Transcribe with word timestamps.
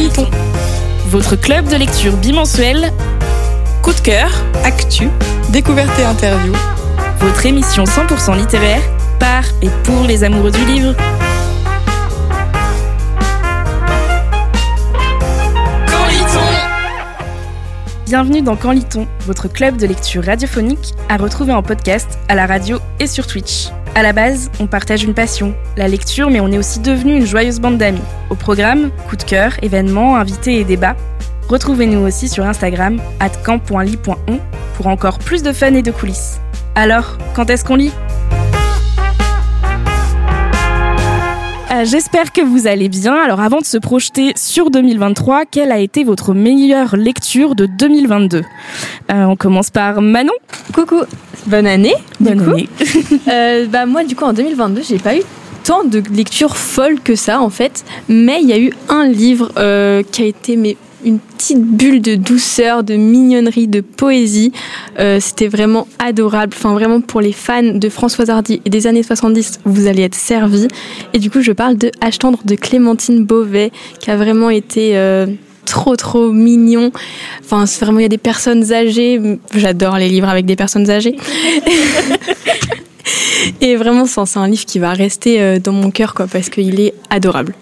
Liton, 0.00 0.26
votre 1.08 1.36
club 1.36 1.68
de 1.68 1.76
lecture 1.76 2.16
bimensuel. 2.16 2.90
Coup 3.82 3.92
de 3.92 4.00
cœur, 4.00 4.30
actu, 4.64 5.10
découverte 5.50 5.90
et 5.98 6.04
interview. 6.04 6.54
Votre 7.18 7.44
émission 7.44 7.84
100% 7.84 8.34
littéraire 8.38 8.80
par 9.18 9.44
et 9.60 9.68
pour 9.84 10.04
les 10.04 10.24
amoureux 10.24 10.52
du 10.52 10.64
livre. 10.64 10.94
Bienvenue 18.06 18.40
dans 18.40 18.56
Quand 18.56 18.72
lit-on, 18.72 19.06
votre 19.26 19.48
club 19.48 19.76
de 19.76 19.86
lecture 19.86 20.24
radiophonique 20.24 20.94
à 21.10 21.18
retrouver 21.18 21.52
en 21.52 21.62
podcast, 21.62 22.18
à 22.28 22.34
la 22.34 22.46
radio 22.46 22.78
et 23.00 23.06
sur 23.06 23.26
Twitch. 23.26 23.68
À 23.96 24.02
la 24.02 24.12
base, 24.12 24.50
on 24.60 24.66
partage 24.66 25.02
une 25.02 25.14
passion, 25.14 25.52
la 25.76 25.88
lecture, 25.88 26.30
mais 26.30 26.40
on 26.40 26.50
est 26.52 26.58
aussi 26.58 26.78
devenu 26.78 27.16
une 27.16 27.26
joyeuse 27.26 27.58
bande 27.58 27.76
d'amis. 27.76 28.00
Au 28.30 28.36
programme, 28.36 28.90
coup 29.08 29.16
de 29.16 29.24
cœur, 29.24 29.52
événements, 29.62 30.16
invités 30.16 30.60
et 30.60 30.64
débats. 30.64 30.96
Retrouvez-nous 31.48 32.06
aussi 32.06 32.28
sur 32.28 32.46
Instagram, 32.46 33.00
camp.ly.on, 33.44 34.38
pour 34.76 34.86
encore 34.86 35.18
plus 35.18 35.42
de 35.42 35.52
fun 35.52 35.74
et 35.74 35.82
de 35.82 35.90
coulisses. 35.90 36.40
Alors, 36.76 37.18
quand 37.34 37.50
est-ce 37.50 37.64
qu'on 37.64 37.74
lit? 37.74 37.92
J'espère 41.84 42.32
que 42.32 42.42
vous 42.42 42.66
allez 42.66 42.88
bien. 42.88 43.14
Alors 43.14 43.40
avant 43.40 43.60
de 43.60 43.64
se 43.64 43.78
projeter 43.78 44.32
sur 44.36 44.70
2023, 44.70 45.44
quelle 45.46 45.72
a 45.72 45.78
été 45.78 46.04
votre 46.04 46.34
meilleure 46.34 46.96
lecture 46.96 47.54
de 47.54 47.66
2022 47.66 48.38
euh, 48.38 49.24
On 49.24 49.36
commence 49.36 49.70
par 49.70 50.02
Manon. 50.02 50.32
Coucou, 50.74 51.02
bonne 51.46 51.66
année. 51.66 51.94
Bonne 52.18 52.40
année. 52.40 52.68
euh, 53.28 53.66
bah 53.66 53.86
moi 53.86 54.04
du 54.04 54.14
coup 54.14 54.24
en 54.24 54.32
2022, 54.32 54.82
j'ai 54.82 54.98
pas 54.98 55.16
eu 55.16 55.22
tant 55.64 55.84
de 55.84 56.02
lectures 56.12 56.56
folles 56.56 57.00
que 57.00 57.14
ça 57.14 57.40
en 57.40 57.50
fait, 57.50 57.84
mais 58.08 58.40
il 58.42 58.48
y 58.48 58.52
a 58.52 58.58
eu 58.58 58.72
un 58.88 59.06
livre 59.06 59.50
euh, 59.56 60.02
qui 60.02 60.22
a 60.22 60.26
été 60.26 60.56
mes 60.56 60.76
une 61.04 61.18
petite 61.18 61.62
bulle 61.62 62.00
de 62.00 62.14
douceur, 62.14 62.84
de 62.84 62.94
mignonnerie, 62.94 63.68
de 63.68 63.80
poésie. 63.80 64.52
Euh, 64.98 65.18
C'était 65.20 65.48
vraiment 65.48 65.86
adorable. 65.98 66.52
Enfin, 66.56 66.72
vraiment 66.74 67.00
pour 67.00 67.20
les 67.20 67.32
fans 67.32 67.62
de 67.62 67.88
Françoise 67.88 68.30
Hardy 68.30 68.60
et 68.64 68.70
des 68.70 68.86
années 68.86 69.02
70, 69.02 69.60
vous 69.64 69.86
allez 69.86 70.02
être 70.02 70.14
servis. 70.14 70.68
Et 71.14 71.18
du 71.18 71.30
coup, 71.30 71.40
je 71.40 71.52
parle 71.52 71.76
de 71.76 71.90
H 72.02 72.18
tendre 72.18 72.40
de 72.44 72.54
Clémentine 72.54 73.24
Beauvais, 73.24 73.72
qui 74.00 74.10
a 74.10 74.16
vraiment 74.16 74.50
été 74.50 74.96
euh, 74.96 75.26
trop 75.64 75.96
trop 75.96 76.32
mignon. 76.32 76.90
Enfin, 77.40 77.66
c'est 77.66 77.84
vraiment 77.84 78.00
il 78.00 78.02
y 78.02 78.06
a 78.06 78.08
des 78.08 78.18
personnes 78.18 78.72
âgées. 78.72 79.20
J'adore 79.54 79.96
les 79.96 80.08
livres 80.08 80.28
avec 80.28 80.46
des 80.46 80.56
personnes 80.56 80.90
âgées. 80.90 81.16
et 83.60 83.76
vraiment, 83.76 84.06
c'est 84.06 84.38
un 84.38 84.48
livre 84.48 84.64
qui 84.64 84.78
va 84.78 84.92
rester 84.92 85.40
euh, 85.40 85.58
dans 85.58 85.72
mon 85.72 85.90
cœur, 85.90 86.14
quoi, 86.14 86.26
parce 86.26 86.48
qu'il 86.50 86.80
est 86.80 86.94
adorable. 87.08 87.54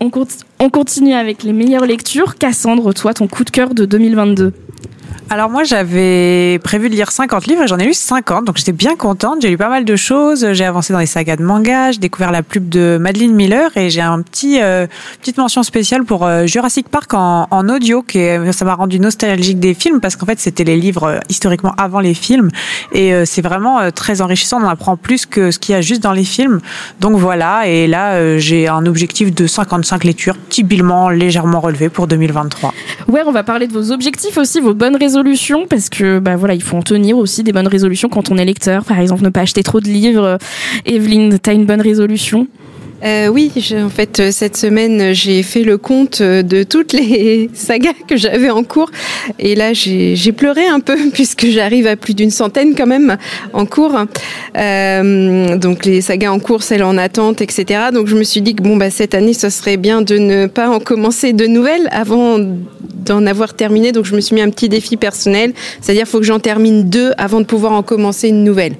On, 0.00 0.10
on 0.60 0.70
continue 0.70 1.14
avec 1.14 1.42
les 1.42 1.52
meilleures 1.52 1.86
lectures. 1.86 2.36
Cassandre, 2.36 2.92
toi, 2.94 3.14
ton 3.14 3.26
coup 3.26 3.44
de 3.44 3.50
cœur 3.50 3.74
de 3.74 3.84
2022 3.84 4.52
alors 5.30 5.50
moi 5.50 5.62
j'avais 5.62 6.58
prévu 6.64 6.88
de 6.88 6.94
lire 6.94 7.10
50 7.10 7.46
livres 7.46 7.62
et 7.62 7.66
j'en 7.66 7.76
ai 7.78 7.84
lu 7.84 7.92
50 7.92 8.46
donc 8.46 8.56
j'étais 8.56 8.72
bien 8.72 8.96
contente, 8.96 9.42
j'ai 9.42 9.50
lu 9.50 9.58
pas 9.58 9.68
mal 9.68 9.84
de 9.84 9.96
choses, 9.96 10.52
j'ai 10.52 10.64
avancé 10.64 10.94
dans 10.94 10.98
les 10.98 11.06
sagas 11.06 11.36
de 11.36 11.42
manga, 11.42 11.90
j'ai 11.92 11.98
découvert 11.98 12.32
la 12.32 12.42
pub 12.42 12.68
de 12.68 12.96
Madeleine 12.98 13.34
Miller 13.34 13.70
et 13.76 13.90
j'ai 13.90 14.00
un 14.00 14.22
petit 14.22 14.60
euh, 14.62 14.86
petite 15.20 15.36
mention 15.36 15.62
spéciale 15.62 16.04
pour 16.04 16.24
euh, 16.24 16.46
Jurassic 16.46 16.88
Park 16.88 17.12
en, 17.12 17.46
audio 17.68 18.02
qui 18.02 18.20
ça 18.52 18.64
m'a 18.64 18.74
rendu 18.74 19.00
nostalgique 19.00 19.60
des 19.60 19.74
films 19.74 20.00
parce 20.00 20.16
qu'en 20.16 20.24
fait 20.24 20.40
c'était 20.40 20.64
les 20.64 20.76
livres 20.76 21.04
euh, 21.04 21.18
historiquement 21.28 21.74
avant 21.76 22.00
les 22.00 22.14
films 22.14 22.48
et 22.92 23.12
c'est 23.26 23.42
vraiment 23.42 23.90
très 23.90 24.22
enrichissant, 24.22 24.60
on 24.62 24.64
en 24.64 24.68
apprend 24.68 24.96
plus 24.96 25.26
que 25.26 25.50
ce 25.50 25.58
qu'il 25.58 25.74
y 25.74 25.76
a 25.76 25.80
juste 25.80 26.02
dans 26.02 26.12
les 26.12 26.24
films. 26.24 26.60
Donc 27.00 27.16
voilà 27.16 27.66
et 27.66 27.86
là 27.86 28.38
j'ai 28.38 28.68
un 28.68 28.86
objectif 28.86 29.34
de 29.34 29.46
55 29.46 30.04
lectures 30.04 30.36
typiquement 30.48 31.10
légèrement 31.10 31.60
relevé 31.60 31.88
pour 31.88 32.06
2023. 32.06 32.72
Ouais, 33.08 33.22
on 33.26 33.32
va 33.32 33.42
parler 33.42 33.66
de 33.66 33.72
vos 33.72 33.92
objectifs 33.92 34.38
aussi, 34.38 34.60
vos 34.60 34.74
bonnes 34.74 34.96
résolutions 34.98 35.66
parce 35.66 35.88
que 35.88 36.18
bah 36.18 36.36
voilà, 36.36 36.54
il 36.54 36.62
faut 36.62 36.76
en 36.76 36.82
tenir 36.82 37.16
aussi 37.16 37.42
des 37.42 37.52
bonnes 37.52 37.68
résolutions 37.68 38.08
quand 38.08 38.30
on 38.30 38.36
est 38.36 38.44
lecteur. 38.44 38.84
Par 38.84 38.98
exemple, 38.98 39.22
ne 39.22 39.30
pas 39.30 39.40
acheter 39.40 39.62
trop 39.62 39.80
de 39.80 39.88
livres. 39.88 40.38
Evelyne, 40.84 41.38
tu 41.42 41.50
as 41.50 41.52
une 41.52 41.64
bonne 41.64 41.80
résolution? 41.80 42.46
Euh, 43.04 43.28
oui, 43.28 43.52
en 43.74 43.88
fait, 43.88 44.30
cette 44.32 44.56
semaine, 44.56 45.12
j'ai 45.12 45.42
fait 45.42 45.62
le 45.62 45.78
compte 45.78 46.20
de 46.20 46.62
toutes 46.64 46.92
les 46.92 47.48
sagas 47.54 47.92
que 48.08 48.16
j'avais 48.16 48.50
en 48.50 48.64
cours. 48.64 48.90
Et 49.38 49.54
là, 49.54 49.72
j'ai 49.72 50.32
pleuré 50.32 50.66
un 50.66 50.80
peu, 50.80 50.96
puisque 51.12 51.46
j'arrive 51.46 51.86
à 51.86 51.96
plus 51.96 52.14
d'une 52.14 52.30
centaine 52.30 52.74
quand 52.74 52.86
même 52.86 53.16
en 53.52 53.66
cours. 53.66 53.96
Euh, 54.56 55.56
donc, 55.56 55.84
les 55.84 56.00
sagas 56.00 56.30
en 56.30 56.40
cours, 56.40 56.62
celles 56.62 56.82
en 56.82 56.98
attente, 56.98 57.40
etc. 57.40 57.86
Donc, 57.92 58.08
je 58.08 58.16
me 58.16 58.24
suis 58.24 58.40
dit 58.40 58.54
que 58.54 58.62
bon, 58.62 58.76
bah, 58.76 58.90
cette 58.90 59.14
année, 59.14 59.34
ce 59.34 59.48
serait 59.48 59.76
bien 59.76 60.02
de 60.02 60.18
ne 60.18 60.46
pas 60.46 60.68
en 60.68 60.80
commencer 60.80 61.32
de 61.32 61.46
nouvelles 61.46 61.88
avant 61.92 62.38
d'en 62.40 63.26
avoir 63.26 63.54
terminé. 63.54 63.92
Donc, 63.92 64.06
je 64.06 64.16
me 64.16 64.20
suis 64.20 64.34
mis 64.34 64.42
un 64.42 64.50
petit 64.50 64.68
défi 64.68 64.96
personnel. 64.96 65.52
C'est-à-dire, 65.80 66.06
faut 66.06 66.18
que 66.18 66.24
j'en 66.24 66.40
termine 66.40 66.88
deux 66.88 67.12
avant 67.16 67.40
de 67.40 67.46
pouvoir 67.46 67.72
en 67.72 67.82
commencer 67.82 68.28
une 68.28 68.42
nouvelle. 68.42 68.74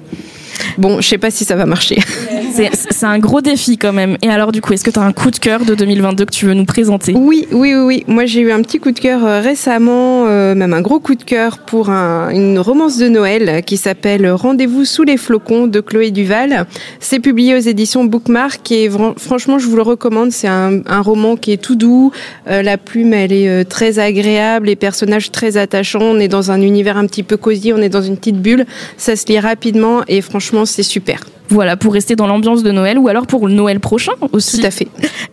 Bon, 0.77 0.99
je 0.99 1.07
sais 1.07 1.17
pas 1.17 1.31
si 1.31 1.45
ça 1.45 1.55
va 1.55 1.65
marcher. 1.65 1.99
C'est 2.51 3.05
un 3.05 3.19
gros 3.19 3.41
défi 3.41 3.77
quand 3.77 3.93
même. 3.93 4.17
Et 4.21 4.29
alors, 4.29 4.51
du 4.51 4.61
coup, 4.61 4.73
est-ce 4.73 4.83
que 4.83 4.91
tu 4.91 4.99
as 4.99 5.03
un 5.03 5.13
coup 5.13 5.31
de 5.31 5.37
cœur 5.37 5.65
de 5.65 5.75
2022 5.75 6.25
que 6.25 6.31
tu 6.31 6.45
veux 6.45 6.53
nous 6.53 6.65
présenter? 6.65 7.13
Oui, 7.15 7.47
oui, 7.51 7.73
oui. 7.75 8.03
Moi, 8.07 8.25
j'ai 8.25 8.41
eu 8.41 8.51
un 8.51 8.61
petit 8.61 8.79
coup 8.79 8.91
de 8.91 8.99
cœur 8.99 9.25
euh, 9.25 9.41
récemment, 9.41 10.25
euh, 10.27 10.55
même 10.55 10.73
un 10.73 10.81
gros 10.81 10.99
coup 10.99 11.15
de 11.15 11.23
cœur 11.23 11.59
pour 11.59 11.89
un, 11.89 12.29
une 12.29 12.59
romance 12.59 12.97
de 12.97 13.07
Noël 13.07 13.63
qui 13.65 13.77
s'appelle 13.77 14.29
Rendez-vous 14.29 14.85
sous 14.85 15.03
les 15.03 15.17
flocons 15.17 15.67
de 15.67 15.79
Chloé 15.79 16.11
Duval. 16.11 16.65
C'est 16.99 17.19
publié 17.19 17.55
aux 17.55 17.59
éditions 17.59 18.03
Bookmark 18.03 18.71
et 18.71 18.89
franchement, 19.17 19.59
je 19.59 19.67
vous 19.67 19.75
le 19.75 19.81
recommande. 19.81 20.31
C'est 20.31 20.47
un, 20.47 20.81
roman 21.01 21.35
qui 21.35 21.51
est 21.51 21.61
tout 21.61 21.75
doux. 21.75 22.11
Euh, 22.47 22.61
la 22.61 22.77
plume, 22.77 23.13
elle 23.13 23.31
est 23.31 23.49
euh, 23.49 23.63
très 23.63 23.99
agréable. 23.99 24.67
Les 24.67 24.75
personnages 24.75 25.31
très 25.31 25.57
attachants. 25.57 26.01
On 26.01 26.19
est 26.19 26.27
dans 26.27 26.51
un 26.51 26.61
univers 26.61 26.97
un 26.97 27.05
petit 27.05 27.23
peu 27.23 27.37
cosy. 27.37 27.73
On 27.73 27.77
est 27.77 27.89
dans 27.89 28.01
une 28.01 28.17
petite 28.17 28.41
bulle. 28.41 28.65
Ça 28.97 29.15
se 29.15 29.25
lit 29.27 29.39
rapidement 29.39 30.01
et 30.07 30.21
franchement, 30.21 30.65
c'est 30.65 30.83
super. 30.83 31.21
Voilà, 31.49 31.77
pour 31.77 31.93
rester 31.93 32.15
dans 32.15 32.27
l'ambiance 32.27 32.63
de 32.63 32.71
Noël 32.71 32.97
ou 32.99 33.07
alors 33.07 33.25
pour 33.25 33.47
le 33.47 33.53
Noël 33.53 33.79
prochain 33.79 34.11
aussi. 34.31 34.59
Tout 34.59 34.67
à 34.67 34.71
fait. 34.71 34.87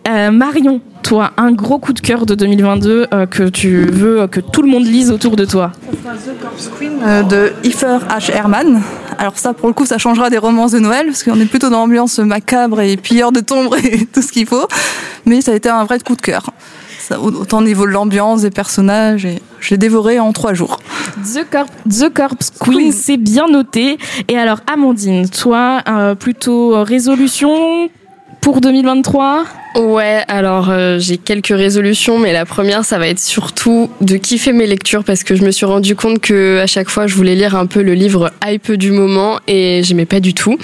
Euh, 0.07 0.31
Marion, 0.31 0.81
toi, 1.03 1.31
un 1.37 1.51
gros 1.51 1.77
coup 1.77 1.93
de 1.93 1.99
cœur 1.99 2.25
de 2.25 2.33
2022 2.33 3.07
euh, 3.13 3.25
que 3.25 3.43
tu 3.43 3.85
veux 3.85 4.27
que 4.27 4.39
tout 4.39 4.61
le 4.61 4.69
monde 4.69 4.85
lise 4.85 5.11
autour 5.11 5.35
de 5.35 5.45
toi 5.45 5.71
The 6.17 6.41
Corpse 6.41 6.71
Queen 6.77 6.99
euh, 7.05 7.23
de 7.23 7.53
Ifer 7.63 7.99
H. 8.09 8.31
Herman. 8.31 8.81
Alors 9.17 9.37
ça, 9.37 9.53
pour 9.53 9.67
le 9.67 9.73
coup, 9.73 9.85
ça 9.85 9.97
changera 9.97 10.29
des 10.29 10.37
romances 10.37 10.71
de 10.71 10.79
Noël 10.79 11.07
parce 11.07 11.23
qu'on 11.23 11.39
est 11.39 11.45
plutôt 11.45 11.69
dans 11.69 11.79
l'ambiance 11.79 12.19
macabre 12.19 12.81
et 12.81 12.97
pilleur 12.97 13.31
de 13.31 13.39
tombes 13.39 13.75
et 13.83 14.05
tout 14.05 14.21
ce 14.21 14.31
qu'il 14.31 14.47
faut. 14.47 14.67
Mais 15.25 15.41
ça 15.41 15.51
a 15.51 15.55
été 15.55 15.69
un 15.69 15.83
vrai 15.83 15.99
coup 15.99 16.15
de 16.15 16.21
cœur. 16.21 16.51
Ça, 17.07 17.21
autant 17.21 17.59
au 17.59 17.63
niveau 17.63 17.85
de 17.85 17.91
l'ambiance, 17.91 18.41
des 18.41 18.51
personnages, 18.51 19.23
et 19.23 19.41
j'ai 19.61 19.77
dévoré 19.77 20.19
en 20.19 20.33
trois 20.33 20.53
jours. 20.53 20.81
The, 21.23 21.49
Corp 21.49 21.69
The 21.89 22.13
Corpse 22.13 22.51
Queen, 22.59 22.77
Queen. 22.77 22.91
c'est 22.91 23.15
bien 23.15 23.47
noté. 23.47 23.97
Et 24.27 24.37
alors, 24.37 24.59
Amandine, 24.67 25.29
toi, 25.29 25.81
euh, 25.87 26.15
plutôt 26.15 26.83
résolution 26.83 27.89
pour 28.41 28.59
2023 28.59 29.45
Ouais, 29.77 30.23
alors 30.27 30.71
euh, 30.71 30.97
j'ai 30.97 31.17
quelques 31.17 31.55
résolutions, 31.55 32.17
mais 32.17 32.33
la 32.33 32.45
première, 32.45 32.83
ça 32.83 32.97
va 32.97 33.07
être 33.07 33.19
surtout 33.19 33.91
de 34.01 34.17
kiffer 34.17 34.51
mes 34.51 34.65
lectures 34.65 35.03
parce 35.03 35.23
que 35.23 35.35
je 35.35 35.43
me 35.43 35.51
suis 35.51 35.67
rendu 35.67 35.95
compte 35.95 36.19
que 36.19 36.57
à 36.59 36.65
chaque 36.65 36.89
fois, 36.89 37.05
je 37.05 37.13
voulais 37.13 37.35
lire 37.35 37.55
un 37.55 37.67
peu 37.67 37.83
le 37.83 37.93
livre 37.93 38.31
hype 38.43 38.71
du 38.71 38.91
moment 38.91 39.39
et 39.47 39.81
j'aimais 39.83 40.07
pas 40.07 40.19
du 40.19 40.33
tout. 40.33 40.57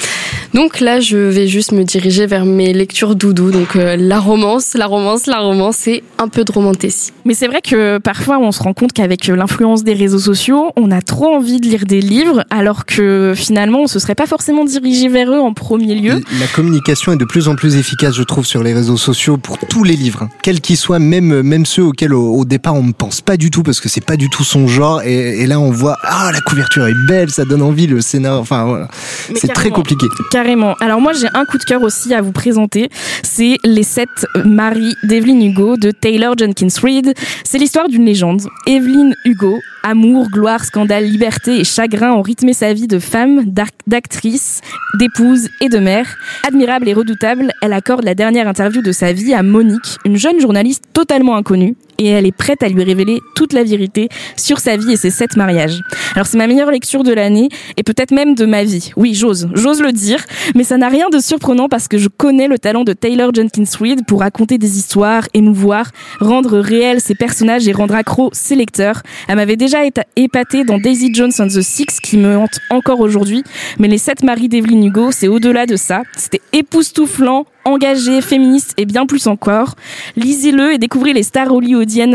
Donc 0.55 0.79
là, 0.79 0.99
je 0.99 1.17
vais 1.17 1.47
juste 1.47 1.73
me 1.73 1.83
diriger 1.83 2.25
vers 2.25 2.45
mes 2.45 2.73
lectures 2.73 3.15
doudou, 3.15 3.51
donc 3.51 3.75
euh, 3.75 3.95
la 3.97 4.19
romance, 4.19 4.73
la 4.73 4.87
romance, 4.87 5.27
la 5.27 5.39
romance 5.39 5.87
et 5.87 6.03
un 6.17 6.27
peu 6.27 6.43
de 6.43 6.51
romantécie. 6.51 7.11
Mais 7.23 7.35
c'est 7.35 7.47
vrai 7.47 7.61
que 7.61 7.99
parfois, 7.99 8.39
on 8.39 8.51
se 8.51 8.63
rend 8.63 8.73
compte 8.73 8.93
qu'avec 8.93 9.27
l'influence 9.27 9.83
des 9.83 9.93
réseaux 9.93 10.19
sociaux, 10.19 10.71
on 10.75 10.89
a 10.89 11.03
trop 11.03 11.35
envie 11.35 11.59
de 11.59 11.67
lire 11.67 11.85
des 11.85 12.01
livres, 12.01 12.45
alors 12.49 12.85
que 12.85 13.33
finalement, 13.35 13.81
on 13.81 13.87
se 13.87 13.99
serait 13.99 14.15
pas 14.15 14.27
forcément 14.27 14.65
dirigé 14.65 15.07
vers 15.07 15.31
eux 15.31 15.39
en 15.39 15.53
premier 15.53 15.93
lieu. 15.93 16.23
La 16.39 16.47
communication 16.47 17.13
est 17.13 17.17
de 17.17 17.25
plus 17.25 17.47
en 17.47 17.55
plus 17.55 17.75
efficace, 17.75 18.15
je 18.15 18.23
trouve, 18.23 18.47
sur 18.47 18.63
les 18.63 18.73
réseaux 18.73 18.97
sociaux 18.97 19.02
pour 19.41 19.57
tous 19.57 19.83
les 19.83 19.95
livres, 19.95 20.29
quels 20.41 20.61
qu'ils 20.61 20.77
soient, 20.77 20.99
même 20.99 21.41
même 21.41 21.65
ceux 21.65 21.83
auxquels 21.83 22.13
au, 22.13 22.35
au, 22.35 22.45
départ 22.45 22.73
on 22.75 22.83
ne 22.83 22.93
pense 22.93 23.19
pas 23.19 23.35
du 23.35 23.51
tout 23.51 23.61
parce 23.61 23.81
que 23.81 23.89
c'est 23.89 24.05
pas 24.05 24.15
du 24.15 24.29
tout 24.29 24.43
son 24.43 24.67
genre. 24.67 25.01
Et, 25.01 25.41
et, 25.41 25.47
là 25.47 25.59
on 25.59 25.71
voit 25.71 25.97
ah 26.03 26.29
la 26.31 26.39
couverture 26.39 26.87
est 26.87 27.07
belle, 27.07 27.29
ça 27.29 27.43
donne 27.43 27.61
envie 27.61 27.87
le 27.87 27.99
scénario. 27.99 28.39
Enfin 28.39 28.63
voilà, 28.65 28.87
c'est 29.35 29.53
très 29.53 29.71
compliqué. 29.71 30.07
Carrément. 30.31 30.75
Alors 30.79 31.01
moi 31.01 31.11
j'ai 31.13 31.27
un 31.33 31.43
coup 31.45 31.57
de 31.57 31.63
cœur 31.63 31.83
aussi 31.83 32.13
à 32.13 32.21
vous 32.21 32.31
présenter. 32.31 32.89
C'est 33.23 33.57
les 33.65 33.83
sept 33.83 34.25
maris 34.45 34.95
d'Evelyn 35.03 35.41
Hugo 35.41 35.75
de 35.75 35.91
Taylor 35.91 36.37
Jenkins 36.37 36.67
Reid. 36.81 37.13
C'est 37.43 37.57
l'histoire 37.57 37.89
d'une 37.89 38.05
légende. 38.05 38.47
Evelyn 38.67 39.11
Hugo, 39.25 39.59
amour, 39.83 40.29
gloire, 40.29 40.63
scandale, 40.63 41.03
liberté 41.03 41.59
et 41.59 41.63
chagrin 41.65 42.13
ont 42.13 42.21
rythmé 42.21 42.53
sa 42.53 42.71
vie 42.73 42.87
de 42.87 42.99
femme, 42.99 43.43
d'actrice, 43.85 44.61
d'épouse 44.97 45.49
et 45.59 45.67
de 45.67 45.79
mère. 45.79 46.15
Admirable 46.47 46.87
et 46.87 46.93
redoutable, 46.93 47.51
elle 47.61 47.73
accorde 47.73 48.05
la 48.05 48.15
dernière 48.15 48.47
interview 48.47 48.81
de 48.81 48.92
sa 48.93 49.11
vie 49.13 49.33
à 49.33 49.43
Monique, 49.43 49.97
une 50.05 50.17
jeune 50.17 50.39
journaliste 50.39 50.85
totalement 50.93 51.35
inconnue. 51.35 51.75
Et 51.97 52.07
elle 52.07 52.25
est 52.25 52.35
prête 52.35 52.63
à 52.63 52.69
lui 52.69 52.83
révéler 52.83 53.19
toute 53.35 53.53
la 53.53 53.63
vérité 53.63 54.09
sur 54.35 54.59
sa 54.59 54.77
vie 54.77 54.93
et 54.93 54.97
ses 54.97 55.09
sept 55.09 55.35
mariages. 55.35 55.79
Alors 56.15 56.27
c'est 56.27 56.37
ma 56.37 56.47
meilleure 56.47 56.71
lecture 56.71 57.03
de 57.03 57.13
l'année 57.13 57.49
et 57.77 57.83
peut-être 57.83 58.11
même 58.11 58.35
de 58.35 58.45
ma 58.45 58.63
vie. 58.63 58.91
Oui, 58.95 59.13
j'ose, 59.13 59.49
j'ose 59.53 59.81
le 59.81 59.91
dire, 59.91 60.23
mais 60.55 60.63
ça 60.63 60.77
n'a 60.77 60.89
rien 60.89 61.09
de 61.09 61.19
surprenant 61.19 61.69
parce 61.69 61.87
que 61.87 61.97
je 61.97 62.07
connais 62.07 62.47
le 62.47 62.59
talent 62.59 62.83
de 62.83 62.93
Taylor 62.93 63.33
Jenkins 63.33 63.63
Reid 63.79 64.05
pour 64.05 64.19
raconter 64.19 64.57
des 64.57 64.77
histoires, 64.77 65.27
émouvoir, 65.33 65.91
rendre 66.19 66.59
réels 66.59 67.01
ses 67.01 67.15
personnages 67.15 67.67
et 67.67 67.71
rendre 67.71 67.95
accro 67.95 68.29
ses 68.33 68.55
lecteurs. 68.55 69.01
Elle 69.27 69.35
m'avait 69.35 69.55
déjà 69.55 69.79
épatée 70.15 70.63
dans 70.63 70.77
Daisy 70.77 71.13
Jones 71.13 71.31
and 71.39 71.47
the 71.47 71.61
Six 71.61 71.99
qui 72.01 72.17
me 72.17 72.37
hante 72.37 72.59
encore 72.69 72.99
aujourd'hui, 72.99 73.43
mais 73.79 73.87
les 73.87 73.97
sept 73.97 74.23
maris 74.23 74.49
d'Evelyn 74.49 74.81
Hugo, 74.81 75.11
c'est 75.11 75.27
au-delà 75.27 75.65
de 75.65 75.75
ça. 75.75 76.01
C'était 76.15 76.41
époustouflant, 76.53 77.45
engagé, 77.65 78.21
féministe 78.21 78.73
et 78.77 78.85
bien 78.85 79.05
plus 79.05 79.27
encore. 79.27 79.75
Lisez-le 80.15 80.73
et 80.73 80.77
découvrez 80.77 81.13
les 81.13 81.23
stars 81.23 81.51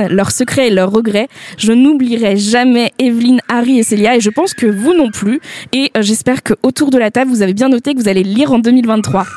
leurs 0.09 0.31
secrets 0.31 0.69
et 0.69 0.70
leurs 0.70 0.91
regrets. 0.91 1.29
Je 1.56 1.73
n'oublierai 1.73 2.37
jamais 2.37 2.93
Evelyn, 2.99 3.38
Harry 3.49 3.79
et 3.79 3.82
Célia 3.82 4.17
et 4.17 4.20
je 4.20 4.31
pense 4.31 4.55
que 4.55 4.67
vous 4.67 4.94
non 4.94 5.11
plus. 5.11 5.41
Et 5.73 5.91
euh, 5.97 6.03
j'espère 6.03 6.43
que 6.43 6.55
autour 6.62 6.91
de 6.91 6.99
la 6.99 7.11
table, 7.11 7.31
vous 7.31 7.43
avez 7.43 7.55
bien 7.55 7.69
noté 7.69 7.94
que 7.94 8.00
vous 8.00 8.09
allez 8.09 8.23
lire 8.23 8.53
en 8.53 8.59
2023. 8.59 9.26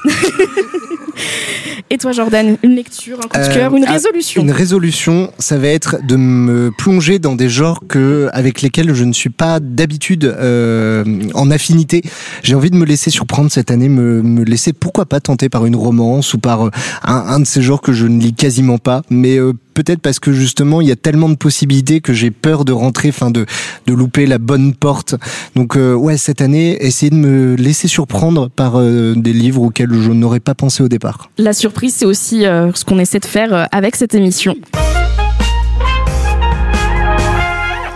Et 1.89 1.97
toi, 1.97 2.13
Jordan, 2.13 2.55
une 2.63 2.75
lecture, 2.75 3.19
un 3.19 3.27
coup 3.27 3.37
de 3.37 3.53
cœur, 3.53 3.75
une 3.75 3.83
euh, 3.83 3.91
résolution 3.91 4.41
Une 4.41 4.51
résolution, 4.51 5.31
ça 5.39 5.57
va 5.57 5.67
être 5.67 5.97
de 6.05 6.15
me 6.15 6.71
plonger 6.71 7.19
dans 7.19 7.35
des 7.35 7.49
genres 7.49 7.83
que, 7.87 8.29
avec 8.31 8.61
lesquels 8.61 8.93
je 8.93 9.03
ne 9.03 9.11
suis 9.11 9.29
pas 9.29 9.59
d'habitude 9.59 10.23
euh, 10.23 11.03
en 11.33 11.51
affinité. 11.51 12.01
J'ai 12.43 12.55
envie 12.55 12.71
de 12.71 12.77
me 12.77 12.85
laisser 12.85 13.09
surprendre 13.09 13.51
cette 13.51 13.71
année, 13.71 13.89
me, 13.89 14.21
me, 14.21 14.43
laisser, 14.45 14.71
pourquoi 14.71 15.05
pas, 15.05 15.19
tenter 15.19 15.49
par 15.49 15.65
une 15.65 15.75
romance 15.75 16.33
ou 16.33 16.37
par 16.37 16.67
euh, 16.67 16.71
un, 17.03 17.15
un, 17.15 17.39
de 17.41 17.45
ces 17.45 17.61
genres 17.61 17.81
que 17.81 17.91
je 17.91 18.07
ne 18.07 18.21
lis 18.21 18.33
quasiment 18.33 18.77
pas, 18.77 19.01
mais 19.09 19.37
euh, 19.37 19.51
peut-être 19.73 19.99
parce 19.99 20.19
que 20.19 20.31
justement 20.31 20.81
il 20.81 20.87
y 20.87 20.91
a 20.91 20.95
tellement 20.95 21.29
de 21.29 21.35
possibilités 21.35 22.01
que 22.01 22.13
j'ai 22.13 22.31
peur 22.31 22.65
de 22.65 22.71
rentrer, 22.71 23.09
enfin 23.09 23.31
de, 23.31 23.45
de 23.87 23.93
louper 23.93 24.25
la 24.25 24.37
bonne 24.37 24.73
porte. 24.73 25.15
Donc 25.55 25.75
euh, 25.75 25.93
ouais, 25.93 26.17
cette 26.17 26.41
année, 26.41 26.77
essayer 26.85 27.09
de 27.09 27.15
me 27.15 27.55
laisser 27.55 27.87
surprendre 27.87 28.49
par 28.49 28.77
euh, 28.77 29.13
des 29.15 29.33
livres 29.33 29.61
auxquels 29.61 29.93
je 29.93 30.11
n'aurais 30.11 30.39
pas 30.39 30.55
pensé 30.55 30.83
au 30.83 30.87
départ. 30.87 31.29
La 31.37 31.53
surprise, 31.53 31.95
c'est 31.95 32.05
aussi 32.05 32.45
euh, 32.45 32.71
ce 32.73 32.85
qu'on 32.85 32.99
essaie 32.99 33.19
de 33.19 33.25
faire 33.25 33.67
avec 33.71 33.95
cette 33.95 34.15
émission. 34.15 34.55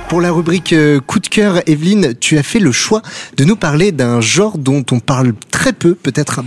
Pour 0.10 0.22
la 0.22 0.32
rubrique 0.32 0.74
euh, 0.74 1.00
coup 1.00 1.20
de 1.20 1.28
cœur, 1.28 1.62
Evelyne, 1.68 2.14
tu 2.20 2.38
as 2.38 2.44
fait 2.44 2.60
le 2.60 2.72
choix 2.72 3.02
de 3.38 3.44
nous 3.44 3.56
parler 3.56 3.92
d'un 3.92 4.22
genre 4.22 4.58
dont 4.58 4.86
on 4.92 5.00
parle 5.00 5.34
très 5.50 5.74
peu, 5.74 5.96
peut-être 5.96 6.42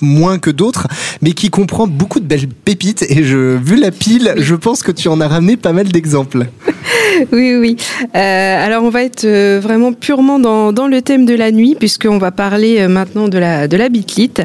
moins 0.00 0.38
que 0.38 0.50
d'autres, 0.50 0.88
mais 1.20 1.32
qui 1.32 1.50
comprend 1.50 1.86
beaucoup 1.86 2.18
de 2.18 2.24
belles 2.24 2.48
pépites. 2.48 3.04
Et 3.10 3.24
je, 3.24 3.56
vu 3.58 3.76
la 3.76 3.90
pile, 3.90 4.34
je 4.38 4.54
pense 4.54 4.82
que 4.82 4.90
tu 4.90 5.08
en 5.08 5.20
as 5.20 5.28
ramené 5.28 5.58
pas 5.58 5.72
mal 5.72 5.88
d'exemples. 5.88 6.46
Oui, 7.32 7.56
oui. 7.56 7.76
Euh, 8.14 8.66
alors 8.66 8.82
on 8.82 8.90
va 8.90 9.04
être 9.04 9.24
euh, 9.24 9.60
vraiment 9.62 9.92
purement 9.92 10.38
dans, 10.38 10.72
dans, 10.72 10.88
le 10.88 11.00
thème 11.02 11.26
de 11.26 11.34
la 11.34 11.52
nuit, 11.52 11.76
puisqu'on 11.78 12.18
va 12.18 12.32
parler 12.32 12.86
maintenant 12.88 13.28
de 13.28 13.38
la, 13.38 13.68
de 13.68 13.76
la 13.76 13.88
bitlite. 13.88 14.42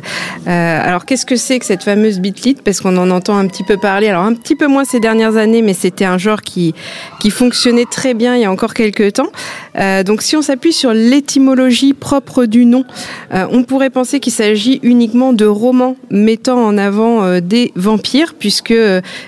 Euh, 0.47 0.81
alors 0.83 1.05
qu'est-ce 1.05 1.25
que 1.25 1.35
c'est 1.35 1.59
que 1.59 1.65
cette 1.65 1.83
fameuse 1.83 2.19
bitlite? 2.19 2.61
Parce 2.61 2.81
qu'on 2.81 2.95
en 2.97 3.09
entend 3.09 3.37
un 3.37 3.47
petit 3.47 3.63
peu 3.63 3.77
parler, 3.77 4.07
alors 4.07 4.23
un 4.23 4.33
petit 4.33 4.55
peu 4.55 4.67
moins 4.67 4.85
ces 4.85 4.99
dernières 4.99 5.35
années, 5.35 5.61
mais 5.61 5.73
c'était 5.73 6.05
un 6.05 6.17
genre 6.17 6.41
qui, 6.41 6.73
qui 7.19 7.31
fonctionnait 7.31 7.87
très 7.89 8.13
bien 8.13 8.35
il 8.35 8.41
y 8.41 8.45
a 8.45 8.48
encore 8.49 8.73
quelques 8.73 9.13
temps. 9.13 9.31
Euh, 9.77 10.03
donc 10.03 10.21
si 10.21 10.35
on 10.35 10.41
s'appuie 10.41 10.73
sur 10.73 10.93
l'étymologie 10.93 11.93
propre 11.93 12.45
du 12.45 12.65
nom, 12.65 12.85
euh, 13.33 13.45
on 13.51 13.63
pourrait 13.63 13.89
penser 13.89 14.19
qu'il 14.19 14.33
s'agit 14.33 14.79
uniquement 14.83 15.33
de 15.33 15.45
romans 15.45 15.95
mettant 16.09 16.63
en 16.63 16.77
avant 16.77 17.23
euh, 17.23 17.39
des 17.39 17.71
vampires, 17.75 18.33
puisque 18.37 18.73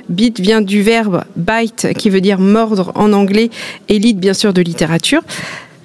bit 0.10 0.40
vient 0.40 0.62
du 0.62 0.82
verbe 0.82 1.24
bite, 1.36 1.90
qui 1.98 2.10
veut 2.10 2.22
dire 2.22 2.40
mordre 2.40 2.92
en 2.96 3.14
anglais, 3.14 3.50
et 3.90 4.00
lit 4.00 4.14
bien 4.14 4.34
sûr 4.34 4.54
de 4.54 4.62
littérature. 4.62 5.22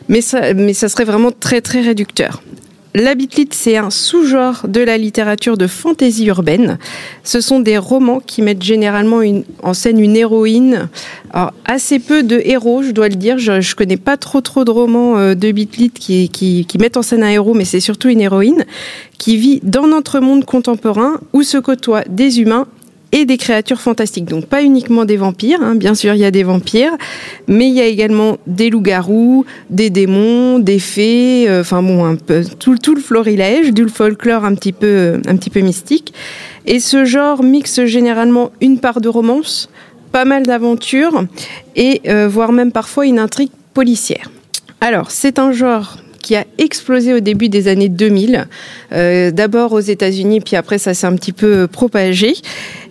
Mais 0.08 0.20
mais 0.54 0.72
ça 0.72 0.88
serait 0.88 1.04
vraiment 1.04 1.32
très 1.32 1.60
très 1.60 1.80
réducteur. 1.80 2.40
La 2.98 3.14
bitlite, 3.14 3.52
c'est 3.52 3.76
un 3.76 3.90
sous-genre 3.90 4.68
de 4.68 4.80
la 4.80 4.96
littérature 4.96 5.58
de 5.58 5.66
fantaisie 5.66 6.28
urbaine. 6.28 6.78
Ce 7.24 7.42
sont 7.42 7.60
des 7.60 7.76
romans 7.76 8.20
qui 8.20 8.40
mettent 8.40 8.62
généralement 8.62 9.20
en 9.62 9.74
scène 9.74 10.00
une 10.00 10.16
héroïne. 10.16 10.88
Alors, 11.30 11.52
assez 11.66 11.98
peu 11.98 12.22
de 12.22 12.40
héros, 12.42 12.82
je 12.82 12.92
dois 12.92 13.10
le 13.10 13.16
dire. 13.16 13.36
Je, 13.36 13.52
ne 13.52 13.74
connais 13.74 13.98
pas 13.98 14.16
trop 14.16 14.40
trop 14.40 14.64
de 14.64 14.70
romans 14.70 15.18
euh, 15.18 15.34
de 15.34 15.52
bitlite 15.52 15.98
qui, 15.98 16.30
qui, 16.30 16.64
qui 16.64 16.78
mettent 16.78 16.96
en 16.96 17.02
scène 17.02 17.22
un 17.22 17.28
héros, 17.28 17.52
mais 17.52 17.66
c'est 17.66 17.80
surtout 17.80 18.08
une 18.08 18.22
héroïne 18.22 18.64
qui 19.18 19.36
vit 19.36 19.60
dans 19.62 19.86
notre 19.86 20.18
monde 20.20 20.46
contemporain 20.46 21.20
où 21.34 21.42
se 21.42 21.58
côtoient 21.58 22.04
des 22.08 22.40
humains 22.40 22.66
et 23.12 23.24
des 23.24 23.36
créatures 23.36 23.80
fantastiques. 23.80 24.24
Donc 24.24 24.46
pas 24.46 24.62
uniquement 24.62 25.04
des 25.04 25.16
vampires, 25.16 25.60
hein. 25.62 25.74
bien 25.74 25.94
sûr 25.94 26.14
il 26.14 26.20
y 26.20 26.24
a 26.24 26.30
des 26.30 26.42
vampires, 26.42 26.96
mais 27.48 27.68
il 27.68 27.74
y 27.74 27.80
a 27.80 27.86
également 27.86 28.38
des 28.46 28.70
loups-garous, 28.70 29.44
des 29.70 29.90
démons, 29.90 30.58
des 30.58 30.78
fées, 30.78 31.48
euh, 31.48 31.60
enfin 31.60 31.82
bon, 31.82 32.04
un 32.04 32.16
peu 32.16 32.42
tout, 32.58 32.94
le 32.94 33.00
florilège, 33.00 33.72
du 33.72 33.88
folklore 33.88 34.44
un 34.44 34.54
petit 34.54 34.72
peu, 34.72 35.20
un 35.26 35.36
petit 35.36 35.50
peu 35.50 35.60
mystique. 35.60 36.12
Et 36.66 36.80
ce 36.80 37.04
genre 37.04 37.42
mixe 37.42 37.84
généralement 37.84 38.50
une 38.60 38.78
part 38.78 39.00
de 39.00 39.08
romance, 39.08 39.70
pas 40.12 40.24
mal 40.24 40.42
d'aventures 40.44 41.24
et 41.76 42.02
euh, 42.08 42.28
voire 42.28 42.52
même 42.52 42.72
parfois 42.72 43.06
une 43.06 43.18
intrigue 43.18 43.50
policière. 43.72 44.30
Alors 44.80 45.10
c'est 45.10 45.38
un 45.38 45.52
genre 45.52 45.98
qui 46.26 46.34
a 46.34 46.44
explosé 46.58 47.14
au 47.14 47.20
début 47.20 47.48
des 47.48 47.68
années 47.68 47.88
2000, 47.88 48.48
euh, 48.92 49.30
d'abord 49.30 49.72
aux 49.72 49.80
États-Unis, 49.80 50.40
puis 50.40 50.56
après 50.56 50.78
ça 50.78 50.92
s'est 50.92 51.06
un 51.06 51.14
petit 51.14 51.32
peu 51.32 51.68
propagé. 51.68 52.34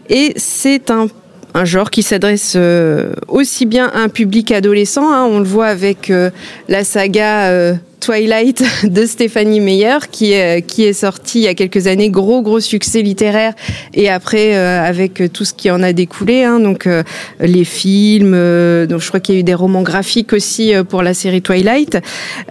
Et 0.10 0.34
c'est 0.38 0.92
un 0.92 1.08
un 1.56 1.64
genre 1.64 1.90
qui 1.90 2.04
s'adresse 2.04 2.54
euh, 2.58 3.14
aussi 3.30 3.66
bien 3.66 3.88
à 3.88 4.00
un 4.00 4.10
public 4.10 4.52
adolescent, 4.52 5.10
hein, 5.10 5.24
on 5.24 5.40
le 5.40 5.46
voit 5.46 5.68
avec 5.68 6.10
euh, 6.10 6.30
la 6.68 6.84
saga 6.84 7.46
euh, 7.46 7.76
Twilight 8.06 8.64
de 8.84 9.04
Stéphanie 9.08 9.60
Meyer 9.60 9.98
qui 10.12 10.34
est, 10.34 10.62
qui 10.62 10.84
est 10.84 10.94
sorti 10.94 11.40
il 11.40 11.42
y 11.46 11.48
a 11.48 11.56
quelques 11.56 11.88
années, 11.88 12.12
gros 12.12 12.44
gros 12.44 12.60
succès 12.60 13.02
littéraire 13.02 13.54
et 13.96 14.10
après 14.10 14.56
euh, 14.56 14.86
avec 14.86 15.24
tout 15.34 15.44
ce 15.44 15.56
qui 15.56 15.72
en 15.72 15.82
a 15.82 15.92
découlé, 15.92 16.44
hein, 16.44 16.60
donc 16.60 16.86
euh, 16.86 17.02
les 17.40 17.64
films, 17.64 18.34
euh, 18.36 18.86
donc 18.86 19.02
je 19.02 19.08
crois 19.08 19.20
qu'il 19.20 19.34
y 19.34 19.38
a 19.40 19.42
eu 19.42 19.44
des 19.44 19.56
romans 19.56 19.82
graphiques 19.82 20.34
aussi 20.34 20.74
pour 20.88 21.02
la 21.02 21.16
série 21.16 21.42
Twilight, 21.42 21.98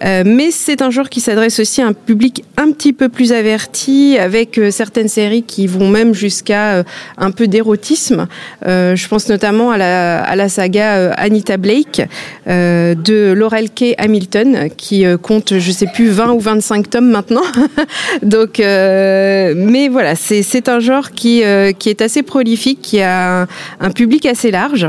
mais 0.02 0.50
c'est 0.50 0.82
un 0.82 0.90
genre 0.90 1.08
qui 1.08 1.20
s'adresse 1.20 1.60
aussi 1.60 1.82
à 1.82 1.86
un 1.86 1.92
public 1.92 2.42
un 2.56 2.72
petit 2.72 2.92
peu 2.92 3.08
plus 3.08 3.32
averti 3.32 4.18
avec 4.18 4.60
certaines 4.70 5.08
séries 5.08 5.44
qui 5.44 5.68
vont 5.68 5.88
même 5.88 6.14
jusqu'à 6.14 6.84
un 7.16 7.30
peu 7.30 7.46
d'érotisme. 7.46 8.26
je 8.64 9.08
pense 9.08 9.28
notamment 9.28 9.70
à 9.70 9.78
la, 9.78 10.22
à 10.22 10.34
la 10.34 10.48
saga 10.48 11.12
Anita 11.12 11.56
Blake 11.56 12.02
de 12.46 13.32
Laurel 13.32 13.70
K. 13.70 13.94
Hamilton 13.98 14.68
qui 14.76 15.04
compte 15.22 15.43
je 15.50 15.70
sais 15.70 15.86
plus, 15.86 16.08
20 16.08 16.32
ou 16.32 16.40
25 16.40 16.90
tomes 16.90 17.10
maintenant. 17.10 17.42
Donc, 18.22 18.60
euh, 18.60 19.54
mais 19.56 19.88
voilà, 19.88 20.14
c'est 20.16 20.68
un 20.68 20.80
genre 20.80 21.10
qui, 21.10 21.42
euh, 21.44 21.72
qui 21.72 21.90
est 21.90 22.02
assez 22.02 22.22
prolifique, 22.22 22.80
qui 22.82 23.00
a 23.00 23.46
un, 23.80 23.90
public 23.90 24.26
assez 24.26 24.50
large 24.50 24.88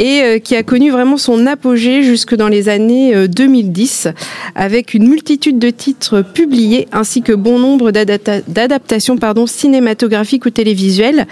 et 0.00 0.22
euh, 0.22 0.38
qui 0.40 0.56
a 0.56 0.64
connu 0.64 0.90
vraiment 0.90 1.16
son 1.16 1.46
apogée 1.46 2.02
jusque 2.02 2.34
dans 2.34 2.48
les 2.48 2.68
années 2.68 3.28
2010 3.28 4.08
avec 4.56 4.92
une 4.92 5.08
multitude 5.08 5.60
de 5.60 5.70
titres 5.70 6.22
publiés 6.22 6.88
ainsi 6.90 7.22
que 7.22 7.32
bon 7.32 7.60
nombre 7.60 7.92
d'adaptations 7.92 9.16
cinématographiques 9.46 10.46
ou 10.46 10.50
télévisuelles 10.50 11.26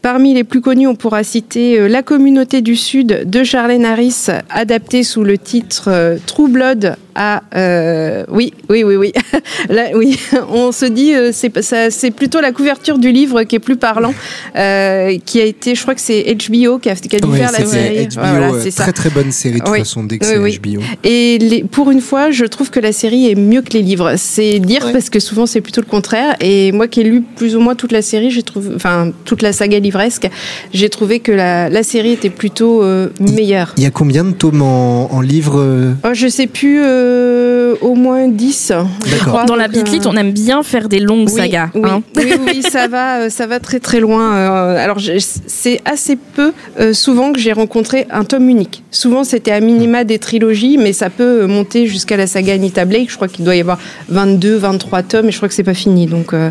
Parmi 0.00 0.32
les 0.32 0.44
plus 0.44 0.60
connus, 0.60 0.86
on 0.86 0.94
pourra 0.94 1.24
citer 1.24 1.88
La 1.88 2.04
communauté 2.04 2.60
du 2.60 2.76
Sud 2.76 3.28
de 3.28 3.44
Charlene 3.44 3.84
Harris, 3.84 4.26
adaptée 4.48 5.02
sous 5.02 5.24
le 5.24 5.38
titre 5.38 6.18
True 6.26 6.48
Blood 6.48 6.96
ah, 7.20 7.42
euh, 7.56 8.24
oui, 8.30 8.54
oui, 8.68 8.84
oui, 8.84 8.94
oui. 8.94 9.12
Là, 9.68 9.86
oui, 9.96 10.16
on 10.50 10.70
se 10.70 10.84
dit, 10.84 11.12
euh, 11.16 11.32
c'est 11.32 12.10
plutôt 12.12 12.40
la 12.40 12.52
couverture 12.52 12.96
du 12.96 13.10
livre 13.10 13.42
qui 13.42 13.56
est 13.56 13.58
plus 13.58 13.76
parlant, 13.76 14.14
euh, 14.54 15.18
qui 15.26 15.40
a 15.40 15.44
été, 15.44 15.74
je 15.74 15.82
crois 15.82 15.96
que 15.96 16.00
c'est 16.00 16.22
HBO 16.22 16.78
qui 16.78 16.88
a, 16.88 16.94
qui 16.94 17.16
a 17.16 17.18
dû 17.18 17.36
faire 17.36 17.50
la 17.50 17.66
série. 17.66 18.06
HBO, 18.06 18.20
voilà, 18.20 18.50
c'est 18.60 18.70
très 18.70 18.92
très 18.92 19.10
bonne 19.10 19.32
série 19.32 19.58
de 19.58 19.64
toute 19.64 19.78
façon 19.78 20.04
dès 20.04 20.18
que 20.18 20.26
c'est 20.26 20.38
HBO. 20.38 20.80
Et 21.02 21.38
les, 21.38 21.64
pour 21.64 21.90
une 21.90 22.00
fois, 22.00 22.30
je 22.30 22.44
trouve 22.44 22.70
que 22.70 22.78
la 22.78 22.92
série 22.92 23.28
est 23.28 23.34
mieux 23.34 23.62
que 23.62 23.72
les 23.72 23.82
livres. 23.82 24.14
C'est 24.16 24.60
dire 24.60 24.92
parce 24.92 25.10
que 25.10 25.18
souvent 25.18 25.46
c'est 25.46 25.60
plutôt 25.60 25.80
le 25.80 25.88
contraire. 25.88 26.36
Et 26.40 26.70
moi 26.70 26.86
qui 26.86 27.00
ai 27.00 27.04
lu 27.04 27.22
plus 27.22 27.56
ou 27.56 27.60
moins 27.60 27.74
toute 27.74 27.90
la 27.90 28.02
série, 28.02 28.30
j'ai 28.30 28.44
trouvé, 28.44 28.70
enfin 28.76 29.10
toute 29.24 29.42
la 29.42 29.52
saga 29.52 29.80
livresque, 29.80 30.30
j'ai 30.72 30.88
trouvé 30.88 31.18
que 31.18 31.32
la, 31.32 31.68
la, 31.68 31.82
série 31.82 32.12
était 32.12 32.30
plutôt 32.30 32.84
meilleure. 33.18 33.74
Il 33.76 33.82
y 33.82 33.86
a 33.86 33.90
combien 33.90 34.22
de 34.22 34.30
tomes 34.30 34.62
en, 34.62 35.12
en 35.12 35.20
livre 35.20 35.96
oh, 36.04 36.10
Je 36.12 36.28
sais 36.28 36.46
plus 36.46 36.78
que 37.08 37.57
euh, 37.68 37.76
au 37.82 37.94
moins 37.94 38.28
10. 38.28 38.72
je 39.04 39.10
D'accord. 39.10 39.26
crois. 39.26 39.44
Dans 39.44 39.56
la 39.56 39.68
Donc, 39.68 39.76
euh, 39.76 39.82
Bitlit, 39.82 40.00
on 40.06 40.16
aime 40.16 40.32
bien 40.32 40.62
faire 40.62 40.88
des 40.88 41.00
longues 41.00 41.28
oui, 41.28 41.40
sagas. 41.40 41.68
Oui, 41.74 41.82
hein. 41.84 42.02
oui, 42.16 42.32
oui, 42.46 42.62
ça 42.62 42.88
va, 42.88 43.20
euh, 43.20 43.30
ça 43.30 43.46
va 43.46 43.60
très 43.60 43.80
très 43.80 44.00
loin. 44.00 44.34
Euh, 44.34 44.84
Alors 44.84 44.98
c'est 45.46 45.80
assez 45.84 46.16
peu 46.16 46.52
euh, 46.80 46.92
souvent 46.92 47.32
que 47.32 47.38
j'ai 47.38 47.52
rencontré 47.52 48.06
un 48.10 48.24
tome 48.24 48.48
unique. 48.48 48.82
Souvent 48.90 49.24
c'était 49.24 49.52
à 49.52 49.60
minima 49.60 50.04
des 50.04 50.18
trilogies, 50.18 50.78
mais 50.78 50.92
ça 50.92 51.10
peut 51.10 51.46
monter 51.46 51.86
jusqu'à 51.86 52.16
la 52.16 52.26
saga 52.26 52.54
Anita 52.54 52.84
Blake. 52.84 53.10
Je 53.10 53.16
crois 53.16 53.28
qu'il 53.28 53.44
doit 53.44 53.56
y 53.56 53.60
avoir 53.60 53.78
22, 54.08 54.56
23 54.56 55.02
tomes, 55.02 55.28
et 55.28 55.32
je 55.32 55.36
crois 55.36 55.48
que 55.48 55.54
c'est 55.54 55.62
pas 55.62 55.74
fini. 55.74 56.06
Donc, 56.06 56.32
euh, 56.32 56.50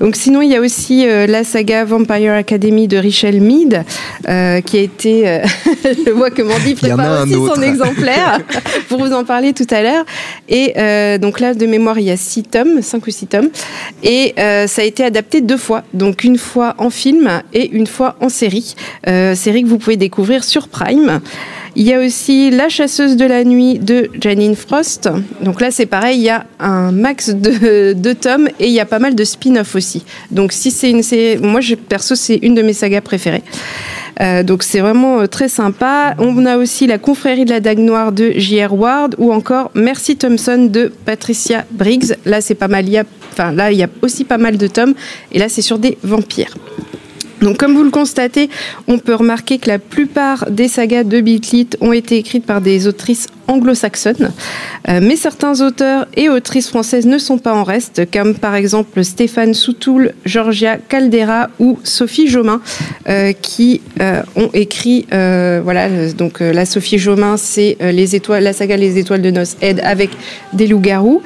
donc 0.00 0.16
sinon 0.16 0.42
il 0.42 0.50
y 0.50 0.56
a 0.56 0.60
aussi 0.60 1.06
euh, 1.06 1.26
la 1.26 1.44
saga 1.44 1.84
Vampire 1.84 2.32
Academy 2.32 2.88
de 2.88 2.96
Richel 2.96 3.40
Mead, 3.40 3.84
euh, 4.28 4.60
qui 4.60 4.78
a 4.78 4.80
été, 4.80 5.28
euh, 5.28 5.38
je 5.84 6.10
vois 6.10 6.30
que 6.30 6.42
Mandy 6.42 6.76
Il 6.82 6.88
y 6.88 6.92
en 6.92 6.98
a 6.98 7.02
prépare 7.02 7.22
aussi 7.22 7.34
son 7.34 7.62
exemplaire 7.62 8.40
pour 8.88 8.98
vous 8.98 9.12
en 9.12 9.24
parler 9.24 9.52
tout 9.52 9.66
à 9.70 9.82
l'heure. 9.82 10.04
Et 10.48 10.74
euh, 10.76 11.18
donc 11.18 11.40
là, 11.40 11.54
de 11.54 11.66
mémoire, 11.66 11.98
il 11.98 12.06
y 12.06 12.10
a 12.10 12.16
six 12.16 12.42
tomes, 12.42 12.82
cinq 12.82 13.06
ou 13.06 13.10
six 13.10 13.26
tomes. 13.26 13.48
Et 14.02 14.34
euh, 14.38 14.66
ça 14.66 14.82
a 14.82 14.84
été 14.84 15.04
adapté 15.04 15.40
deux 15.40 15.56
fois. 15.56 15.82
Donc 15.94 16.24
une 16.24 16.38
fois 16.38 16.74
en 16.78 16.90
film 16.90 17.42
et 17.52 17.70
une 17.70 17.86
fois 17.86 18.16
en 18.20 18.28
série. 18.28 18.74
Euh, 19.06 19.34
série 19.34 19.62
que 19.62 19.68
vous 19.68 19.78
pouvez 19.78 19.96
découvrir 19.96 20.44
sur 20.44 20.68
Prime. 20.68 21.20
Il 21.78 21.86
y 21.86 21.92
a 21.92 22.00
aussi 22.00 22.50
La 22.50 22.70
chasseuse 22.70 23.16
de 23.16 23.26
la 23.26 23.44
nuit 23.44 23.78
de 23.78 24.08
Janine 24.18 24.56
Frost. 24.56 25.10
Donc 25.42 25.60
là, 25.60 25.70
c'est 25.70 25.84
pareil, 25.84 26.18
il 26.18 26.24
y 26.24 26.30
a 26.30 26.46
un 26.58 26.90
max 26.90 27.28
de, 27.28 27.92
de 27.92 28.12
tomes 28.14 28.48
et 28.58 28.66
il 28.68 28.72
y 28.72 28.80
a 28.80 28.86
pas 28.86 28.98
mal 28.98 29.14
de 29.14 29.24
spin-off 29.24 29.74
aussi. 29.74 30.04
Donc 30.30 30.52
si 30.52 30.70
c'est 30.70 30.90
une 30.90 31.02
moi, 31.42 31.60
je, 31.60 31.74
perso, 31.74 32.14
c'est 32.14 32.36
une 32.36 32.54
de 32.54 32.62
mes 32.62 32.72
sagas 32.72 33.02
préférées. 33.02 33.42
Euh, 34.20 34.42
donc 34.42 34.62
c'est 34.62 34.80
vraiment 34.80 35.20
euh, 35.20 35.26
très 35.26 35.48
sympa. 35.48 36.14
On 36.18 36.46
a 36.46 36.56
aussi 36.56 36.86
la 36.86 36.98
confrérie 36.98 37.44
de 37.44 37.50
la 37.50 37.60
Dague 37.60 37.78
Noire 37.78 38.12
de 38.12 38.32
J.R. 38.36 38.74
Ward 38.74 39.14
ou 39.18 39.32
encore 39.32 39.70
Mercy 39.74 40.16
Thompson 40.16 40.68
de 40.70 40.92
Patricia 41.04 41.64
Briggs. 41.70 42.16
Là 42.24 42.40
c'est 42.40 42.54
pas 42.54 42.68
mal, 42.68 42.86
enfin 43.32 43.52
là 43.52 43.72
il 43.72 43.78
y 43.78 43.82
a 43.82 43.88
aussi 44.02 44.24
pas 44.24 44.38
mal 44.38 44.56
de 44.56 44.66
tomes 44.66 44.94
et 45.32 45.38
là 45.38 45.48
c'est 45.48 45.62
sur 45.62 45.78
des 45.78 45.98
vampires. 46.02 46.54
Donc, 47.42 47.58
comme 47.58 47.74
vous 47.74 47.84
le 47.84 47.90
constatez, 47.90 48.48
on 48.88 48.98
peut 48.98 49.14
remarquer 49.14 49.58
que 49.58 49.68
la 49.68 49.78
plupart 49.78 50.50
des 50.50 50.68
sagas 50.68 51.04
de 51.04 51.20
Beatlit 51.20 51.70
ont 51.80 51.92
été 51.92 52.16
écrites 52.16 52.46
par 52.46 52.60
des 52.60 52.86
autrices 52.86 53.28
anglo-saxonnes, 53.48 54.32
Euh, 54.88 55.00
mais 55.02 55.16
certains 55.16 55.60
auteurs 55.62 56.06
et 56.16 56.28
autrices 56.28 56.68
françaises 56.68 57.06
ne 57.06 57.18
sont 57.18 57.38
pas 57.38 57.54
en 57.54 57.64
reste, 57.64 58.08
comme 58.12 58.34
par 58.36 58.54
exemple 58.54 59.02
Stéphane 59.02 59.52
Soutoul, 59.52 60.12
Georgia 60.24 60.76
Caldera 60.76 61.50
ou 61.58 61.78
Sophie 61.82 62.28
Jomain, 62.28 62.60
euh, 63.08 63.32
qui 63.32 63.80
euh, 64.00 64.22
ont 64.36 64.50
écrit, 64.54 65.06
voilà, 65.10 66.12
donc 66.12 66.40
la 66.40 66.66
Sophie 66.66 66.98
Jomain, 66.98 67.36
c'est 67.36 67.76
la 67.80 68.52
saga 68.52 68.76
Les 68.76 68.98
Étoiles 68.98 69.22
de 69.22 69.30
Noces 69.30 69.56
Aide 69.60 69.80
avec 69.82 70.10
des 70.52 70.66
loups-garous. 70.68 71.22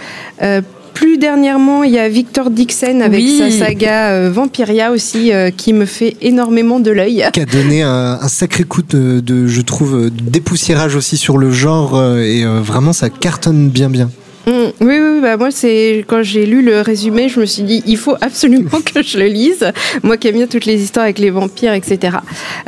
Plus 1.00 1.16
dernièrement, 1.16 1.82
il 1.82 1.92
y 1.92 1.98
a 1.98 2.10
Victor 2.10 2.50
Dixon 2.50 3.00
avec 3.00 3.20
Oui. 3.24 3.38
sa 3.38 3.50
saga 3.66 4.10
euh, 4.10 4.30
Vampiria 4.30 4.90
aussi, 4.92 5.32
euh, 5.32 5.50
qui 5.50 5.72
me 5.72 5.86
fait 5.86 6.14
énormément 6.20 6.78
de 6.78 6.90
l'œil. 6.90 7.24
qui 7.32 7.40
a 7.40 7.46
donné 7.46 7.80
un, 7.80 8.18
un 8.20 8.28
sacré 8.28 8.64
coup 8.64 8.82
de, 8.82 9.20
de, 9.20 9.46
je 9.46 9.62
trouve, 9.62 10.10
dépoussiérage 10.10 10.96
aussi 10.96 11.16
sur 11.16 11.38
le 11.38 11.50
genre 11.50 11.96
euh, 11.96 12.18
et 12.20 12.44
euh, 12.44 12.60
vraiment 12.60 12.92
ça 12.92 13.08
cartonne 13.08 13.70
bien 13.70 13.88
bien. 13.88 14.10
Mm, 14.50 14.72
oui, 14.80 14.98
oui, 14.98 15.20
bah 15.22 15.36
moi 15.36 15.52
c'est 15.52 16.04
quand 16.08 16.24
j'ai 16.24 16.44
lu 16.44 16.60
le 16.60 16.80
résumé, 16.80 17.28
je 17.28 17.38
me 17.38 17.46
suis 17.46 17.62
dit 17.62 17.84
il 17.86 17.96
faut 17.96 18.16
absolument 18.20 18.80
que 18.84 19.00
je 19.00 19.16
le 19.16 19.26
lise. 19.26 19.70
Moi 20.02 20.16
qui 20.16 20.26
aime 20.26 20.34
bien 20.34 20.48
toutes 20.48 20.64
les 20.64 20.82
histoires 20.82 21.04
avec 21.04 21.20
les 21.20 21.30
vampires, 21.30 21.72
etc. 21.72 22.16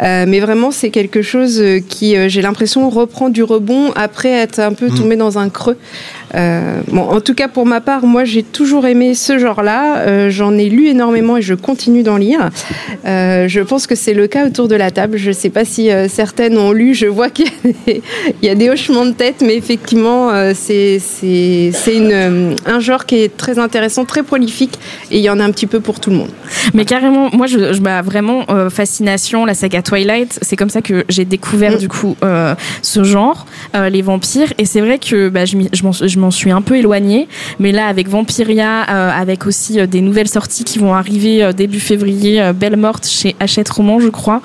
Euh, 0.01 0.25
mais 0.29 0.39
vraiment 0.39 0.71
c'est 0.71 0.91
quelque 0.91 1.23
chose 1.23 1.61
euh, 1.61 1.81
qui, 1.81 2.17
euh, 2.17 2.29
j'ai 2.29 2.41
l'impression, 2.41 2.89
reprend 2.89 3.31
du 3.31 3.43
rebond 3.43 3.91
après 3.97 4.31
être 4.31 4.61
un 4.61 4.75
peu 4.75 4.87
Mm. 4.87 4.95
tombé 4.95 5.17
dans 5.17 5.39
un 5.39 5.49
creux. 5.49 5.77
Euh, 6.35 6.81
bon, 6.89 7.03
en 7.03 7.21
tout 7.21 7.35
cas 7.35 7.49
pour 7.49 7.67
ma 7.67 7.81
part, 7.81 8.05
moi 8.07 8.25
j'ai 8.25 8.43
toujours 8.45 8.87
aimé 8.87 9.15
ce 9.15 9.39
genre-là. 9.39 10.29
J'en 10.31 10.57
ai 10.57 10.69
lu 10.69 10.87
énormément 10.87 11.37
et 11.37 11.43
je 11.43 11.55
continue 11.55 12.03
d'en 12.05 12.17
lire. 12.17 12.49
Je 13.05 13.61
pense 13.61 13.87
que 13.89 13.95
c'est 13.97 14.15
le 14.15 14.27
cas 14.29 14.47
autour 14.47 14.69
de 14.69 14.75
la 14.77 14.91
table. 14.93 15.19
Je 15.19 15.29
ne 15.29 15.33
sais 15.35 15.51
pas 15.51 15.65
si 15.65 15.91
certaines 16.09 16.57
ont 16.59 16.73
lu. 16.73 16.95
Je 16.95 17.07
vois 17.07 17.29
qu'il 17.29 17.47
y, 17.47 17.49
a 17.49 17.73
des- 17.87 18.03
il 18.43 18.47
y 18.47 18.51
a 18.51 18.55
des 18.55 18.71
hochements 18.71 19.05
de 19.05 19.13
tête, 19.13 19.43
mais 19.45 19.57
effectivement, 19.57 20.31
c'est 20.55 21.01
c'est- 21.73 21.93
euh, 22.13 22.55
un 22.67 22.81
genre 22.81 23.07
qui 23.07 23.17
est 23.17 23.37
très 23.37 23.59
intéressant, 23.59 24.05
très 24.05 24.23
prolifique, 24.23 24.79
et 25.11 25.19
il 25.19 25.23
y 25.25 25.31
en 25.31 25.39
a 25.41 25.45
un 25.45 25.51
petit 25.51 25.67
peu 25.67 25.81
pour 25.81 26.01
tout 26.01 26.11
le 26.11 26.17
monde. 26.17 26.31
Mais 26.75 26.85
carrément, 26.85 27.31
moi, 27.33 27.47
je, 27.47 27.73
je 27.73 27.81
bah, 27.81 28.03
vraiment 28.03 28.45
euh, 28.51 28.71
fascination, 28.71 29.45
la 29.45 29.55
saga 29.55 29.83
Twilight. 29.83 30.39
C'est 30.43 30.57
comme 30.57 30.71
ça 30.71 30.83
que 30.83 31.05
j'ai 31.09 31.25
découvert 31.25 31.73
Mm. 31.73 31.79
du 31.79 31.89
coup 31.89 32.17
euh, 32.25 32.55
ce 32.83 33.05
genre, 33.05 33.47
euh, 33.75 33.89
les 33.89 34.03
vampires. 34.03 34.53
Et 34.59 34.65
c'est 34.65 34.81
vrai 34.81 34.99
que 34.99 35.29
bah, 35.29 35.45
je 35.45 36.19
m'en 36.19 36.31
suis 36.31 36.51
un 36.51 36.63
peu 36.63 36.77
éloignée. 36.77 37.29
Mais 37.59 37.73
là, 37.73 37.87
avec 37.87 38.09
Vampiria, 38.09 38.81
avec 38.83 39.47
aussi 39.47 39.87
des 39.87 40.01
nouvelles 40.01 40.29
sorties 40.29 40.65
qui 40.65 40.79
vont 40.79 40.95
arriver 40.95 41.51
début 41.55 41.81
février, 41.81 42.51
Belle 42.55 42.77
Morte 42.77 43.07
chez 43.07 43.35
Hachette 43.41 43.69
Roman, 43.71 44.01
je 44.01 44.09
crois. 44.09 44.41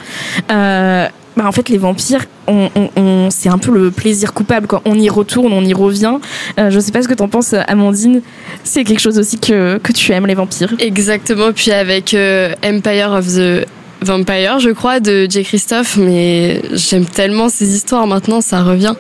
Bah, 1.38 1.46
en 1.48 1.52
fait, 1.52 1.70
les 1.70 1.78
vampires, 1.78 2.26
on, 2.48 2.70
on- 2.76 2.90
on- 2.96 3.30
c'est 3.30 3.50
un 3.50 3.58
peu 3.60 3.72
le 3.72 3.92
plaisir 3.92 4.34
coupable. 4.34 4.66
Quand 4.68 4.82
on 4.86 4.96
y 4.96 5.08
retourne, 5.10 5.54
on 5.54 5.64
y 5.64 5.74
revient. 5.74 6.16
Euh, 6.60 6.72
je 6.72 6.80
sais 6.80 6.92
pas 6.92 7.04
ce 7.04 7.08
que 7.08 7.14
t'en 7.14 7.28
penses, 7.28 7.54
Amandine. 7.54 8.22
C'est 8.64 8.84
quelque 8.84 9.00
chose 9.00 9.20
aussi 9.20 9.38
que, 9.38 9.78
que 9.78 9.92
tu 9.92 10.12
aimes, 10.12 10.26
les 10.26 10.34
vampires. 10.34 10.74
Exactement, 10.80 11.52
puis 11.54 11.72
avec 11.72 12.14
euh, 12.16 12.54
Empire 12.66 13.12
of 13.12 13.28
the 13.28 13.66
Vampire, 14.02 14.60
je 14.60 14.70
crois, 14.72 15.00
de 15.00 15.28
J. 15.30 15.44
Christophe, 15.44 15.98
mais 15.98 16.62
j'aime 16.74 17.06
tellement 17.06 17.50
ces 17.50 17.76
histoires 17.76 18.06
maintenant, 18.08 18.42
ça 18.42 18.64
revient. 18.64 18.94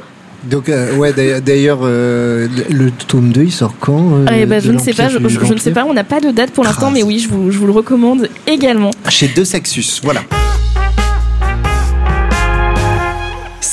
Donc 0.44 0.70
euh, 0.70 0.96
ouais 0.96 1.14
d'ailleurs- 1.44 1.80
euh, 1.84 2.48
le, 2.70 2.92
tome 2.92 3.32
2 3.32 3.44
il 3.44 3.52
sort 3.52 3.74
quand 3.80 4.20
euh, 4.28 4.46
ben, 4.46 4.60
de 4.60 4.66
je 4.66 4.72
ne 4.72 4.78
sais 4.78 4.94
pas, 4.94 5.10
je, 5.10 5.18
ne 5.18 5.58
sais 5.58 5.72
pas, 5.72 5.86
on 5.86 5.94
n'a 5.94 6.04
pas 6.04 6.20
de 6.20 6.30
date 6.32 6.52
pour 6.52 6.64
l'instant, 6.64 6.88
Ah, 6.90 6.92
mais 6.94 7.04
oui, 7.04 7.20
je 7.20 7.28
vous, 7.28 7.52
je 7.52 7.58
vous 7.58 7.66
le 7.66 7.72
recommande 7.74 8.30
également. 8.46 8.92
Chez 9.10 9.28
Deux 9.28 9.46
Saxus, 9.46 10.00
voilà. 10.04 10.22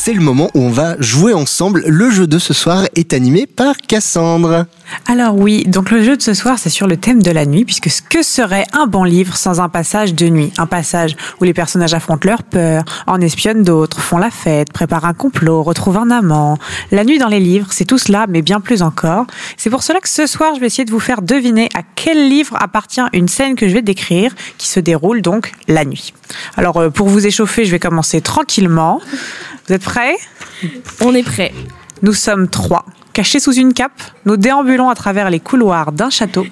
C'est 0.07 0.13
le 0.13 0.21
moment 0.21 0.51
où 0.53 0.61
on 0.61 0.69
va 0.69 0.97
jouer 1.01 1.33
ensemble. 1.33 1.83
Le 1.87 2.11
jeu 2.11 2.27
de 2.27 2.39
ce 2.39 2.53
soir 2.53 2.83
est 2.95 3.15
animé 3.15 3.47
par 3.47 3.79
Cassandre. 3.79 4.67
Alors 5.07 5.35
oui, 5.35 5.65
donc 5.65 5.91
le 5.91 6.03
jeu 6.03 6.15
de 6.15 6.21
ce 6.21 6.35
soir, 6.35 6.59
c'est 6.59 6.69
sur 6.69 6.87
le 6.87 6.99
thème 6.99 7.23
de 7.23 7.31
la 7.31 7.47
nuit, 7.47 7.65
puisque 7.65 7.89
ce 7.89 8.03
que 8.03 8.23
serait 8.23 8.67
un 8.75 8.87
bon 8.87 9.05
livre 9.05 9.35
sans 9.35 9.63
un 9.63 9.71
passage 9.71 10.15
de 10.15 10.29
nuit? 10.29 10.53
Un 10.59 10.67
passage 10.67 11.17
où 11.41 11.45
les 11.45 11.55
personnages 11.55 11.95
affrontent 11.95 12.29
leur 12.29 12.43
peur, 12.43 12.85
en 13.07 13.19
espionnent 13.23 13.63
d'autres, 13.63 13.99
font 13.99 14.19
la 14.19 14.31
fête, 14.31 14.75
préparent 14.75 15.07
un 15.07 15.15
complot, 15.15 15.63
retrouvent 15.63 15.97
un 15.97 16.11
amant. 16.11 16.59
La 16.91 17.05
nuit 17.05 17.19
dans 17.19 17.29
les 17.29 17.41
livres, 17.41 17.69
c'est 17.71 17.87
tout 17.87 17.97
cela, 17.97 18.27
mais 18.29 18.43
bien 18.43 18.61
plus 18.61 18.83
encore. 18.83 19.25
C'est 19.57 19.71
pour 19.71 19.83
cela 19.83 20.01
que 20.01 20.09
ce 20.11 20.27
soir, 20.27 20.55
je 20.55 20.61
vais 20.61 20.67
essayer 20.67 20.85
de 20.85 20.93
vous 20.93 21.01
faire 21.01 21.23
deviner 21.23 21.71
à 21.73 21.81
quel 21.95 22.29
livre 22.29 22.59
appartient 22.61 23.01
une 23.15 23.29
scène 23.29 23.57
que 23.57 23.69
je 23.69 23.73
vais 23.73 23.83
décrire, 23.83 24.35
qui 24.59 24.69
se 24.69 24.81
déroule 24.81 25.23
donc 25.23 25.53
la 25.67 25.87
nuit. 25.87 26.13
Alors 26.59 26.77
euh, 26.77 26.91
pour 26.91 27.09
vous 27.09 27.27
échauffer, 27.27 27.65
je 27.65 27.71
vais 27.71 27.79
commencer 27.79 28.21
tranquillement. 28.21 29.01
Vous 29.67 29.73
êtes 29.73 29.83
prêts? 29.83 29.94
On 31.01 31.15
est 31.15 31.23
prêt. 31.23 31.53
Nous 32.03 32.13
sommes 32.15 32.49
trois, 32.49 32.85
cachés 33.13 33.41
sous 33.41 33.53
une 33.55 33.73
cape. 33.73 34.03
Nous 34.27 34.37
déambulons 34.37 34.89
à 34.91 34.95
travers 34.95 35.31
les 35.31 35.41
couloirs 35.41 35.93
d'un 35.93 36.11
château. 36.11 36.47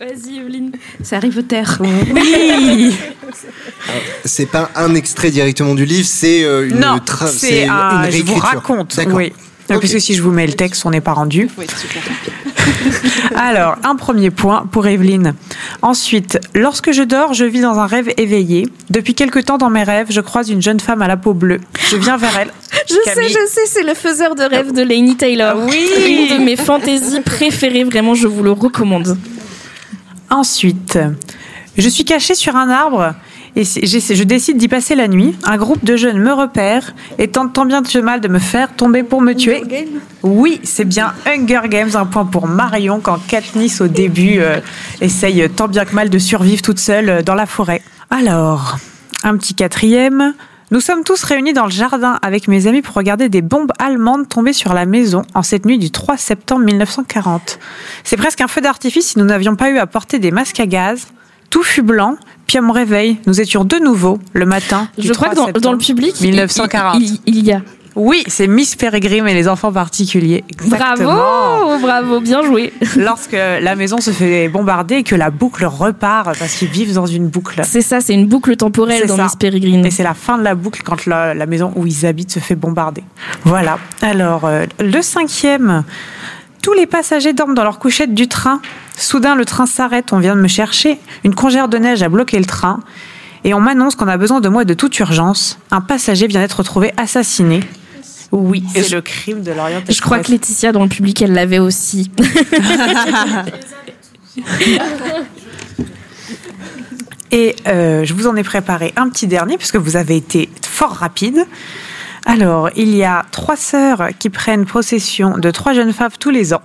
Vas-y, 0.00 0.38
Evelyne. 0.38 0.72
Ça 1.02 1.16
arrive 1.16 1.38
au 1.38 1.42
terre. 1.42 1.78
Oui 1.80 2.94
C'est 4.24 4.46
pas 4.46 4.70
un 4.74 4.94
extrait 4.94 5.30
directement 5.30 5.74
du 5.74 5.84
livre, 5.84 6.06
c'est 6.06 6.44
euh, 6.44 6.68
une 6.68 6.80
Non, 6.80 6.96
tra- 6.98 7.26
c'est 7.28 7.66
un. 7.68 8.04
une 8.04 8.10
Je 8.10 8.18
vous 8.22 8.34
réécriture. 8.34 8.42
raconte. 8.42 8.96
D'accord. 8.96 9.14
Oui. 9.14 9.32
Ok. 9.70 9.80
Parce 9.80 9.92
que 9.92 9.98
si 9.98 10.14
je 10.14 10.22
vous 10.22 10.30
mets 10.30 10.46
le 10.46 10.52
texte, 10.52 10.84
on 10.84 10.90
n'est 10.90 11.00
pas 11.00 11.14
rendu. 11.14 11.48
Alors, 13.36 13.76
un 13.82 13.96
premier 13.96 14.30
point 14.30 14.66
pour 14.70 14.86
Evelyne. 14.86 15.34
Ensuite, 15.80 16.38
lorsque 16.54 16.92
je 16.92 17.02
dors, 17.02 17.32
je 17.32 17.44
vis 17.46 17.60
dans 17.62 17.78
un 17.78 17.86
rêve 17.86 18.12
éveillé. 18.18 18.68
Depuis 18.90 19.14
quelque 19.14 19.38
temps 19.38 19.56
dans 19.56 19.70
mes 19.70 19.82
rêves, 19.82 20.08
je 20.10 20.20
croise 20.20 20.50
une 20.50 20.60
jeune 20.60 20.80
femme 20.80 21.00
à 21.02 21.08
la 21.08 21.16
peau 21.16 21.32
bleue. 21.32 21.60
Je 21.90 21.96
viens 21.96 22.16
vers 22.18 22.36
elle. 22.38 22.50
Je 22.88 22.96
Camille. 23.04 23.30
sais, 23.30 23.38
je 23.40 23.46
sais, 23.50 23.60
c'est 23.66 23.82
le 23.82 23.94
faiseur 23.94 24.34
de 24.34 24.42
rêve 24.42 24.72
de 24.72 24.82
Lainey 24.82 25.14
Taylor. 25.14 25.56
Oui. 25.66 26.28
Une 26.28 26.36
de 26.38 26.44
mes 26.44 26.56
fantaisies 26.56 27.22
préférées, 27.22 27.84
vraiment, 27.84 28.14
je 28.14 28.26
vous 28.26 28.42
le 28.42 28.52
recommande. 28.52 29.16
Ensuite, 30.28 30.98
je 31.78 31.88
suis 31.88 32.04
cachée 32.04 32.34
sur 32.34 32.56
un 32.56 32.68
arbre 32.68 33.14
et 33.56 33.64
je 33.64 34.22
décide 34.24 34.56
d'y 34.56 34.68
passer 34.68 34.94
la 34.94 35.08
nuit. 35.08 35.36
Un 35.44 35.56
groupe 35.56 35.84
de 35.84 35.96
jeunes 35.96 36.18
me 36.18 36.32
repère 36.32 36.94
et 37.18 37.28
tente 37.28 37.52
tant 37.52 37.64
bien 37.64 37.82
que 37.82 37.98
mal 37.98 38.20
de 38.20 38.28
me 38.28 38.38
faire 38.38 38.74
tomber 38.74 39.02
pour 39.02 39.20
me 39.20 39.32
tuer. 39.32 39.62
Oui, 40.22 40.60
c'est 40.64 40.84
bien 40.84 41.14
Hunger 41.26 41.68
Games, 41.68 41.90
un 41.94 42.06
point 42.06 42.24
pour 42.24 42.48
Marion 42.48 43.00
quand 43.00 43.18
Katniss 43.26 43.80
au 43.80 43.88
début 43.88 44.38
euh, 44.40 44.60
essaye 45.00 45.48
tant 45.50 45.68
bien 45.68 45.84
que 45.84 45.94
mal 45.94 46.10
de 46.10 46.18
survivre 46.18 46.62
toute 46.62 46.78
seule 46.78 47.08
euh, 47.08 47.22
dans 47.22 47.34
la 47.34 47.46
forêt. 47.46 47.82
Alors, 48.10 48.78
un 49.22 49.36
petit 49.36 49.54
quatrième. 49.54 50.34
Nous 50.70 50.80
sommes 50.80 51.04
tous 51.04 51.22
réunis 51.22 51.52
dans 51.52 51.66
le 51.66 51.70
jardin 51.70 52.18
avec 52.22 52.48
mes 52.48 52.66
amis 52.66 52.82
pour 52.82 52.94
regarder 52.94 53.28
des 53.28 53.42
bombes 53.42 53.70
allemandes 53.78 54.28
tomber 54.28 54.52
sur 54.52 54.74
la 54.74 54.86
maison 54.86 55.22
en 55.34 55.42
cette 55.42 55.66
nuit 55.66 55.78
du 55.78 55.90
3 55.90 56.16
septembre 56.16 56.64
1940. 56.64 57.58
C'est 58.02 58.16
presque 58.16 58.40
un 58.40 58.48
feu 58.48 58.60
d'artifice 58.60 59.10
si 59.10 59.18
nous 59.18 59.24
n'avions 59.24 59.56
pas 59.56 59.70
eu 59.70 59.78
à 59.78 59.86
porter 59.86 60.18
des 60.18 60.30
masques 60.30 60.58
à 60.58 60.66
gaz. 60.66 61.06
Tout 61.50 61.62
fut 61.62 61.82
blanc, 61.82 62.16
puis 62.46 62.58
à 62.58 62.60
mon 62.60 62.72
réveil, 62.72 63.18
nous 63.26 63.40
étions 63.40 63.64
de 63.64 63.76
nouveau 63.76 64.18
le 64.32 64.44
matin. 64.46 64.88
du 64.98 65.06
Je 65.08 65.12
crois 65.12 65.28
3 65.30 65.52
que 65.52 65.58
dans, 65.60 65.72
le 65.72 65.78
public, 65.78 66.14
il- 66.20 66.30
1940. 66.30 66.96
il, 67.00 67.18
il- 67.26 67.36
il 67.38 67.44
y 67.46 67.52
a 67.52 67.60
Oui, 67.96 68.24
c'est 68.26 68.48
Miss 68.48 68.74
Peregrine 68.74 69.28
et 69.28 69.34
les 69.34 69.46
enfants 69.46 69.70
particuliers. 69.72 70.42
Exactement. 70.50 71.14
Bravo, 71.14 71.78
bravo, 71.80 72.20
bien 72.20 72.42
joué. 72.42 72.72
Lorsque 72.96 73.32
la 73.36 73.76
maison 73.76 74.00
se 74.00 74.10
fait 74.10 74.48
bombarder 74.48 74.96
et 74.96 75.02
que 75.04 75.14
la 75.14 75.30
boucle 75.30 75.64
repart 75.64 76.36
parce 76.36 76.54
qu'ils 76.56 76.70
vivent 76.70 76.92
dans 76.94 77.06
une 77.06 77.28
boucle. 77.28 77.60
C'est 77.64 77.82
ça, 77.82 78.00
c'est 78.00 78.14
une 78.14 78.26
boucle 78.26 78.56
temporelle 78.56 79.06
dans 79.06 79.16
ça. 79.16 79.22
Miss 79.22 79.36
Peregrine. 79.36 79.86
Et 79.86 79.92
c'est 79.92 80.02
la 80.02 80.14
fin 80.14 80.38
de 80.38 80.42
la 80.42 80.56
boucle 80.56 80.82
quand 80.84 81.06
la, 81.06 81.34
la 81.34 81.46
maison 81.46 81.72
où 81.76 81.86
ils 81.86 82.04
habitent 82.04 82.32
se 82.32 82.40
fait 82.40 82.56
bombarder. 82.56 83.04
Voilà. 83.44 83.78
Alors, 84.02 84.44
euh, 84.44 84.64
le 84.80 85.00
cinquième. 85.00 85.84
Tous 86.64 86.72
les 86.72 86.86
passagers 86.86 87.34
dorment 87.34 87.52
dans 87.52 87.62
leur 87.62 87.78
couchette 87.78 88.14
du 88.14 88.26
train. 88.26 88.62
Soudain, 88.96 89.34
le 89.34 89.44
train 89.44 89.66
s'arrête, 89.66 90.14
on 90.14 90.18
vient 90.18 90.34
de 90.34 90.40
me 90.40 90.48
chercher. 90.48 90.98
Une 91.22 91.34
congère 91.34 91.68
de 91.68 91.76
neige 91.76 92.02
a 92.02 92.08
bloqué 92.08 92.38
le 92.38 92.46
train. 92.46 92.80
Et 93.44 93.52
on 93.52 93.60
m'annonce 93.60 93.96
qu'on 93.96 94.08
a 94.08 94.16
besoin 94.16 94.40
de 94.40 94.48
moi 94.48 94.64
de 94.64 94.72
toute 94.72 94.98
urgence. 94.98 95.58
Un 95.70 95.82
passager 95.82 96.26
vient 96.26 96.40
d'être 96.40 96.54
retrouvé 96.54 96.94
assassiné. 96.96 97.60
Oui, 98.32 98.64
c'est 98.74 98.90
le 98.92 99.02
crime 99.02 99.42
de 99.42 99.52
l'Orient 99.52 99.82
Je 99.86 100.00
crois 100.00 100.20
que 100.20 100.30
Laetitia, 100.30 100.72
dans 100.72 100.84
le 100.84 100.88
public, 100.88 101.20
elle 101.20 101.34
l'avait 101.34 101.58
aussi. 101.58 102.10
Et 107.30 107.56
euh, 107.68 108.04
je 108.04 108.14
vous 108.14 108.26
en 108.26 108.36
ai 108.36 108.42
préparé 108.42 108.94
un 108.96 109.10
petit 109.10 109.26
dernier 109.26 109.58
puisque 109.58 109.76
vous 109.76 109.96
avez 109.96 110.16
été 110.16 110.48
fort 110.62 110.92
rapide. 110.92 111.44
Alors, 112.26 112.70
il 112.74 112.94
y 112.94 113.04
a 113.04 113.24
trois 113.30 113.56
sœurs 113.56 114.08
qui 114.18 114.30
prennent 114.30 114.64
possession 114.64 115.38
de 115.38 115.50
trois 115.50 115.74
jeunes 115.74 115.92
femmes 115.92 116.10
tous 116.18 116.30
les 116.30 116.54
ans. 116.54 116.62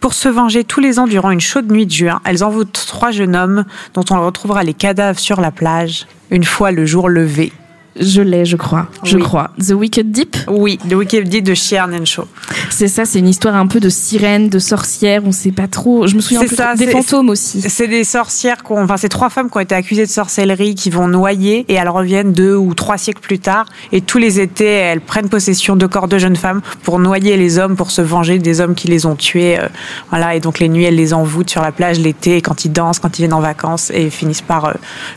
Pour 0.00 0.14
se 0.14 0.28
venger 0.28 0.64
tous 0.64 0.80
les 0.80 0.98
ans 0.98 1.06
durant 1.06 1.30
une 1.30 1.40
chaude 1.40 1.70
nuit 1.70 1.86
de 1.86 1.92
juin, 1.92 2.20
elles 2.24 2.42
envoûtent 2.42 2.84
trois 2.86 3.10
jeunes 3.10 3.36
hommes 3.36 3.64
dont 3.94 4.04
on 4.10 4.24
retrouvera 4.24 4.62
les 4.62 4.74
cadavres 4.74 5.18
sur 5.18 5.40
la 5.40 5.50
plage 5.50 6.06
une 6.30 6.44
fois 6.44 6.72
le 6.72 6.86
jour 6.86 7.08
levé. 7.08 7.52
Je 8.00 8.22
l'ai, 8.22 8.44
je 8.46 8.56
crois. 8.56 8.86
Je 9.04 9.16
Oui. 9.18 9.22
crois. 9.22 9.50
The 9.60 9.72
Wicked 9.72 10.10
Deep? 10.12 10.36
Oui, 10.48 10.78
le 10.88 10.96
week-end 10.96 11.20
dit 11.24 11.42
de 11.42 11.52
Sheeran 11.52 12.04
Show. 12.06 12.24
C'est 12.70 12.88
ça, 12.88 13.04
c'est 13.04 13.18
une 13.18 13.28
histoire 13.28 13.54
un 13.54 13.66
peu 13.66 13.80
de 13.80 13.90
sirène, 13.90 14.48
de 14.48 14.58
sorcière, 14.58 15.22
on 15.26 15.32
sait 15.32 15.52
pas 15.52 15.66
trop. 15.68 16.06
Je 16.06 16.16
me 16.16 16.20
souviens 16.22 16.40
plus 16.46 16.56
ça, 16.56 16.74
des 16.74 16.86
fantômes 16.86 17.28
aussi. 17.28 17.60
C'est 17.68 17.88
des 17.88 18.04
sorcières, 18.04 18.62
qu'on- 18.62 18.82
enfin 18.84 18.96
c'est 18.96 19.10
trois 19.10 19.28
femmes 19.28 19.50
qui 19.50 19.58
ont 19.58 19.60
été 19.60 19.74
accusées 19.74 20.06
de 20.06 20.10
sorcellerie, 20.10 20.74
qui 20.74 20.88
vont 20.88 21.06
noyer 21.06 21.66
et 21.68 21.74
elles 21.74 21.88
reviennent 21.90 22.32
deux 22.32 22.56
ou 22.56 22.72
trois 22.74 22.96
siècles 22.96 23.20
plus 23.20 23.38
tard. 23.38 23.66
Et 23.92 24.00
tous 24.00 24.18
les 24.18 24.40
étés, 24.40 24.64
elles 24.64 25.00
prennent 25.02 25.28
possession 25.28 25.76
de 25.76 25.86
corps 25.86 26.08
de 26.08 26.16
jeunes 26.18 26.36
femmes 26.36 26.62
pour 26.84 26.98
noyer 26.98 27.36
les 27.36 27.58
hommes, 27.58 27.76
pour 27.76 27.90
se 27.90 28.00
venger 28.00 28.38
des 28.38 28.60
hommes 28.62 28.74
qui 28.74 28.88
les 28.88 29.04
ont 29.04 29.16
tués. 29.16 29.58
euh, 29.58 29.68
voilà, 30.08 30.34
et 30.34 30.40
donc 30.40 30.58
les 30.60 30.68
nuits, 30.70 30.84
elles 30.84 30.96
les 30.96 31.12
envoûtent 31.12 31.50
sur 31.50 31.60
la 31.62 31.72
plage 31.72 31.98
l'été, 32.00 32.40
quand 32.40 32.64
ils 32.64 32.72
dansent, 32.72 32.98
quand 33.00 33.18
ils 33.18 33.22
viennent 33.22 33.32
en 33.34 33.40
vacances, 33.40 33.90
et 33.94 34.08
finissent 34.08 34.40
par 34.40 34.64
euh, 34.64 34.72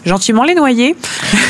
gentiment 0.06 0.44
les 0.44 0.56
noyer. 0.56 0.96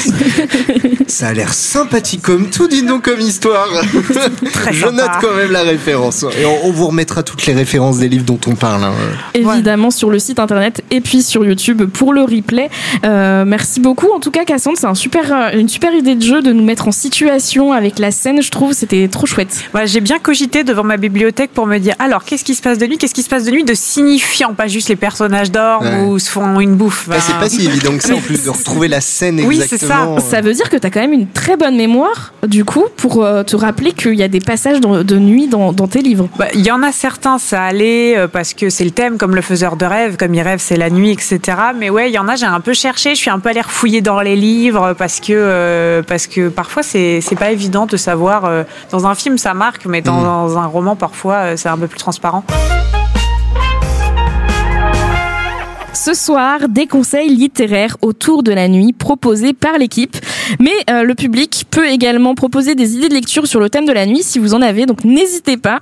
Ça 1.16 1.28
a 1.28 1.34
l'air 1.34 1.54
sympathique 1.54 2.22
comme 2.22 2.50
tout, 2.50 2.68
dis 2.68 2.84
donc, 2.84 3.04
comme 3.04 3.22
histoire. 3.22 3.70
Très 4.52 4.74
Je 4.74 4.86
note 4.88 5.10
quand 5.22 5.34
même 5.34 5.50
la 5.50 5.62
référence. 5.62 6.26
Et 6.38 6.44
on, 6.46 6.66
on 6.68 6.72
vous 6.72 6.88
remettra 6.88 7.24
toutes 7.24 7.46
les 7.46 7.54
références 7.54 8.00
des 8.00 8.10
livres 8.10 8.26
dont 8.26 8.40
on 8.48 8.56
parle. 8.56 8.84
hein. 8.84 8.92
Évidemment 9.34 9.92
sur 9.92 10.10
le 10.10 10.20
site 10.20 10.40
internet 10.40 10.84
et 10.92 11.00
puis 11.00 11.24
sur 11.24 11.46
YouTube 11.46 11.84
pour 11.86 12.12
le 12.12 12.22
replay. 12.24 12.70
Euh, 13.06 13.46
merci 13.46 13.80
beaucoup. 13.80 14.12
En 14.14 14.20
tout 14.20 14.30
cas, 14.30 14.44
Cassandre, 14.44 14.78
c'est 14.78 14.88
un 14.88 14.94
super, 14.94 15.32
euh, 15.34 15.58
une 15.58 15.70
super 15.70 15.94
idée 15.94 16.16
de 16.16 16.22
jeu 16.22 16.42
de 16.42 16.52
nous 16.52 16.66
mettre 16.66 16.90
en 16.90 16.92
situation 16.92 17.72
avec 17.72 17.98
la 17.98 18.12
scène. 18.12 18.42
Je 18.42 18.52
trouve 18.52 18.74
c'était 18.74 19.08
trop 19.08 19.26
chouette. 19.26 19.64
Voilà, 19.72 19.86
j'ai 19.86 20.02
bien 20.02 20.20
cogité 20.20 20.66
devant 20.66 20.84
ma 20.84 20.98
bibliothèque 20.98 21.52
pour 21.54 21.66
me 21.66 21.78
dire 21.78 21.96
alors 22.00 22.26
qu'est-ce 22.26 22.44
qui 22.44 22.56
se 22.56 22.62
passe 22.62 22.78
de 22.78 22.88
nuit, 22.88 22.98
qu'est-ce 22.98 23.14
qui 23.14 23.24
se 23.24 23.30
passe 23.30 23.46
de 23.46 23.52
nuit 23.52 23.64
de 23.64 23.74
signifiant, 23.74 24.54
pas 24.54 24.68
juste 24.68 24.90
les 24.90 24.98
personnages 24.98 25.50
dorment 25.50 25.86
Ouais. 25.86 26.02
ou 26.08 26.20
se 26.20 26.30
font 26.30 26.60
une 26.60 26.76
bouffe. 26.76 27.08
Ah, 27.10 27.16
c'est 27.22 27.32
Ben, 27.34 27.40
pas 27.40 27.50
si 27.50 27.66
évident 27.66 27.96
que 27.98 28.04
ça 28.04 28.16
en 28.16 28.20
plus 28.20 28.44
de 28.44 28.50
retrouver 28.58 28.90
la 28.90 29.00
scène 29.00 29.40
Oui, 29.46 29.58
c'est 29.66 29.76
exactement. 29.76 30.20
Ça 30.20 30.42
veut 30.42 30.54
dire 30.54 30.70
que 30.70 30.76
tu 30.78 30.86
as 30.86 30.90
quand 30.90 31.00
même 31.00 31.05
une 31.14 31.28
très 31.28 31.58
bonne 31.58 31.76
mémoire, 31.76 32.34
du 32.48 32.66
coup, 32.66 32.86
pour 32.98 33.24
euh, 33.24 33.44
te 33.44 33.56
rappeler 33.56 33.92
qu'il 33.92 34.16
y 34.16 34.24
a 34.24 34.28
des 34.28 34.40
passages 34.40 34.80
de, 34.82 35.04
de 35.04 35.18
nuit 35.18 35.48
dans, 35.48 35.72
dans 35.74 35.88
tes 35.88 36.02
livres. 36.02 36.28
Bah, 36.38 36.48
Il 36.54 36.66
y 36.66 36.72
en 36.72 36.82
a 36.84 36.92
certains, 36.92 37.38
ça 37.38 37.64
allait 37.64 38.18
euh, 38.18 38.28
parce 38.28 38.54
que 38.54 38.70
c'est 38.70 38.84
le 38.86 38.92
thème, 38.92 39.18
comme 39.18 39.36
le 39.36 39.42
faiseur 39.42 39.76
de 39.76 39.86
rêve, 39.86 40.18
comme 40.18 40.34
il 40.34 40.42
rêve, 40.42 40.60
c'est 40.60 40.78
la 40.78 40.90
nuit, 40.90 41.12
etc. 41.12 41.40
Mais 41.78 41.90
ouais, 41.90 42.10
il 42.10 42.14
y 42.14 42.20
en 42.20 42.28
a, 42.28 42.36
j'ai 42.36 42.46
un 42.46 42.60
peu 42.60 42.74
cherché, 42.74 43.12
je 43.16 43.20
suis 43.20 43.30
un 43.30 43.40
peu 43.40 43.50
allée 43.50 43.62
refouiller 43.62 44.02
dans 44.02 44.22
les 44.22 44.36
livres 44.36 44.94
parce 44.98 45.20
que 45.20 45.34
euh, 45.34 46.02
parce 46.04 46.28
que 46.28 46.50
parfois 46.50 46.84
c'est 46.84 47.22
c'est 47.22 47.36
pas 47.36 47.52
évident 47.52 47.86
de 47.86 47.98
savoir. 47.98 48.46
euh, 48.46 48.64
dans 48.92 49.08
un 49.08 49.16
film, 49.16 49.38
ça 49.38 49.54
marque, 49.54 49.86
mais 49.86 50.02
dans, 50.02 50.22
dans 50.22 50.58
un 50.58 50.66
roman, 50.66 50.96
parfois, 50.96 51.58
c'est 51.58 51.70
un 51.70 51.78
peu 51.78 51.88
plus 51.88 52.00
transparent. 52.00 52.44
Ce 55.96 56.14
soir, 56.14 56.68
des 56.68 56.88
conseils 56.88 57.30
littéraires 57.30 57.96
autour 58.02 58.44
de 58.44 58.52
la 58.52 58.68
nuit 58.68 58.92
proposés 58.92 59.54
par 59.54 59.78
l'équipe. 59.78 60.18
Mais 60.60 60.74
euh, 60.90 61.04
le 61.04 61.16
public 61.16 61.66
peut 61.72 61.88
également 61.88 62.36
proposer 62.36 62.76
des 62.76 62.98
idées 62.98 63.08
de 63.08 63.14
lecture 63.14 63.48
sur 63.48 63.62
le 63.62 63.70
thème 63.70 63.86
de 63.86 63.94
la 63.94 64.06
nuit 64.06 64.22
si 64.22 64.38
vous 64.38 64.54
en 64.54 64.62
avez, 64.62 64.86
donc 64.86 65.06
n'hésitez 65.06 65.56
pas. 65.56 65.80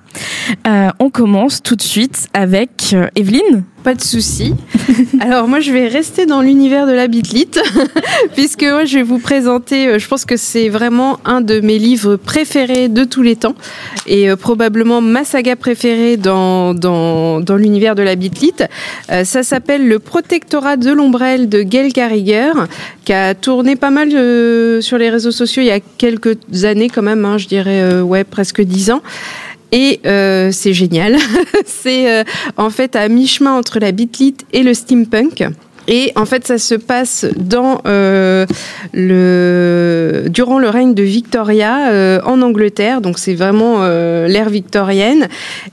Euh, 0.68 0.90
on 1.00 1.10
commence 1.10 1.64
tout 1.64 1.76
de 1.76 1.82
suite 1.82 2.28
avec 2.34 2.94
euh, 2.94 3.08
Evelyne. 3.16 3.64
Pas 3.84 3.96
de 3.96 4.02
souci. 4.02 4.54
Alors 5.20 5.50
moi 5.50 5.60
je 5.60 5.74
vais 5.74 5.90
rester 5.90 6.26
dans 6.26 6.42
l'univers 6.42 6.88
de 6.88 6.94
la 6.94 7.08
bitlite 7.08 7.60
puisque 8.34 8.64
moi 8.64 8.86
je 8.86 8.98
vais 8.98 9.04
vous 9.04 9.20
présenter, 9.20 9.88
euh, 9.88 10.00
je 10.00 10.08
pense 10.08 10.24
que 10.24 10.38
c'est 10.38 10.70
vraiment 10.70 11.20
un 11.26 11.42
de 11.42 11.60
mes 11.60 11.78
livres 11.80 12.16
préférés 12.16 12.88
de 12.88 13.04
tous 13.04 13.24
les 13.24 13.36
temps 13.36 13.56
et 14.08 14.30
euh, 14.30 14.38
probablement 14.38 15.02
ma 15.02 15.26
saga 15.26 15.58
préférée 15.58 16.16
dans, 16.16 16.74
dans, 16.74 17.42
dans 17.42 17.58
l'univers 17.58 17.96
de 17.96 18.04
la 18.04 18.16
bitlite. 18.16 18.64
Euh, 19.12 19.26
ça 19.26 19.44
s'appelle 19.44 19.86
Le 19.86 20.00
Protectorat 20.00 20.78
de 20.78 20.92
l'ombrelle 20.92 21.50
de 21.50 21.62
Gail 21.62 21.92
Carriger 21.92 22.52
qui 23.04 23.12
a 23.12 23.36
tourné 23.36 23.76
pas 23.76 23.90
mal 23.90 24.12
sur 24.82 24.98
les 24.98 25.10
réseaux 25.10 25.32
sociaux 25.32 25.62
il 25.62 25.68
y 25.68 25.72
a 25.72 25.82
quelques 25.98 26.38
années 26.64 26.90
quand 26.90 27.02
même, 27.02 27.26
hein, 27.26 27.38
je 27.38 27.48
dirais 27.48 28.00
ouais 28.00 28.24
presque 28.24 28.62
dix 28.62 28.92
ans. 28.92 29.02
Et 29.74 30.00
euh, 30.06 30.52
c'est 30.52 30.74
génial. 30.74 31.18
c'est 31.66 32.10
euh, 32.10 32.24
en 32.58 32.70
fait 32.70 32.96
à 32.96 33.10
mi-chemin 33.10 33.58
entre 33.58 33.80
la 33.80 33.92
bitlite 33.92 34.46
et 34.54 34.62
le 34.62 34.76
steampunk. 34.76 35.44
Et 35.88 36.12
en 36.16 36.26
fait, 36.26 36.48
ça 36.48 36.58
se 36.58 36.76
passe 36.76 37.26
dans 37.36 37.82
euh, 37.86 38.46
le 38.94 40.26
durant 40.30 40.60
le 40.60 40.70
règne 40.70 40.94
de 40.94 41.04
Victoria 41.04 41.92
euh, 41.92 42.22
en 42.26 42.42
Angleterre. 42.42 43.02
Donc 43.02 43.20
c'est 43.20 43.34
vraiment 43.34 43.78
euh, 43.80 44.28
l'ère 44.28 44.50
victorienne. 44.50 45.28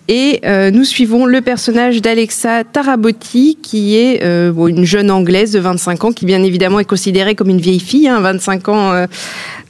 Et 0.08 0.40
nous 0.72 0.84
suivons 0.84 1.24
le 1.26 1.40
personnage 1.40 2.02
d'Alexa 2.02 2.64
Tarabotti, 2.64 3.58
qui 3.62 3.96
est 3.96 4.22
une 4.24 4.84
jeune 4.84 5.10
anglaise 5.10 5.52
de 5.52 5.60
25 5.60 6.04
ans, 6.04 6.12
qui 6.12 6.26
bien 6.26 6.42
évidemment 6.42 6.80
est 6.80 6.84
considérée 6.84 7.34
comme 7.34 7.48
une 7.48 7.60
vieille 7.60 7.80
fille. 7.80 8.08
Hein, 8.08 8.20
25 8.20 8.68
ans 8.68 8.92
euh, 8.92 9.06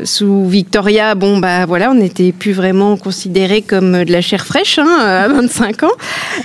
sous 0.02 0.46
Victoria, 0.46 1.14
bon 1.14 1.38
bah 1.38 1.66
voilà, 1.66 1.90
on 1.90 1.94
n'était 1.94 2.32
plus 2.32 2.52
vraiment 2.52 2.96
considéré 2.96 3.60
comme 3.60 4.04
de 4.04 4.12
la 4.12 4.22
chair 4.22 4.46
fraîche 4.46 4.78
hein, 4.78 4.96
à 4.98 5.28
25 5.28 5.82
ans. 5.82 5.92